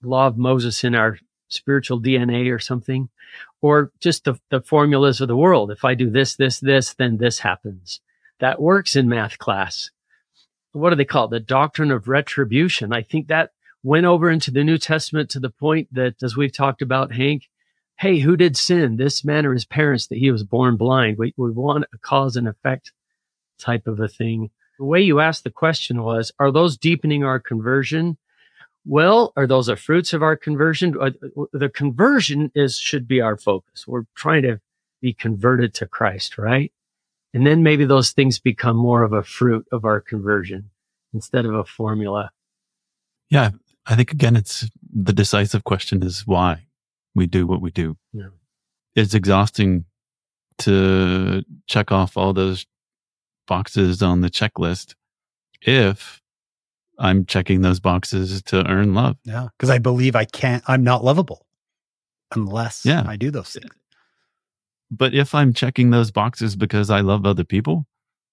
law 0.02 0.26
of 0.26 0.36
Moses 0.36 0.84
in 0.84 0.94
our 0.94 1.18
spiritual 1.48 2.00
DNA 2.00 2.52
or 2.54 2.58
something 2.58 3.08
or 3.60 3.92
just 4.00 4.24
the, 4.24 4.38
the 4.50 4.60
formulas 4.60 5.20
of 5.20 5.28
the 5.28 5.36
world. 5.36 5.70
If 5.70 5.84
I 5.84 5.94
do 5.94 6.10
this, 6.10 6.36
this, 6.36 6.60
this, 6.60 6.94
then 6.94 7.16
this 7.16 7.38
happens. 7.38 8.00
That 8.40 8.60
works 8.60 8.96
in 8.96 9.08
math 9.08 9.38
class. 9.38 9.90
What 10.72 10.90
do 10.90 10.96
they 10.96 11.04
call 11.04 11.26
it? 11.26 11.30
The 11.30 11.40
doctrine 11.40 11.90
of 11.90 12.08
retribution. 12.08 12.92
I 12.92 13.02
think 13.02 13.28
that 13.28 13.52
went 13.82 14.06
over 14.06 14.30
into 14.30 14.50
the 14.50 14.64
New 14.64 14.78
Testament 14.78 15.30
to 15.30 15.40
the 15.40 15.50
point 15.50 15.88
that, 15.92 16.22
as 16.22 16.36
we've 16.36 16.52
talked 16.52 16.82
about, 16.82 17.12
Hank, 17.12 17.48
hey, 17.98 18.18
who 18.18 18.36
did 18.36 18.56
sin? 18.56 18.96
This 18.96 19.24
man 19.24 19.46
or 19.46 19.52
his 19.52 19.64
parents 19.64 20.08
that 20.08 20.18
he 20.18 20.30
was 20.30 20.42
born 20.42 20.76
blind? 20.76 21.18
We, 21.18 21.32
we 21.36 21.50
want 21.52 21.84
a 21.92 21.98
cause 21.98 22.34
and 22.36 22.48
effect 22.48 22.92
type 23.58 23.86
of 23.86 24.00
a 24.00 24.08
thing. 24.08 24.50
The 24.78 24.84
way 24.84 25.00
you 25.00 25.20
asked 25.20 25.44
the 25.44 25.50
question 25.50 26.02
was, 26.02 26.32
are 26.40 26.50
those 26.50 26.76
deepening 26.76 27.22
our 27.22 27.38
conversion? 27.38 28.16
Well, 28.84 29.32
are 29.36 29.46
those 29.46 29.66
the 29.66 29.76
fruits 29.76 30.12
of 30.12 30.22
our 30.22 30.36
conversion? 30.36 30.96
Uh, 31.00 31.10
the 31.52 31.68
conversion 31.68 32.50
is 32.54 32.76
should 32.76 33.06
be 33.06 33.20
our 33.20 33.36
focus. 33.36 33.86
We're 33.86 34.04
trying 34.14 34.42
to 34.42 34.60
be 35.00 35.12
converted 35.12 35.74
to 35.74 35.86
Christ, 35.86 36.36
right? 36.36 36.72
And 37.34 37.44
then 37.44 37.64
maybe 37.64 37.84
those 37.84 38.12
things 38.12 38.38
become 38.38 38.76
more 38.76 39.02
of 39.02 39.12
a 39.12 39.24
fruit 39.24 39.66
of 39.72 39.84
our 39.84 40.00
conversion 40.00 40.70
instead 41.12 41.44
of 41.44 41.54
a 41.54 41.64
formula. 41.64 42.30
Yeah, 43.28 43.50
I 43.86 43.96
think 43.96 44.12
again, 44.12 44.36
it's 44.36 44.70
the 44.92 45.12
decisive 45.12 45.64
question 45.64 46.02
is 46.04 46.26
why 46.26 46.66
we 47.14 47.26
do 47.26 47.46
what 47.46 47.60
we 47.60 47.72
do. 47.72 47.96
Yeah. 48.12 48.28
It's 48.94 49.14
exhausting 49.14 49.84
to 50.58 51.42
check 51.66 51.90
off 51.90 52.16
all 52.16 52.32
those 52.32 52.66
boxes 53.48 54.00
on 54.00 54.20
the 54.20 54.30
checklist 54.30 54.94
if 55.60 56.22
I'm 56.98 57.26
checking 57.26 57.62
those 57.62 57.80
boxes 57.80 58.42
to 58.44 58.64
earn 58.68 58.94
love. 58.94 59.16
Yeah. 59.24 59.48
Cause 59.58 59.70
I 59.70 59.78
believe 59.78 60.14
I 60.14 60.24
can't, 60.24 60.62
I'm 60.68 60.84
not 60.84 61.02
lovable 61.02 61.44
unless 62.34 62.86
yeah. 62.86 63.02
I 63.06 63.16
do 63.16 63.32
those 63.32 63.50
things. 63.50 63.74
But 64.96 65.14
if 65.14 65.34
I'm 65.34 65.52
checking 65.54 65.90
those 65.90 66.10
boxes 66.10 66.56
because 66.56 66.90
I 66.90 67.00
love 67.00 67.26
other 67.26 67.44
people, 67.44 67.86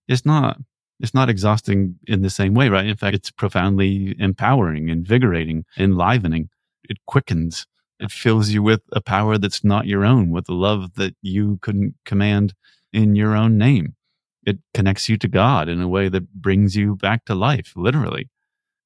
it's 0.07 0.25
not, 0.25 0.59
it's 0.99 1.13
not 1.13 1.29
exhausting 1.29 1.97
in 2.07 2.21
the 2.21 2.29
same 2.29 2.53
way, 2.53 2.69
right? 2.69 2.85
In 2.85 2.97
fact, 2.97 3.15
it's 3.15 3.31
profoundly 3.31 4.15
empowering, 4.19 4.89
invigorating, 4.89 5.65
enlivening. 5.77 6.49
It 6.89 6.97
quickens. 7.07 7.67
It 7.99 8.11
fills 8.11 8.49
you 8.49 8.63
with 8.63 8.81
a 8.93 9.01
power 9.01 9.37
that's 9.37 9.63
not 9.63 9.87
your 9.87 10.05
own, 10.05 10.31
with 10.31 10.49
a 10.49 10.53
love 10.53 10.95
that 10.95 11.15
you 11.21 11.59
couldn't 11.61 11.95
command 12.05 12.53
in 12.93 13.15
your 13.15 13.35
own 13.35 13.57
name. 13.57 13.95
It 14.45 14.59
connects 14.73 15.09
you 15.09 15.17
to 15.17 15.27
God 15.27 15.69
in 15.69 15.81
a 15.81 15.87
way 15.87 16.09
that 16.09 16.33
brings 16.33 16.75
you 16.75 16.95
back 16.95 17.25
to 17.25 17.35
life, 17.35 17.73
literally 17.75 18.29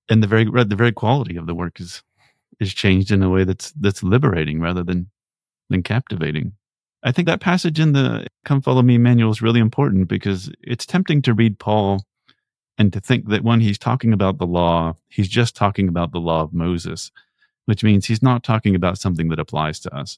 and 0.10 0.22
the 0.22 0.28
very 0.28 0.46
the 0.46 0.76
very 0.76 0.92
quality 0.92 1.38
of 1.38 1.48
the 1.48 1.56
work 1.56 1.80
is 1.80 2.04
is 2.60 2.74
changed 2.74 3.12
in 3.12 3.24
a 3.24 3.30
way 3.30 3.44
that's 3.44 3.72
that's 3.74 4.04
liberating 4.04 4.60
rather 4.60 4.84
than 4.84 5.10
than 5.70 5.84
captivating. 5.84 6.54
I 7.06 7.12
think 7.12 7.28
that 7.28 7.40
passage 7.40 7.80
in 7.80 7.94
the 7.94 8.26
Come 8.46 8.62
Follow 8.62 8.82
Me 8.82 8.98
manual 8.98 9.30
is 9.30 9.42
really 9.42 9.60
important 9.60 10.08
because 10.08 10.52
it's 10.62 10.88
tempting 10.88 11.22
to 11.22 11.36
read 11.36 11.60
Paul 11.60 12.04
and 12.80 12.92
to 12.92 13.00
think 13.00 13.30
that 13.30 13.44
when 13.44 13.62
he's 13.62 13.78
talking 13.78 14.12
about 14.12 14.40
the 14.40 14.48
law, 14.48 14.96
he's 15.08 15.30
just 15.30 15.56
talking 15.56 15.88
about 15.88 16.12
the 16.12 16.20
law 16.20 16.42
of 16.42 16.52
Moses, 16.52 17.12
which 17.66 17.84
means 17.84 18.08
he's 18.08 18.24
not 18.24 18.44
talking 18.44 18.74
about 18.74 18.98
something 18.98 19.30
that 19.30 19.40
applies 19.40 19.80
to 19.82 19.96
us. 19.96 20.18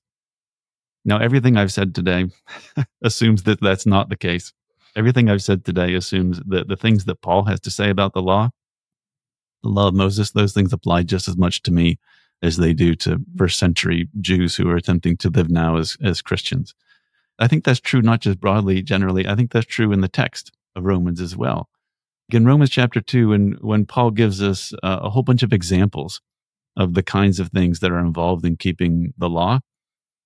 Now, 1.03 1.17
everything 1.19 1.57
I've 1.57 1.73
said 1.73 1.93
today 1.93 2.27
assumes 3.03 3.43
that 3.43 3.59
that's 3.59 3.85
not 3.85 4.07
the 4.07 4.15
case. 4.15 4.53
Everything 4.95 5.29
I've 5.29 5.43
said 5.43 5.65
today 5.65 5.93
assumes 5.93 6.41
that 6.47 6.69
the 6.69 6.77
things 6.77 7.03
that 7.03 7.21
Paul 7.21 7.43
has 7.45 7.59
to 7.61 7.69
say 7.69 7.89
about 7.89 8.13
the 8.13 8.21
law 8.21 8.49
the 9.63 9.69
law 9.69 9.87
of 9.87 9.93
Moses, 9.93 10.31
those 10.31 10.53
things 10.53 10.71
apply 10.71 11.03
just 11.03 11.27
as 11.27 11.35
much 11.35 11.63
to 11.63 11.71
me 11.71 11.99
as 12.41 12.57
they 12.57 12.73
do 12.73 12.95
to 12.95 13.19
first 13.35 13.57
century 13.59 14.09
Jews 14.21 14.55
who 14.55 14.69
are 14.69 14.75
attempting 14.75 15.17
to 15.17 15.29
live 15.29 15.49
now 15.49 15.77
as, 15.77 15.97
as 16.03 16.21
Christians. 16.21 16.75
I 17.39 17.47
think 17.47 17.63
that's 17.63 17.79
true 17.79 18.01
not 18.01 18.21
just 18.21 18.39
broadly, 18.39 18.81
generally. 18.81 19.27
I 19.27 19.35
think 19.35 19.51
that's 19.51 19.65
true 19.65 19.91
in 19.91 20.01
the 20.01 20.07
text 20.07 20.51
of 20.75 20.85
Romans 20.85 21.21
as 21.21 21.35
well. 21.35 21.69
In 22.29 22.45
Romans 22.45 22.69
chapter 22.69 22.99
2, 22.99 23.33
and 23.33 23.59
when 23.61 23.85
Paul 23.85 24.11
gives 24.11 24.41
us 24.41 24.73
uh, 24.83 24.99
a 25.01 25.09
whole 25.09 25.23
bunch 25.23 25.43
of 25.43 25.53
examples 25.53 26.21
of 26.75 26.93
the 26.93 27.03
kinds 27.03 27.39
of 27.39 27.49
things 27.49 27.79
that 27.79 27.91
are 27.91 27.99
involved 27.99 28.45
in 28.45 28.57
keeping 28.57 29.13
the 29.17 29.29
law, 29.29 29.59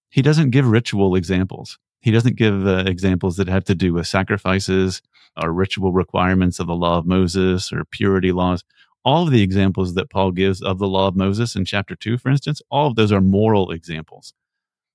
he 0.09 0.21
doesn't 0.21 0.49
give 0.49 0.67
ritual 0.67 1.15
examples. 1.15 1.77
He 2.01 2.11
doesn't 2.11 2.35
give 2.35 2.65
uh, 2.65 2.83
examples 2.87 3.37
that 3.37 3.47
have 3.47 3.63
to 3.65 3.75
do 3.75 3.93
with 3.93 4.07
sacrifices 4.07 5.01
or 5.41 5.53
ritual 5.53 5.93
requirements 5.93 6.59
of 6.59 6.67
the 6.67 6.75
law 6.75 6.97
of 6.97 7.05
Moses 7.05 7.71
or 7.71 7.85
purity 7.85 8.31
laws 8.31 8.63
all 9.03 9.23
of 9.23 9.31
the 9.31 9.41
examples 9.41 9.95
that 9.95 10.09
Paul 10.09 10.31
gives 10.31 10.61
of 10.61 10.79
the 10.79 10.87
law 10.87 11.07
of 11.07 11.15
Moses 11.15 11.55
in 11.55 11.65
chapter 11.65 11.95
two, 11.95 12.17
for 12.17 12.29
instance, 12.29 12.61
all 12.69 12.87
of 12.87 12.95
those 12.95 13.11
are 13.11 13.21
moral 13.21 13.71
examples 13.71 14.33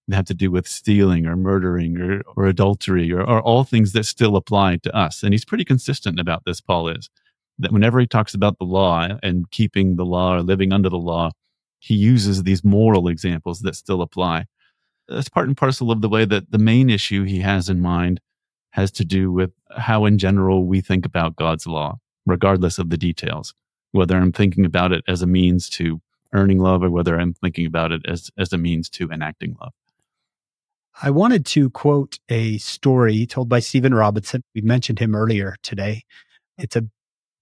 that 0.09 0.17
have 0.17 0.25
to 0.27 0.35
do 0.35 0.51
with 0.51 0.69
stealing 0.69 1.27
or 1.27 1.35
murdering 1.37 1.99
or, 1.99 2.23
or 2.37 2.47
adultery 2.47 3.13
or, 3.13 3.21
or 3.21 3.41
all 3.43 3.65
things 3.65 3.93
that 3.93 4.05
still 4.05 4.37
apply 4.37 4.77
to 4.77 4.95
us. 4.97 5.23
And 5.23 5.35
he's 5.35 5.45
pretty 5.45 5.65
consistent 5.65 6.21
about 6.21 6.45
this, 6.45 6.61
Paul 6.61 6.89
is, 6.89 7.11
that 7.59 7.73
whenever 7.73 7.99
he 7.99 8.07
talks 8.07 8.35
about 8.35 8.59
the 8.59 8.65
law 8.65 9.09
and 9.23 9.51
keeping 9.51 9.97
the 9.97 10.05
law 10.05 10.37
or 10.37 10.43
living 10.43 10.73
under 10.73 10.89
the 10.89 10.97
law, 10.97 11.33
he 11.81 11.95
uses 11.95 12.43
these 12.43 12.65
moral 12.65 13.09
examples 13.09 13.61
that 13.61 13.75
still 13.75 14.03
apply. 14.03 14.45
That's 15.09 15.29
part 15.29 15.49
and 15.49 15.57
parcel 15.57 15.91
of 15.91 16.01
the 16.01 16.09
way 16.09 16.25
that 16.25 16.53
the 16.53 16.59
main 16.59 16.91
issue 16.91 17.25
he 17.25 17.41
has 17.41 17.69
in 17.69 17.81
mind 17.81 18.21
has 18.71 18.91
to 18.93 19.05
do 19.05 19.33
with 19.33 19.53
how, 19.77 20.05
in 20.05 20.19
general, 20.19 20.65
we 20.65 20.81
think 20.81 21.07
about 21.07 21.37
God's 21.37 21.67
law, 21.67 21.99
regardless 22.27 22.79
of 22.79 22.91
the 22.91 22.97
details 22.97 23.55
whether 23.93 24.17
I'm 24.17 24.33
thinking 24.33 24.65
about 24.65 24.93
it 24.93 25.05
as 25.09 25.23
a 25.23 25.27
means 25.27 25.69
to 25.71 26.01
earning 26.33 26.59
love 26.59 26.83
or 26.83 26.91
whether 26.91 27.19
I'm 27.19 27.35
thinking 27.35 27.67
about 27.67 27.93
it 27.93 28.03
as, 28.07 28.31
as 28.39 28.53
a 28.53 28.59
means 28.59 28.89
to 28.91 29.11
enacting 29.11 29.57
love. 29.61 29.73
I 31.03 31.11
wanted 31.11 31.45
to 31.47 31.71
quote 31.71 32.19
a 32.29 32.59
story 32.59 33.27
told 33.27 33.49
by 33.49 33.61
Stephen 33.61 33.95
Robinson. 33.95 34.43
We 34.55 34.63
mentioned 34.63 34.99
him 34.99 35.15
earlier 35.15 35.57
today. 35.63 36.05
It's 36.57 36.77
a 36.77 36.87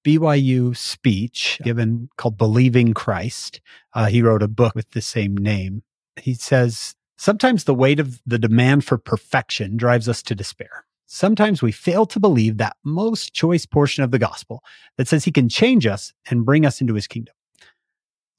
BYU 0.04 0.76
speech 0.76 1.60
given 1.62 2.08
called 2.16 2.36
Believing 2.36 2.94
Christ. 2.94 3.60
Uh, 3.94 4.06
he 4.06 4.22
wrote 4.22 4.42
a 4.42 4.48
book 4.48 4.74
with 4.74 4.90
the 4.90 5.00
same 5.00 5.36
name. 5.36 5.82
He 6.16 6.34
says, 6.34 6.94
Sometimes 7.16 7.64
the 7.64 7.74
weight 7.74 8.00
of 8.00 8.20
the 8.26 8.38
demand 8.38 8.84
for 8.84 8.98
perfection 8.98 9.76
drives 9.76 10.08
us 10.08 10.22
to 10.24 10.34
despair. 10.34 10.84
Sometimes 11.14 11.62
we 11.62 11.70
fail 11.70 12.06
to 12.06 12.18
believe 12.18 12.58
that 12.58 12.76
most 12.82 13.32
choice 13.32 13.64
portion 13.64 14.02
of 14.02 14.10
the 14.10 14.18
gospel 14.18 14.64
that 14.98 15.06
says 15.06 15.24
he 15.24 15.30
can 15.30 15.48
change 15.48 15.86
us 15.86 16.12
and 16.28 16.44
bring 16.44 16.66
us 16.66 16.80
into 16.80 16.94
his 16.94 17.06
kingdom. 17.06 17.34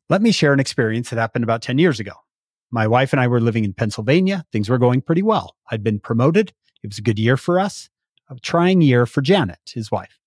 Let 0.09 0.21
me 0.21 0.32
share 0.32 0.51
an 0.51 0.59
experience 0.59 1.09
that 1.09 1.17
happened 1.17 1.45
about 1.45 1.61
10 1.61 1.78
years 1.80 2.01
ago. 2.01 2.11
My 2.71 2.86
wife 2.86 3.13
and 3.13 3.21
I 3.21 3.28
were 3.28 3.39
living 3.39 3.63
in 3.63 3.73
Pennsylvania. 3.73 4.45
Things 4.51 4.67
were 4.67 4.78
going 4.78 5.01
pretty 5.01 5.23
well. 5.23 5.55
I'd 5.71 5.84
been 5.84 5.99
promoted. 5.99 6.51
It 6.84 6.88
was 6.88 6.97
a 6.97 7.01
good 7.01 7.17
year 7.17 7.38
for 7.38 7.61
us, 7.61 7.89
a 8.30 8.36
trying 8.39 8.82
year 8.82 9.05
for 9.05 9.21
Janet, 9.21 9.59
his 9.73 9.89
wife. 9.89 10.19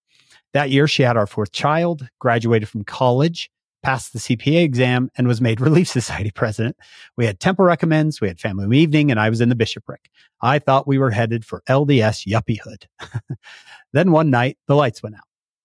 That 0.55 0.71
year, 0.71 0.89
she 0.89 1.03
had 1.03 1.19
our 1.19 1.27
fourth 1.27 1.53
child, 1.53 2.09
graduated 2.19 2.71
from 2.71 2.83
college, 2.83 3.51
passed 3.83 4.13
the 4.13 4.19
CPA 4.19 4.65
exam, 4.65 5.11
and 5.17 5.29
was 5.29 5.41
made 5.41 5.61
Relief 5.63 5.89
Society 5.89 6.31
president. 6.31 6.77
We 7.17 7.27
had 7.27 7.41
temple 7.41 7.65
recommends, 7.65 8.21
we 8.21 8.29
had 8.29 8.41
family 8.41 8.79
evening, 8.79 9.11
and 9.11 9.21
I 9.21 9.31
was 9.31 9.41
in 9.41 9.49
the 9.49 9.55
bishopric. 9.55 10.11
I 10.41 10.59
thought 10.59 10.87
we 10.87 10.99
were 10.99 11.11
headed 11.11 11.45
for 11.45 11.63
LDS 11.69 12.27
yuppiehood. 12.27 12.85
then 13.93 14.13
one 14.13 14.31
night, 14.31 14.59
the 14.67 14.77
lights 14.77 15.03
went 15.03 15.17
out. 15.17 15.23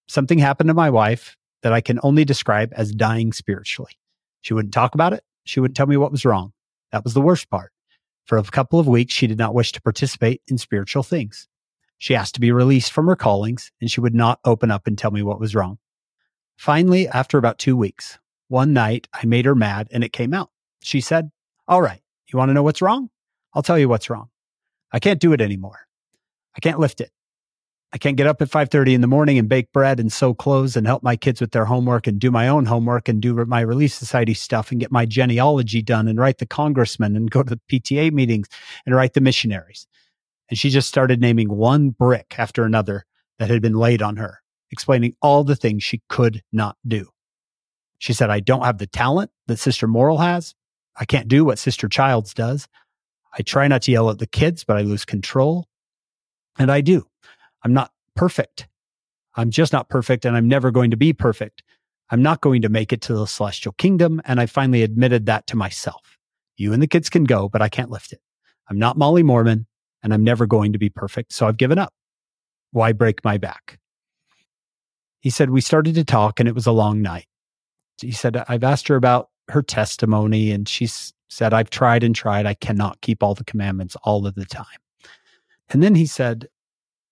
Something 0.08 0.40
happened 0.40 0.68
to 0.68 0.74
my 0.74 0.90
wife 0.90 1.38
that 1.62 1.74
I 1.74 1.82
can 1.82 2.00
only 2.04 2.26
describe 2.26 2.74
as 2.76 2.92
dying 2.92 3.34
spiritually. 3.34 3.94
She 4.42 4.54
wouldn't 4.54 4.74
talk 4.74 4.94
about 4.94 5.14
it. 5.14 5.24
She 5.46 5.60
wouldn't 5.60 5.78
tell 5.78 5.88
me 5.88 5.98
what 5.98 6.12
was 6.12 6.26
wrong. 6.26 6.54
That 6.92 7.04
was 7.04 7.14
the 7.14 7.22
worst 7.22 7.50
part. 7.50 7.72
For 8.26 8.38
a 8.38 8.44
couple 8.44 8.80
of 8.80 8.88
weeks, 8.88 9.14
she 9.14 9.28
did 9.28 9.38
not 9.38 9.54
wish 9.54 9.72
to 9.74 9.82
participate 9.82 10.42
in 10.48 10.58
spiritual 10.58 11.04
things. 11.04 11.48
She 11.98 12.16
asked 12.16 12.36
to 12.36 12.42
be 12.42 12.52
released 12.52 12.92
from 12.92 13.08
her 13.08 13.16
callings, 13.16 13.72
and 13.80 13.90
she 13.90 14.02
would 14.02 14.16
not 14.16 14.40
open 14.46 14.72
up 14.72 14.88
and 14.88 14.98
tell 14.98 15.12
me 15.12 15.24
what 15.24 15.40
was 15.40 15.56
wrong. 15.56 15.78
Finally, 16.58 17.08
after 17.08 17.38
about 17.38 17.58
two 17.58 17.76
weeks, 17.76 18.20
one 18.48 18.74
night 18.74 19.08
I 19.14 19.26
made 19.26 19.46
her 19.46 19.56
mad 19.56 19.88
and 19.92 20.04
it 20.04 20.14
came 20.14 20.34
out. 20.34 20.50
She 20.82 21.02
said, 21.02 21.32
All 21.68 21.82
right, 21.82 22.02
you 22.28 22.38
want 22.38 22.50
to 22.50 22.54
know 22.54 22.64
what's 22.64 22.82
wrong? 22.82 23.10
I'll 23.54 23.64
tell 23.64 23.80
you 23.80 23.90
what's 23.90 24.10
wrong. 24.10 24.30
I 24.92 25.00
can't 25.00 25.20
do 25.20 25.34
it 25.34 25.42
anymore. 25.42 25.88
I 26.56 26.60
can't 26.60 26.80
lift 26.80 27.02
it. 27.02 27.12
I 27.94 28.00
can't 28.00 28.18
get 28.18 28.26
up 28.26 28.42
at 28.42 28.50
5:30 28.50 28.96
in 28.96 29.02
the 29.02 29.08
morning 29.08 29.38
and 29.38 29.48
bake 29.48 29.72
bread 29.72 30.00
and 30.00 30.12
sew 30.12 30.34
clothes 30.34 30.76
and 30.76 30.88
help 30.88 31.04
my 31.04 31.16
kids 31.16 31.40
with 31.40 31.52
their 31.52 31.66
homework 31.66 32.08
and 32.08 32.20
do 32.20 32.32
my 32.32 32.48
own 32.48 32.66
homework 32.66 33.08
and 33.08 33.22
do 33.22 33.36
my 33.46 33.62
Relief 33.62 33.94
Society 33.94 34.34
stuff 34.34 34.72
and 34.72 34.80
get 34.80 34.92
my 34.92 35.06
genealogy 35.06 35.84
done 35.84 36.08
and 36.08 36.20
write 36.20 36.40
the 36.40 36.48
congressman 36.48 37.16
and 37.16 37.30
go 37.30 37.44
to 37.44 37.52
the 37.52 37.62
PTA 37.70 38.12
meetings 38.12 38.48
and 38.86 38.96
write 38.96 39.14
the 39.14 39.22
missionaries. 39.22 39.86
And 40.50 40.58
she 40.58 40.72
just 40.72 40.88
started 40.88 41.22
naming 41.22 41.50
one 41.50 41.92
brick 41.92 42.34
after 42.40 42.64
another 42.64 43.06
that 43.38 43.52
had 43.52 43.62
been 43.62 43.76
laid 43.76 44.02
on 44.02 44.18
her, 44.18 44.42
explaining 44.74 45.16
all 45.22 45.46
the 45.46 45.56
things 45.56 45.84
she 45.84 46.02
could 46.10 46.42
not 46.52 46.76
do. 46.86 47.08
She 48.00 48.12
said, 48.12 48.30
I 48.30 48.42
don't 48.42 48.66
have 48.66 48.80
the 48.80 48.88
talent 48.88 49.32
that 49.48 49.60
Sister 49.60 49.88
Moral 49.88 50.18
has. 50.18 50.56
I 51.00 51.06
can't 51.06 51.30
do 51.30 51.46
what 51.46 51.58
Sister 51.58 51.88
Childs 51.88 52.34
does. 52.34 52.68
I 53.38 53.44
try 53.44 53.68
not 53.68 53.84
to 53.84 53.92
yell 53.92 54.10
at 54.10 54.20
the 54.20 54.28
kids, 54.28 54.66
but 54.66 54.76
I 54.78 54.82
lose 54.82 55.06
control. 55.06 55.68
And 56.60 56.70
I 56.70 56.82
do. 56.82 57.08
I'm 57.64 57.74
not 57.74 57.92
perfect. 58.16 58.68
I'm 59.36 59.50
just 59.50 59.74
not 59.74 59.90
perfect 59.90 60.26
and 60.26 60.36
I'm 60.36 60.48
never 60.48 60.70
going 60.70 60.92
to 60.92 60.98
be 60.98 61.14
perfect. 61.14 61.64
I'm 62.12 62.22
not 62.22 62.42
going 62.42 62.62
to 62.64 62.70
make 62.70 62.92
it 62.92 63.02
to 63.04 63.14
the 63.14 63.26
celestial 63.26 63.72
kingdom. 63.74 64.22
And 64.26 64.40
I 64.40 64.46
finally 64.46 64.84
admitted 64.84 65.26
that 65.28 65.48
to 65.48 65.56
myself. 65.56 66.18
You 66.58 66.74
and 66.74 66.82
the 66.82 66.88
kids 66.88 67.10
can 67.10 67.24
go, 67.24 67.50
but 67.50 67.62
I 67.62 67.70
can't 67.70 67.90
lift 67.90 68.12
it. 68.14 68.22
I'm 68.70 68.78
not 68.78 68.98
Molly 68.98 69.24
Mormon 69.24 69.66
and 70.04 70.14
I'm 70.14 70.24
never 70.24 70.46
going 70.46 70.74
to 70.74 70.80
be 70.80 70.90
perfect. 70.90 71.34
So 71.34 71.48
I've 71.48 71.58
given 71.58 71.80
up. 71.80 71.94
Why 72.72 72.92
break 72.92 73.24
my 73.24 73.38
back? 73.38 73.80
He 75.24 75.30
said, 75.30 75.50
We 75.50 75.62
started 75.62 75.96
to 75.96 76.04
talk 76.04 76.42
and 76.42 76.50
it 76.50 76.54
was 76.54 76.68
a 76.68 76.74
long 76.74 77.02
night. 77.02 77.28
He 78.02 78.12
said, 78.12 78.44
I've 78.50 78.66
asked 78.66 78.90
her 78.90 78.98
about 78.98 79.30
her 79.48 79.62
testimony 79.62 80.52
and 80.52 80.68
she 80.68 80.86
said, 81.30 81.54
I've 81.54 81.70
tried 81.70 82.04
and 82.04 82.14
tried. 82.14 82.46
I 82.46 82.56
cannot 82.56 83.00
keep 83.00 83.24
all 83.24 83.34
the 83.34 83.46
commandments 83.46 83.96
all 84.04 84.28
of 84.28 84.36
the 84.36 84.44
time. 84.44 84.66
And 85.70 85.82
then 85.82 85.96
he 85.96 86.06
said, 86.06 86.50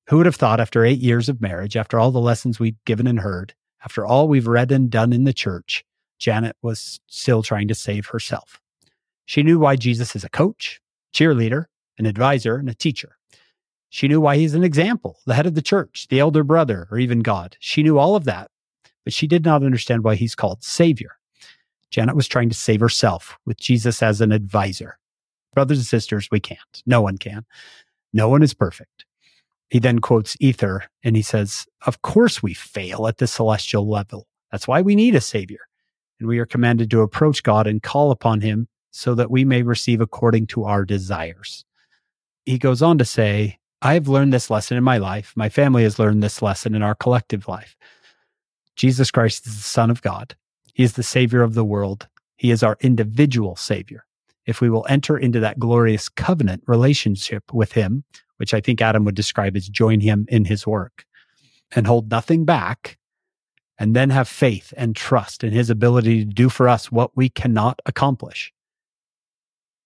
who 0.08 0.18
would 0.18 0.26
have 0.26 0.36
thought 0.36 0.60
after 0.60 0.84
eight 0.84 1.00
years 1.00 1.30
of 1.30 1.40
marriage, 1.40 1.78
after 1.78 1.98
all 1.98 2.12
the 2.12 2.20
lessons 2.20 2.60
we'd 2.60 2.76
given 2.84 3.08
and 3.08 3.22
heard, 3.22 3.54
after 3.86 4.06
all 4.06 4.28
we've 4.28 4.48
read 4.48 4.74
and 4.74 4.90
done 4.90 5.14
in 5.14 5.24
the 5.24 5.32
church, 5.32 5.86
Janet 6.20 6.58
was 6.62 7.00
still 7.08 7.42
trying 7.42 7.70
to 7.70 7.76
save 7.76 8.08
herself. 8.08 8.60
She 9.26 9.42
knew 9.42 9.58
why 9.58 9.78
Jesus 9.78 10.18
is 10.18 10.26
a 10.26 10.30
coach, 10.30 10.82
cheerleader, 11.16 11.68
an 11.98 12.06
advisor, 12.06 12.58
and 12.58 12.68
a 12.68 12.74
teacher. 12.74 13.16
She 13.94 14.08
knew 14.08 14.22
why 14.22 14.38
he's 14.38 14.54
an 14.54 14.64
example, 14.64 15.20
the 15.26 15.34
head 15.34 15.46
of 15.46 15.54
the 15.54 15.62
church, 15.62 16.08
the 16.10 16.22
elder 16.22 16.46
brother, 16.46 16.88
or 16.92 16.98
even 16.98 17.20
God. 17.20 17.58
She 17.60 17.84
knew 17.84 17.98
all 17.98 18.16
of 18.16 18.24
that, 18.24 18.50
but 19.04 19.12
she 19.12 19.28
did 19.28 19.44
not 19.44 19.64
understand 19.64 20.06
why 20.06 20.16
he's 20.16 20.34
called 20.34 20.64
Savior. 20.64 21.18
Janet 21.90 22.16
was 22.16 22.30
trying 22.30 22.48
to 22.48 22.56
save 22.56 22.80
herself 22.80 23.38
with 23.46 23.60
Jesus 23.60 24.02
as 24.02 24.22
an 24.22 24.32
advisor. 24.32 24.98
Brothers 25.54 25.80
and 25.80 25.86
sisters, 25.86 26.30
we 26.32 26.40
can't. 26.40 26.82
No 26.86 27.02
one 27.02 27.18
can. 27.18 27.46
No 28.14 28.30
one 28.30 28.42
is 28.42 28.54
perfect. 28.54 29.04
He 29.70 29.80
then 29.80 30.00
quotes 30.00 30.38
Ether 30.40 30.86
and 31.04 31.18
he 31.18 31.22
says, 31.22 31.68
Of 31.86 32.02
course 32.02 32.42
we 32.42 32.54
fail 32.54 33.08
at 33.08 33.18
the 33.18 33.28
celestial 33.28 33.90
level. 33.90 34.26
That's 34.54 34.70
why 34.70 34.82
we 34.82 34.96
need 34.96 35.16
a 35.16 35.22
savior. 35.22 35.68
And 36.18 36.30
we 36.30 36.40
are 36.40 36.46
commanded 36.46 36.90
to 36.92 37.02
approach 37.02 37.44
God 37.44 37.68
and 37.68 37.84
call 37.84 38.12
upon 38.12 38.40
him 38.40 38.70
so 38.92 39.16
that 39.16 39.32
we 39.32 39.44
may 39.44 39.64
receive 39.64 40.00
according 40.00 40.48
to 40.48 40.64
our 40.64 40.86
desires. 40.86 41.66
He 42.46 42.58
goes 42.58 42.82
on 42.82 42.98
to 42.98 43.06
say, 43.06 43.58
I 43.82 43.94
have 43.96 44.08
learned 44.08 44.34
this 44.34 44.50
lesson 44.50 44.78
in 44.78 44.84
my 44.84 44.98
life. 44.98 45.34
My 45.36 45.50
family 45.50 45.84
has 45.84 45.98
learned 45.98 46.22
this 46.22 46.42
lesson 46.42 46.76
in 46.76 46.84
our 46.84 46.96
collective 46.96 47.48
life. 47.48 47.76
Jesus 48.76 49.12
Christ 49.12 49.48
is 49.48 49.56
the 49.56 49.62
Son 49.62 49.90
of 49.90 50.02
God. 50.02 50.36
He 50.74 50.84
is 50.84 50.94
the 50.94 51.04
Savior 51.04 51.42
of 51.42 51.54
the 51.54 51.66
world. 51.66 52.08
He 52.38 52.52
is 52.52 52.64
our 52.64 52.78
individual 52.82 53.56
Savior. 53.56 54.06
If 54.46 54.62
we 54.62 54.70
will 54.70 54.86
enter 54.90 55.18
into 55.18 55.40
that 55.40 55.60
glorious 55.60 56.10
covenant 56.10 56.64
relationship 56.66 57.54
with 57.54 57.74
Him, 57.74 58.04
which 58.42 58.56
I 58.56 58.60
think 58.60 58.82
Adam 58.82 59.06
would 59.06 59.14
describe 59.14 59.56
as 59.56 59.70
join 59.70 60.00
him 60.00 60.26
in 60.28 60.46
his 60.46 60.66
work 60.66 61.06
and 61.76 61.86
hold 61.86 62.10
nothing 62.10 62.44
back, 62.44 62.98
and 63.78 63.96
then 63.96 64.10
have 64.10 64.28
faith 64.28 64.74
and 64.76 64.96
trust 64.96 65.44
in 65.44 65.54
his 65.54 65.70
ability 65.70 66.26
to 66.26 66.34
do 66.34 66.50
for 66.50 66.68
us 66.68 66.92
what 66.92 67.16
we 67.16 67.30
cannot 67.30 67.80
accomplish. 67.86 68.52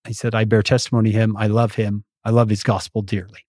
He 0.08 0.14
said, 0.14 0.34
I 0.34 0.46
bear 0.46 0.64
testimony 0.64 1.12
to 1.12 1.18
him. 1.18 1.36
I 1.36 1.48
love 1.48 1.76
him. 1.76 2.06
I 2.24 2.30
love 2.30 2.48
his 2.48 2.64
gospel 2.64 3.02
dearly. 3.02 3.45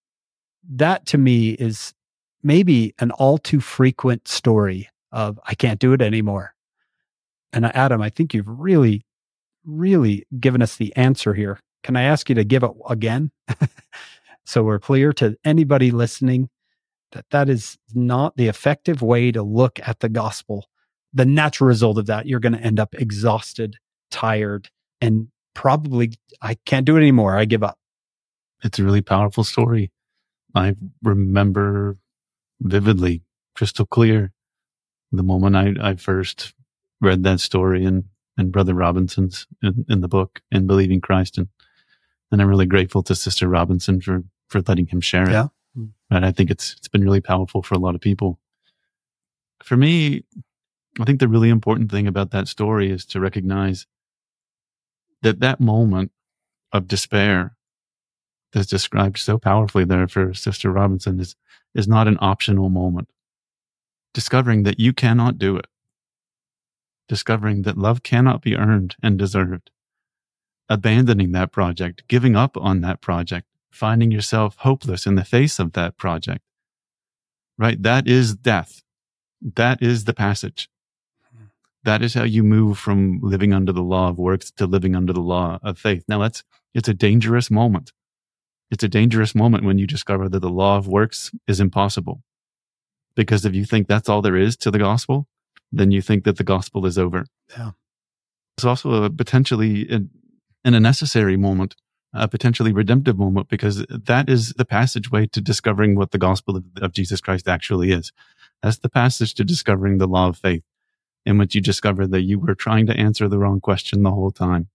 That 0.69 1.07
to 1.07 1.19
me 1.19 1.51
is 1.51 1.95
maybe 2.43 2.95
an 2.99 3.11
all 3.13 3.39
too 3.39 3.61
frequent 3.61 4.29
story 4.29 4.89
of 5.13 5.39
I 5.45 5.55
can't 5.55 5.81
do 5.81 5.93
it 5.93 6.03
anymore. 6.03 6.55
And 7.53 7.65
uh, 7.65 7.73
Adam, 7.75 8.03
I 8.03 8.11
think 8.11 8.35
you've 8.35 8.49
really, 8.49 9.05
really 9.65 10.27
given 10.39 10.63
us 10.63 10.77
the 10.77 10.95
answer 10.97 11.35
here. 11.35 11.61
Can 11.83 11.97
I 11.97 12.03
ask 12.03 12.29
you 12.29 12.35
to 12.35 12.45
give 12.45 12.63
it 12.63 12.73
again? 12.89 13.31
So 14.47 14.63
we're 14.63 14.79
clear 14.79 15.13
to 15.15 15.37
anybody 15.45 15.91
listening 15.91 16.49
that 17.11 17.27
that 17.31 17.49
is 17.49 17.77
not 17.93 18.37
the 18.37 18.47
effective 18.47 19.03
way 19.03 19.33
to 19.33 19.43
look 19.43 19.81
at 19.87 19.99
the 19.99 20.09
gospel. 20.09 20.67
The 21.13 21.27
natural 21.27 21.67
result 21.67 21.99
of 21.99 22.07
that, 22.07 22.27
you're 22.27 22.41
going 22.41 22.53
to 22.53 22.61
end 22.61 22.79
up 22.79 22.95
exhausted, 22.95 23.77
tired, 24.11 24.71
and 25.01 25.29
probably, 25.55 26.13
I 26.41 26.55
can't 26.65 26.87
do 26.87 26.97
it 26.97 27.01
anymore. 27.01 27.37
I 27.37 27.45
give 27.45 27.65
up. 27.65 27.77
It's 28.63 28.79
a 28.79 28.85
really 28.85 29.03
powerful 29.03 29.43
story. 29.43 29.91
I 30.57 30.75
remember 31.03 31.99
vividly, 32.61 33.23
crystal 33.55 33.87
clear, 33.87 34.33
the 35.13 35.23
moment 35.23 35.55
I, 35.55 35.91
I 35.91 35.95
first 35.95 36.55
read 37.01 37.23
that 37.25 37.41
story 37.41 37.85
in, 37.85 38.05
in 38.39 38.51
Brother 38.51 38.75
Robinson's 38.75 39.47
in, 39.63 39.85
in 39.89 40.01
the 40.01 40.09
book 40.09 40.41
in 40.51 40.67
Believing 40.67 41.01
Christ. 41.01 41.39
And, 41.39 41.49
and 42.33 42.41
I'm 42.41 42.49
really 42.49 42.67
grateful 42.67 43.03
to 43.05 43.15
Sister 43.15 43.49
Robinson 43.49 44.01
for 44.01 44.25
for 44.49 44.63
letting 44.67 44.87
him 44.87 45.01
share 45.01 45.29
it. 45.29 45.33
Yeah. 45.33 45.49
And 46.11 46.25
I 46.25 46.33
think 46.33 46.51
it's 46.51 46.75
it's 46.75 46.89
been 46.89 47.05
really 47.05 47.21
powerful 47.21 47.63
for 47.63 47.75
a 47.75 47.79
lot 47.79 47.95
of 47.95 48.01
people. 48.01 48.39
For 49.63 49.77
me, 49.77 50.25
I 50.99 51.05
think 51.05 51.21
the 51.21 51.29
really 51.29 51.51
important 51.51 51.91
thing 51.91 52.07
about 52.07 52.31
that 52.31 52.49
story 52.49 52.91
is 52.91 53.05
to 53.07 53.21
recognize 53.21 53.87
that 55.23 55.41
that 55.41 55.61
moment 55.61 56.13
of 56.73 56.89
despair 56.89 57.56
that's 58.53 58.67
described 58.67 59.19
so 59.19 59.39
powerfully 59.39 59.85
there 59.85 60.09
for 60.09 60.35
Sister 60.35 60.71
Robinson 60.71 61.21
is 61.21 61.37
is 61.75 61.87
not 61.87 62.09
an 62.09 62.17
optional 62.21 62.71
moment. 62.71 63.09
Discovering 64.15 64.63
that 64.63 64.81
you 64.81 64.95
cannot 64.95 65.39
do 65.39 65.57
it. 65.57 65.67
Discovering 67.07 67.63
that 67.63 67.77
love 67.77 68.03
cannot 68.03 68.41
be 68.41 68.57
earned 68.57 68.97
and 69.03 69.19
deserved. 69.19 69.71
Abandoning 70.69 71.33
that 71.33 71.53
project, 71.53 72.09
giving 72.09 72.35
up 72.35 72.57
on 72.57 72.81
that 72.81 73.01
project, 73.01 73.47
finding 73.71 74.11
yourself 74.11 74.57
hopeless 74.61 75.07
in 75.07 75.17
the 75.17 75.25
face 75.25 75.59
of 75.59 75.73
that 75.73 75.99
project, 75.99 76.41
right? 77.59 77.81
That 77.83 78.09
is 78.09 78.35
death. 78.35 78.83
That 79.41 79.83
is 79.83 80.05
the 80.05 80.15
passage. 80.15 80.71
That 81.85 82.03
is 82.03 82.15
how 82.15 82.25
you 82.25 82.43
move 82.43 82.79
from 82.79 83.21
living 83.23 83.53
under 83.53 83.71
the 83.71 83.83
law 83.83 84.09
of 84.09 84.19
works 84.19 84.51
to 84.53 84.67
living 84.67 84.97
under 84.97 85.13
the 85.13 85.21
law 85.21 85.61
of 85.63 85.79
faith. 85.79 86.05
Now 86.09 86.21
that's, 86.21 86.43
it's 86.75 86.89
a 86.89 86.95
dangerous 86.95 87.49
moment. 87.49 87.93
It's 88.71 88.85
a 88.85 88.89
dangerous 88.89 89.35
moment 89.35 89.65
when 89.65 89.79
you 89.79 89.87
discover 89.87 90.29
that 90.29 90.41
the 90.41 90.51
law 90.51 90.77
of 90.77 90.89
works 90.89 91.31
is 91.47 91.61
impossible. 91.61 92.23
Because 93.15 93.45
if 93.45 93.55
you 93.55 93.65
think 93.65 93.87
that's 93.87 94.09
all 94.09 94.23
there 94.23 94.37
is 94.37 94.57
to 94.59 94.71
the 94.71 94.79
gospel, 94.79 95.27
then 95.73 95.91
you 95.91 96.03
think 96.03 96.25
that 96.25 96.37
the 96.37 96.45
gospel 96.45 96.85
is 96.85 96.99
over. 96.99 97.27
Yeah. 97.57 97.73
It's 98.57 98.65
also 98.65 99.05
a 99.05 99.11
potentially 99.11 99.83
in, 99.83 100.11
in 100.65 100.75
a 100.75 100.81
necessary 100.81 101.37
moment 101.37 101.77
a 102.17 102.29
potentially 102.29 102.73
redemptive 102.73 103.19
moment 103.19 103.49
because 103.49 103.85
that 103.89 104.29
is 104.29 104.53
the 104.55 104.65
passageway 104.65 105.27
to 105.27 105.41
discovering 105.41 105.97
what 105.97 106.11
the 106.11 106.19
gospel 106.19 106.57
of, 106.57 106.65
of 106.81 106.93
Jesus 106.93 107.21
Christ 107.21 107.49
actually 107.49 107.93
is. 107.93 108.13
That's 108.63 108.79
the 108.79 108.89
passage 108.89 109.35
to 109.35 109.45
discovering 109.45 109.99
the 109.99 110.07
law 110.07 110.29
of 110.29 110.39
faith 110.39 110.63
in 111.25 111.39
which 111.39 111.55
you 111.55 111.61
discover 111.61 112.07
that 112.07 112.23
you 112.23 112.39
were 112.39 112.55
trying 112.55 112.87
to 112.87 112.97
answer 112.97 113.29
the 113.29 113.39
wrong 113.39 113.61
question 113.61 114.03
the 114.03 114.13
whole 114.13 114.31
time, 114.31 114.69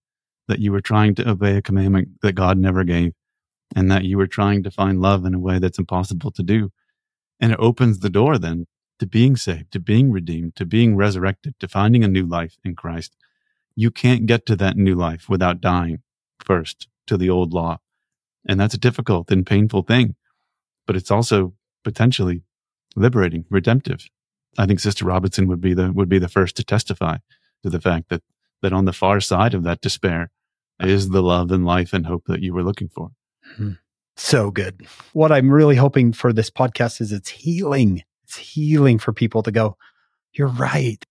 that 0.48 0.60
you 0.60 0.72
were 0.72 0.82
trying 0.82 1.16
to 1.16 1.30
obey 1.30 1.58
a 1.58 1.62
commandment 1.62 2.10
that 2.22 2.34
God 2.34 2.58
never 2.58 2.84
gave, 2.84 3.14
and 3.76 3.90
that 3.92 4.06
you 4.06 4.18
were 4.18 4.28
trying 4.28 4.64
to 4.64 4.72
find 4.72 5.02
love 5.02 5.26
in 5.26 5.34
a 5.34 5.40
way 5.40 5.60
that's 5.60 5.80
impossible 5.80 6.32
to 6.32 6.44
do. 6.44 6.72
And 7.40 7.52
it 7.52 7.60
opens 7.60 8.00
the 8.00 8.10
door 8.10 8.38
then 8.38 8.68
to 9.00 9.06
being 9.08 9.36
saved, 9.36 9.72
to 9.72 9.80
being 9.80 10.12
redeemed, 10.12 10.56
to 10.56 10.66
being 10.66 10.96
resurrected, 10.96 11.56
to 11.60 11.68
finding 11.68 12.04
a 12.04 12.08
new 12.08 12.26
life 12.26 12.58
in 12.64 12.76
Christ. 12.76 13.16
You 13.76 13.90
can't 13.90 14.26
get 14.26 14.46
to 14.46 14.56
that 14.58 14.78
new 14.78 14.96
life 14.96 15.28
without 15.28 15.62
dying 15.62 16.00
first 16.44 16.88
to 17.08 17.18
the 17.18 17.30
old 17.30 17.54
law. 17.54 17.80
And 18.48 18.60
that's 18.60 18.74
a 18.74 18.80
difficult 18.80 19.32
and 19.32 19.46
painful 19.46 19.84
thing, 19.84 20.16
but 20.86 20.96
it's 20.96 21.12
also 21.12 21.54
potentially 21.84 22.44
liberating, 22.96 23.46
redemptive. 23.50 24.08
I 24.58 24.66
think 24.66 24.80
Sister 24.80 25.06
Robinson 25.06 25.48
would 25.48 25.62
be 25.62 25.74
the 25.74 25.92
would 25.92 26.10
be 26.10 26.20
the 26.20 26.28
first 26.28 26.56
to 26.58 26.64
testify 26.64 27.18
to 27.64 27.70
the 27.70 27.80
fact 27.80 28.10
that 28.10 28.24
that 28.62 28.74
on 28.74 28.86
the 28.86 28.94
far 28.94 29.20
side 29.20 29.54
of 29.54 29.64
that 29.64 29.82
despair 29.82 30.32
is 30.80 31.10
the 31.10 31.24
love 31.24 31.52
and 31.52 31.66
life 31.66 31.94
and 31.94 32.06
hope 32.06 32.26
that 32.28 32.42
you 32.42 32.54
were 32.54 32.64
looking 32.64 32.90
for. 32.90 33.12
Hmm. 33.56 33.74
So 34.16 34.52
good. 34.52 34.86
What 35.14 35.32
I'm 35.32 35.50
really 35.50 35.76
hoping 35.76 36.14
for 36.14 36.34
this 36.34 36.50
podcast 36.50 37.02
is 37.02 37.12
it's 37.12 37.30
healing. 37.30 38.04
It's 38.24 38.38
healing 38.38 39.00
for 39.00 39.14
people 39.14 39.44
to 39.44 39.52
go, 39.52 39.78
you're 40.34 40.48
right. 40.48 41.04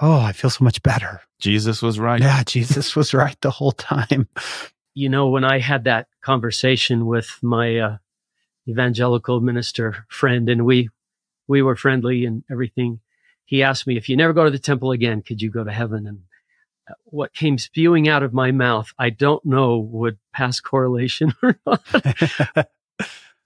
Oh, 0.00 0.20
I 0.20 0.32
feel 0.32 0.50
so 0.50 0.64
much 0.64 0.82
better. 0.82 1.20
Jesus 1.38 1.82
was 1.82 1.98
right. 1.98 2.20
Yeah, 2.20 2.42
Jesus 2.44 2.94
was 2.96 3.14
right 3.14 3.36
the 3.40 3.50
whole 3.50 3.72
time. 3.72 4.28
You 4.94 5.08
know, 5.08 5.28
when 5.28 5.44
I 5.44 5.58
had 5.58 5.84
that 5.84 6.08
conversation 6.22 7.06
with 7.06 7.38
my 7.42 7.78
uh, 7.78 7.96
evangelical 8.68 9.40
minister 9.40 10.06
friend, 10.08 10.48
and 10.48 10.64
we 10.64 10.88
we 11.48 11.62
were 11.62 11.76
friendly 11.76 12.24
and 12.24 12.44
everything. 12.50 13.00
He 13.44 13.64
asked 13.64 13.86
me, 13.86 13.96
if 13.96 14.08
you 14.08 14.16
never 14.16 14.32
go 14.32 14.44
to 14.44 14.50
the 14.50 14.58
temple 14.60 14.92
again, 14.92 15.22
could 15.22 15.42
you 15.42 15.50
go 15.50 15.64
to 15.64 15.72
heaven? 15.72 16.06
And 16.06 16.20
what 17.04 17.34
came 17.34 17.58
spewing 17.58 18.08
out 18.08 18.22
of 18.22 18.32
my 18.32 18.50
mouth, 18.50 18.92
I 18.98 19.10
don't 19.10 19.44
know 19.44 19.78
would 19.78 20.18
pass 20.32 20.60
correlation 20.60 21.34
or 21.42 21.58
not. 21.66 21.82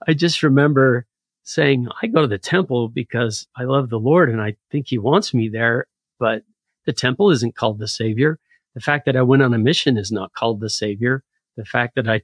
I 0.06 0.12
just 0.14 0.42
remember 0.42 1.06
saying, 1.42 1.88
I 2.02 2.06
go 2.06 2.22
to 2.22 2.26
the 2.26 2.38
temple 2.38 2.88
because 2.88 3.46
I 3.56 3.64
love 3.64 3.90
the 3.90 3.98
Lord 3.98 4.30
and 4.30 4.40
I 4.40 4.56
think 4.70 4.88
he 4.88 4.98
wants 4.98 5.34
me 5.34 5.48
there, 5.48 5.86
but 6.18 6.42
the 6.86 6.92
temple 6.92 7.30
isn't 7.30 7.56
called 7.56 7.78
the 7.78 7.88
savior. 7.88 8.38
The 8.74 8.80
fact 8.80 9.06
that 9.06 9.16
I 9.16 9.22
went 9.22 9.42
on 9.42 9.54
a 9.54 9.58
mission 9.58 9.96
is 9.96 10.10
not 10.10 10.32
called 10.32 10.60
the 10.60 10.70
savior. 10.70 11.22
The 11.56 11.64
fact 11.64 11.94
that 11.96 12.08
I 12.08 12.22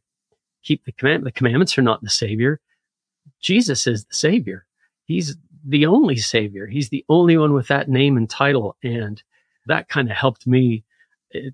keep 0.62 0.84
the 0.84 0.92
command, 0.92 1.24
the 1.24 1.32
commandments 1.32 1.78
are 1.78 1.82
not 1.82 2.02
the 2.02 2.10
savior. 2.10 2.60
Jesus 3.40 3.86
is 3.86 4.04
the 4.04 4.14
savior. 4.14 4.66
He's 5.04 5.36
the 5.64 5.86
only 5.86 6.16
savior. 6.16 6.66
He's 6.66 6.88
the 6.88 7.04
only 7.08 7.36
one 7.36 7.52
with 7.52 7.68
that 7.68 7.88
name 7.88 8.16
and 8.16 8.28
title. 8.28 8.76
And 8.82 9.22
that 9.66 9.88
kind 9.88 10.10
of 10.10 10.16
helped 10.16 10.46
me 10.46 10.84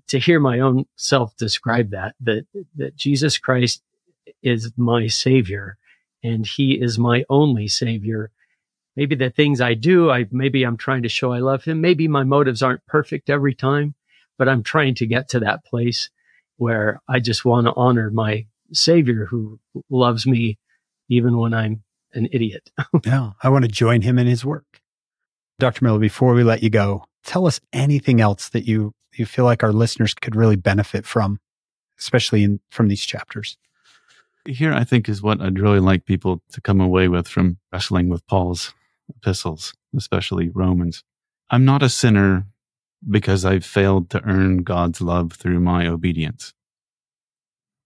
to 0.07 0.19
hear 0.19 0.39
my 0.39 0.59
own 0.59 0.85
self 0.95 1.35
describe 1.37 1.91
that, 1.91 2.15
that, 2.21 2.45
that 2.75 2.95
Jesus 2.95 3.37
Christ 3.37 3.81
is 4.41 4.71
my 4.77 5.07
savior 5.07 5.77
and 6.23 6.45
he 6.45 6.73
is 6.73 6.97
my 6.97 7.23
only 7.29 7.67
savior. 7.67 8.31
Maybe 8.95 9.15
the 9.15 9.29
things 9.29 9.61
I 9.61 9.75
do, 9.75 10.09
I, 10.09 10.27
maybe 10.31 10.63
I'm 10.63 10.77
trying 10.77 11.03
to 11.03 11.09
show 11.09 11.31
I 11.31 11.39
love 11.39 11.63
him. 11.63 11.81
Maybe 11.81 12.07
my 12.07 12.23
motives 12.23 12.63
aren't 12.63 12.85
perfect 12.87 13.29
every 13.29 13.53
time, 13.53 13.93
but 14.37 14.49
I'm 14.49 14.63
trying 14.63 14.95
to 14.95 15.05
get 15.05 15.29
to 15.29 15.39
that 15.41 15.63
place 15.63 16.09
where 16.57 16.99
I 17.07 17.19
just 17.19 17.45
want 17.45 17.67
to 17.67 17.73
honor 17.75 18.09
my 18.09 18.47
savior 18.73 19.25
who 19.25 19.59
loves 19.89 20.25
me 20.25 20.57
even 21.09 21.37
when 21.37 21.53
I'm 21.53 21.83
an 22.13 22.27
idiot. 22.31 22.71
yeah, 23.05 23.31
I 23.41 23.49
want 23.49 23.65
to 23.65 23.71
join 23.71 24.01
him 24.01 24.17
in 24.17 24.25
his 24.25 24.43
work. 24.43 24.81
Dr. 25.59 25.85
Miller, 25.85 25.99
before 25.99 26.33
we 26.33 26.43
let 26.43 26.63
you 26.63 26.69
go, 26.69 27.05
tell 27.23 27.47
us 27.47 27.59
anything 27.73 28.19
else 28.19 28.49
that 28.49 28.67
you 28.67 28.93
you 29.19 29.25
feel 29.25 29.45
like 29.45 29.63
our 29.63 29.73
listeners 29.73 30.13
could 30.13 30.35
really 30.35 30.55
benefit 30.55 31.05
from, 31.05 31.39
especially 31.99 32.43
in 32.43 32.59
from 32.69 32.87
these 32.87 33.05
chapters. 33.05 33.57
Here, 34.45 34.73
I 34.73 34.83
think 34.83 35.09
is 35.09 35.21
what 35.21 35.41
I'd 35.41 35.59
really 35.59 35.79
like 35.79 36.05
people 36.05 36.41
to 36.51 36.61
come 36.61 36.79
away 36.79 37.07
with 37.07 37.27
from 37.27 37.57
wrestling 37.71 38.07
with 38.07 38.25
Paul's 38.27 38.73
epistles, 39.09 39.73
especially 39.95 40.49
Romans. 40.49 41.03
I'm 41.49 41.65
not 41.65 41.83
a 41.83 41.89
sinner 41.89 42.47
because 43.09 43.45
I've 43.45 43.65
failed 43.65 44.09
to 44.11 44.23
earn 44.23 44.63
God's 44.63 45.01
love 45.01 45.33
through 45.33 45.59
my 45.59 45.87
obedience. 45.87 46.53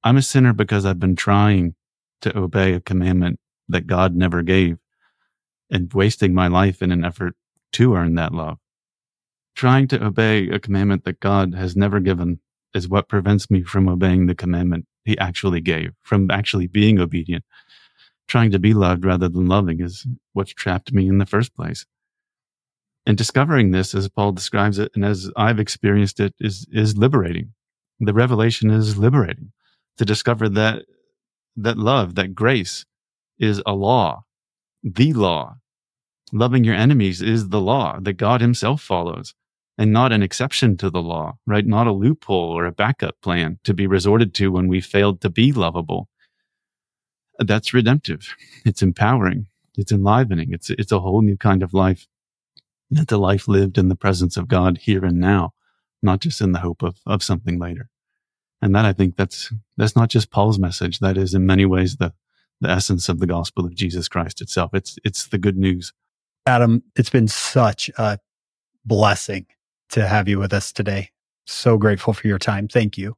I'm 0.03 0.17
a 0.17 0.21
sinner 0.21 0.53
because 0.53 0.85
I've 0.85 0.99
been 0.99 1.15
trying 1.15 1.75
to 2.21 2.35
obey 2.37 2.73
a 2.73 2.79
commandment 2.79 3.39
that 3.67 3.87
God 3.87 4.15
never 4.15 4.41
gave 4.41 4.77
and 5.69 5.91
wasting 5.93 6.33
my 6.33 6.47
life 6.47 6.81
in 6.81 6.91
an 6.91 7.05
effort 7.05 7.35
to 7.73 7.95
earn 7.95 8.15
that 8.15 8.33
love. 8.33 8.57
Trying 9.55 9.87
to 9.89 10.03
obey 10.03 10.49
a 10.49 10.59
commandment 10.59 11.03
that 11.05 11.19
God 11.19 11.53
has 11.53 11.75
never 11.75 11.99
given 11.99 12.39
is 12.73 12.87
what 12.87 13.09
prevents 13.09 13.51
me 13.51 13.63
from 13.63 13.89
obeying 13.89 14.25
the 14.25 14.35
commandment 14.35 14.85
he 15.03 15.17
actually 15.17 15.61
gave, 15.61 15.91
from 16.03 16.31
actually 16.31 16.67
being 16.67 16.99
obedient. 16.99 17.43
Trying 18.27 18.51
to 18.51 18.59
be 18.59 18.73
loved 18.73 19.05
rather 19.05 19.27
than 19.27 19.47
loving 19.47 19.81
is 19.81 20.05
what's 20.33 20.53
trapped 20.53 20.93
me 20.93 21.07
in 21.07 21.17
the 21.17 21.25
first 21.25 21.55
place. 21.55 21.85
And 23.05 23.17
discovering 23.17 23.71
this, 23.71 23.93
as 23.93 24.07
Paul 24.09 24.31
describes 24.31 24.77
it, 24.79 24.91
and 24.95 25.03
as 25.03 25.29
I've 25.35 25.59
experienced 25.59 26.19
it, 26.19 26.33
is, 26.39 26.67
is 26.71 26.97
liberating. 26.97 27.53
The 27.99 28.13
revelation 28.13 28.69
is 28.69 28.97
liberating 28.97 29.51
to 29.97 30.05
discover 30.05 30.47
that, 30.49 30.83
that 31.57 31.77
love, 31.77 32.15
that 32.15 32.35
grace 32.35 32.85
is 33.37 33.61
a 33.65 33.73
law, 33.73 34.23
the 34.83 35.13
law. 35.13 35.55
Loving 36.31 36.63
your 36.63 36.75
enemies 36.75 37.21
is 37.21 37.49
the 37.49 37.59
law 37.59 37.99
that 37.99 38.13
God 38.13 38.39
himself 38.39 38.81
follows 38.81 39.33
and 39.77 39.91
not 39.91 40.11
an 40.11 40.21
exception 40.21 40.77
to 40.77 40.89
the 40.89 41.01
law, 41.01 41.37
right? 41.47 41.65
Not 41.65 41.87
a 41.87 41.91
loophole 41.91 42.51
or 42.51 42.65
a 42.65 42.71
backup 42.71 43.19
plan 43.21 43.59
to 43.63 43.73
be 43.73 43.87
resorted 43.87 44.33
to 44.35 44.51
when 44.51 44.67
we 44.67 44.81
failed 44.81 45.21
to 45.21 45.29
be 45.29 45.51
lovable. 45.51 46.07
That's 47.39 47.73
redemptive. 47.73 48.35
It's 48.65 48.81
empowering. 48.81 49.47
It's 49.77 49.91
enlivening. 49.91 50.49
It's, 50.51 50.69
it's 50.69 50.91
a 50.91 50.99
whole 50.99 51.21
new 51.21 51.37
kind 51.37 51.63
of 51.63 51.73
life. 51.73 52.07
It's 52.91 53.11
a 53.11 53.17
life 53.17 53.47
lived 53.47 53.77
in 53.77 53.87
the 53.87 53.95
presence 53.95 54.37
of 54.37 54.47
God 54.47 54.77
here 54.77 55.05
and 55.05 55.19
now, 55.19 55.53
not 56.03 56.19
just 56.19 56.41
in 56.41 56.51
the 56.51 56.59
hope 56.59 56.83
of, 56.83 56.97
of 57.05 57.23
something 57.23 57.57
later. 57.57 57.89
And 58.61 58.75
that 58.75 58.85
I 58.85 58.93
think 58.93 59.15
that's, 59.15 59.51
that's 59.77 59.95
not 59.95 60.09
just 60.09 60.29
Paul's 60.29 60.59
message. 60.59 60.99
That 60.99 61.17
is 61.17 61.33
in 61.33 61.45
many 61.45 61.65
ways 61.65 61.95
the, 61.95 62.13
the 62.59 62.69
essence 62.69 63.09
of 63.09 63.19
the 63.19 63.25
gospel 63.25 63.65
of 63.65 63.73
Jesus 63.73 64.07
Christ 64.07 64.41
itself. 64.41 64.71
It's, 64.73 64.99
it's 65.03 65.27
the 65.27 65.39
good 65.39 65.57
news. 65.57 65.93
Adam, 66.45 66.83
it's 66.95 67.09
been 67.09 67.27
such 67.27 67.89
a 67.97 68.19
blessing 68.85 69.45
to 69.91 70.07
have 70.07 70.27
you 70.27 70.39
with 70.39 70.53
us 70.53 70.71
today. 70.71 71.11
So 71.45 71.77
grateful 71.77 72.13
for 72.13 72.27
your 72.27 72.39
time. 72.39 72.67
Thank 72.67 72.97
you. 72.97 73.15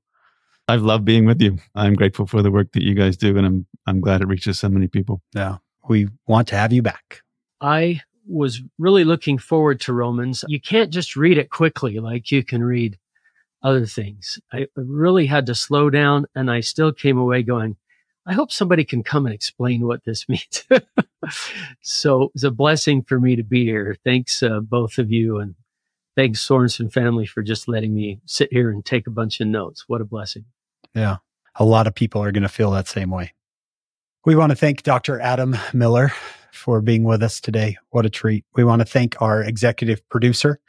I've 0.68 0.82
loved 0.82 1.06
being 1.06 1.26
with 1.26 1.42
you. 1.42 1.58
I'm 1.76 1.94
grateful 1.94 2.26
for 2.26 2.42
the 2.42 2.52
work 2.52 2.72
that 2.74 2.84
you 2.84 2.94
guys 2.94 3.18
do, 3.18 3.38
and 3.38 3.46
I'm 3.46 3.66
I'm 3.86 4.00
glad 4.00 4.22
it 4.22 4.28
reaches 4.28 4.60
so 4.60 4.70
many 4.70 4.88
people. 4.88 5.22
Yeah, 5.34 5.58
we 5.88 6.08
want 6.28 6.48
to 6.50 6.58
have 6.58 6.72
you 6.72 6.82
back. 6.82 7.22
I 7.60 8.02
was 8.26 8.62
really 8.78 9.04
looking 9.04 9.38
forward 9.38 9.82
to 9.82 9.94
Romans. 9.94 10.46
You 10.48 10.62
can't 10.62 10.90
just 10.90 11.16
read 11.16 11.38
it 11.38 11.50
quickly 11.50 12.00
like 12.00 12.32
you 12.32 12.44
can 12.44 12.64
read 12.64 12.98
other 13.62 13.86
things. 13.86 14.40
I 14.52 14.68
really 14.76 15.26
had 15.26 15.46
to 15.48 15.56
slow 15.56 15.90
down, 15.90 16.28
and 16.36 16.50
I 16.50 16.62
still 16.62 16.94
came 16.94 17.18
away 17.18 17.44
going, 17.44 17.76
I 18.26 18.34
hope 18.34 18.52
somebody 18.52 18.86
can 18.86 19.04
come 19.04 19.26
and 19.26 19.36
explain 19.36 19.86
what 19.86 20.06
this 20.06 20.28
means. 20.30 20.66
so 21.82 22.32
it's 22.34 22.44
a 22.44 22.52
blessing 22.52 23.04
for 23.04 23.20
me 23.20 23.36
to 23.36 23.44
be 23.44 23.66
here. 23.66 23.98
Thanks, 24.06 24.42
uh, 24.42 24.62
both 24.62 24.98
of 24.98 25.12
you, 25.12 25.40
and 25.40 25.56
thanks 26.16 26.46
Sorensen 26.46 26.92
family 26.92 27.26
for 27.26 27.42
just 27.42 27.68
letting 27.68 27.94
me 27.94 28.22
sit 28.26 28.52
here 28.52 28.70
and 28.70 28.86
take 28.86 29.08
a 29.08 29.12
bunch 29.12 29.40
of 29.40 29.48
notes. 29.48 29.86
What 29.88 30.02
a 30.02 30.06
blessing. 30.06 30.46
Yeah. 30.94 31.18
A 31.56 31.66
lot 31.66 31.88
of 31.88 31.96
people 31.96 32.24
are 32.24 32.32
going 32.32 32.44
to 32.44 32.50
feel 32.50 32.72
that 32.72 32.88
same 32.88 33.10
way. 33.12 33.34
We 34.26 34.36
want 34.36 34.52
to 34.52 34.56
thank 34.56 34.84
Dr. 34.84 35.20
Adam 35.20 35.56
Miller 35.74 36.12
for 36.52 36.82
being 36.82 37.04
with 37.04 37.22
us 37.22 37.42
today. 37.42 37.78
What 37.90 38.06
a 38.06 38.10
treat. 38.10 38.46
We 38.56 38.64
want 38.64 38.80
to 38.82 38.86
thank 38.86 39.22
our 39.22 39.44
executive 39.44 40.08
producer, 40.10 40.60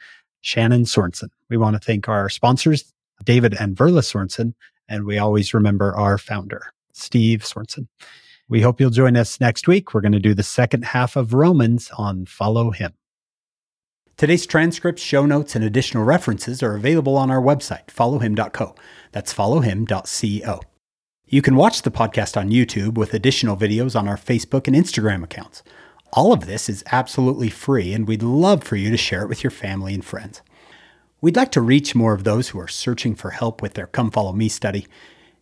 Shannon 0.41 0.83
Sorensen. 0.83 1.29
We 1.49 1.57
want 1.57 1.75
to 1.75 1.79
thank 1.79 2.09
our 2.09 2.29
sponsors, 2.29 2.91
David 3.23 3.55
and 3.59 3.75
Verla 3.75 4.01
Sorensen. 4.01 4.53
And 4.87 5.05
we 5.05 5.17
always 5.17 5.53
remember 5.53 5.95
our 5.95 6.17
founder, 6.17 6.73
Steve 6.93 7.41
Sorensen. 7.41 7.87
We 8.47 8.61
hope 8.61 8.79
you'll 8.79 8.91
join 8.91 9.17
us 9.17 9.39
next 9.39 9.67
week. 9.67 9.93
We're 9.93 10.01
going 10.01 10.11
to 10.11 10.19
do 10.19 10.35
the 10.35 10.43
second 10.43 10.85
half 10.85 11.15
of 11.15 11.33
Romans 11.33 11.89
on 11.97 12.25
Follow 12.25 12.71
Him. 12.71 12.93
Today's 14.17 14.45
transcripts, 14.45 15.01
show 15.01 15.25
notes, 15.25 15.57
and 15.57 15.65
additional 15.65 16.05
references 16.05 16.63
are 16.63 16.73
available 16.73 17.17
on 17.17 17.29
our 17.29 17.41
website, 17.41 17.87
followhim.co. 17.87 18.73
That's 19.11 19.33
followhim.co. 19.33 20.61
You 21.25 21.41
can 21.41 21.55
watch 21.57 21.81
the 21.81 21.91
podcast 21.91 22.37
on 22.37 22.49
YouTube 22.49 22.93
with 22.93 23.13
additional 23.13 23.57
videos 23.57 23.93
on 23.93 24.07
our 24.07 24.15
Facebook 24.15 24.67
and 24.67 24.75
Instagram 24.75 25.21
accounts. 25.21 25.63
All 26.13 26.31
of 26.31 26.45
this 26.45 26.69
is 26.69 26.81
absolutely 26.93 27.49
free, 27.49 27.91
and 27.91 28.07
we'd 28.07 28.23
love 28.23 28.63
for 28.63 28.77
you 28.77 28.89
to 28.89 28.95
share 28.95 29.21
it 29.21 29.27
with 29.27 29.43
your 29.43 29.51
family 29.51 29.93
and 29.93 30.05
friends. 30.05 30.41
We'd 31.19 31.35
like 31.35 31.51
to 31.51 31.61
reach 31.61 31.93
more 31.93 32.13
of 32.13 32.23
those 32.23 32.49
who 32.49 32.59
are 32.61 32.69
searching 32.69 33.15
for 33.15 33.31
help 33.31 33.61
with 33.61 33.73
their 33.73 33.87
Come 33.87 34.11
Follow 34.11 34.31
Me 34.31 34.47
study. 34.47 34.87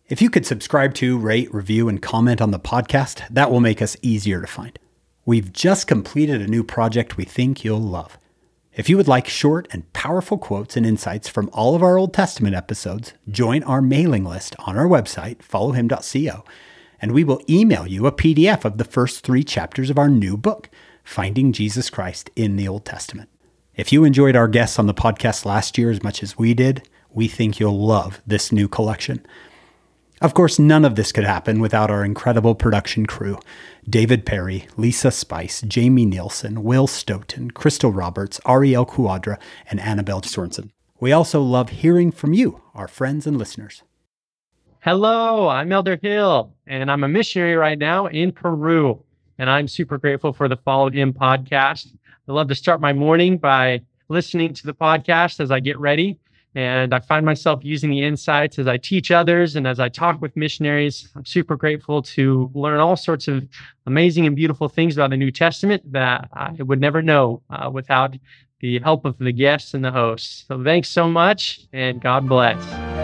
If 0.08 0.20
you 0.20 0.28
could 0.28 0.46
subscribe 0.46 0.94
to, 0.94 1.16
rate, 1.16 1.54
review, 1.54 1.88
and 1.88 2.02
comment 2.02 2.40
on 2.40 2.50
the 2.50 2.58
podcast, 2.58 3.22
that 3.30 3.52
will 3.52 3.60
make 3.60 3.80
us 3.80 3.96
easier 4.02 4.40
to 4.40 4.48
find. 4.48 4.76
We've 5.24 5.52
just 5.52 5.86
completed 5.86 6.42
a 6.42 6.48
new 6.48 6.64
project 6.64 7.16
we 7.16 7.24
think 7.24 7.62
you'll 7.62 7.78
love. 7.80 8.18
If 8.76 8.88
you 8.88 8.96
would 8.96 9.06
like 9.06 9.28
short 9.28 9.68
and 9.70 9.90
powerful 9.92 10.36
quotes 10.36 10.76
and 10.76 10.84
insights 10.84 11.28
from 11.28 11.48
all 11.52 11.76
of 11.76 11.82
our 11.82 11.96
Old 11.96 12.12
Testament 12.12 12.56
episodes, 12.56 13.12
join 13.28 13.62
our 13.62 13.80
mailing 13.80 14.24
list 14.24 14.56
on 14.58 14.76
our 14.76 14.86
website, 14.86 15.36
followhim.co, 15.36 16.44
and 17.00 17.12
we 17.12 17.22
will 17.22 17.40
email 17.48 17.86
you 17.86 18.06
a 18.06 18.12
PDF 18.12 18.64
of 18.64 18.78
the 18.78 18.84
first 18.84 19.24
three 19.24 19.44
chapters 19.44 19.90
of 19.90 19.98
our 19.98 20.08
new 20.08 20.36
book, 20.36 20.70
Finding 21.04 21.52
Jesus 21.52 21.88
Christ 21.88 22.30
in 22.34 22.56
the 22.56 22.66
Old 22.66 22.84
Testament. 22.84 23.28
If 23.76 23.92
you 23.92 24.02
enjoyed 24.02 24.34
our 24.34 24.48
guests 24.48 24.76
on 24.80 24.88
the 24.88 24.94
podcast 24.94 25.44
last 25.44 25.78
year 25.78 25.92
as 25.92 26.02
much 26.02 26.20
as 26.24 26.36
we 26.36 26.52
did, 26.52 26.88
we 27.12 27.28
think 27.28 27.60
you'll 27.60 27.86
love 27.86 28.20
this 28.26 28.50
new 28.50 28.66
collection. 28.66 29.24
Of 30.20 30.34
course, 30.34 30.58
none 30.58 30.84
of 30.84 30.96
this 30.96 31.12
could 31.12 31.24
happen 31.24 31.60
without 31.60 31.92
our 31.92 32.04
incredible 32.04 32.56
production 32.56 33.06
crew 33.06 33.38
David 33.88 34.24
Perry, 34.24 34.66
Lisa 34.78 35.10
Spice, 35.10 35.60
Jamie 35.60 36.06
Nielsen, 36.06 36.62
Will 36.64 36.86
Stoughton, 36.86 37.50
Crystal 37.50 37.92
Roberts, 37.92 38.40
Ariel 38.46 38.86
Quadra, 38.86 39.38
and 39.70 39.78
Annabelle 39.78 40.22
Sorensen. 40.22 40.70
We 41.00 41.12
also 41.12 41.42
love 41.42 41.68
hearing 41.68 42.10
from 42.10 42.32
you, 42.32 42.62
our 42.74 42.88
friends 42.88 43.26
and 43.26 43.36
listeners. 43.36 43.82
Hello, 44.80 45.48
I'm 45.48 45.70
Elder 45.70 45.98
Hill, 46.00 46.54
and 46.66 46.90
I'm 46.90 47.04
a 47.04 47.08
missionary 47.08 47.56
right 47.56 47.78
now 47.78 48.06
in 48.06 48.32
Peru. 48.32 49.02
And 49.38 49.50
I'm 49.50 49.68
super 49.68 49.98
grateful 49.98 50.32
for 50.32 50.48
the 50.48 50.56
Follow 50.56 50.90
Him 50.90 51.12
podcast. 51.12 51.88
I 52.26 52.32
love 52.32 52.48
to 52.48 52.54
start 52.54 52.80
my 52.80 52.94
morning 52.94 53.36
by 53.36 53.82
listening 54.08 54.54
to 54.54 54.66
the 54.66 54.74
podcast 54.74 55.40
as 55.40 55.50
I 55.50 55.60
get 55.60 55.78
ready. 55.78 56.18
And 56.54 56.94
I 56.94 57.00
find 57.00 57.26
myself 57.26 57.60
using 57.64 57.90
the 57.90 58.02
insights 58.02 58.58
as 58.58 58.68
I 58.68 58.76
teach 58.76 59.10
others 59.10 59.56
and 59.56 59.66
as 59.66 59.80
I 59.80 59.88
talk 59.88 60.20
with 60.20 60.36
missionaries. 60.36 61.08
I'm 61.16 61.24
super 61.24 61.56
grateful 61.56 62.00
to 62.02 62.50
learn 62.54 62.78
all 62.78 62.96
sorts 62.96 63.26
of 63.26 63.46
amazing 63.86 64.26
and 64.26 64.36
beautiful 64.36 64.68
things 64.68 64.96
about 64.96 65.10
the 65.10 65.16
New 65.16 65.32
Testament 65.32 65.90
that 65.92 66.28
I 66.32 66.52
would 66.60 66.80
never 66.80 67.02
know 67.02 67.42
uh, 67.50 67.70
without 67.72 68.14
the 68.60 68.78
help 68.78 69.04
of 69.04 69.18
the 69.18 69.32
guests 69.32 69.74
and 69.74 69.84
the 69.84 69.90
hosts. 69.90 70.44
So 70.46 70.62
thanks 70.62 70.88
so 70.88 71.08
much 71.08 71.60
and 71.72 72.00
God 72.00 72.28
bless. 72.28 73.03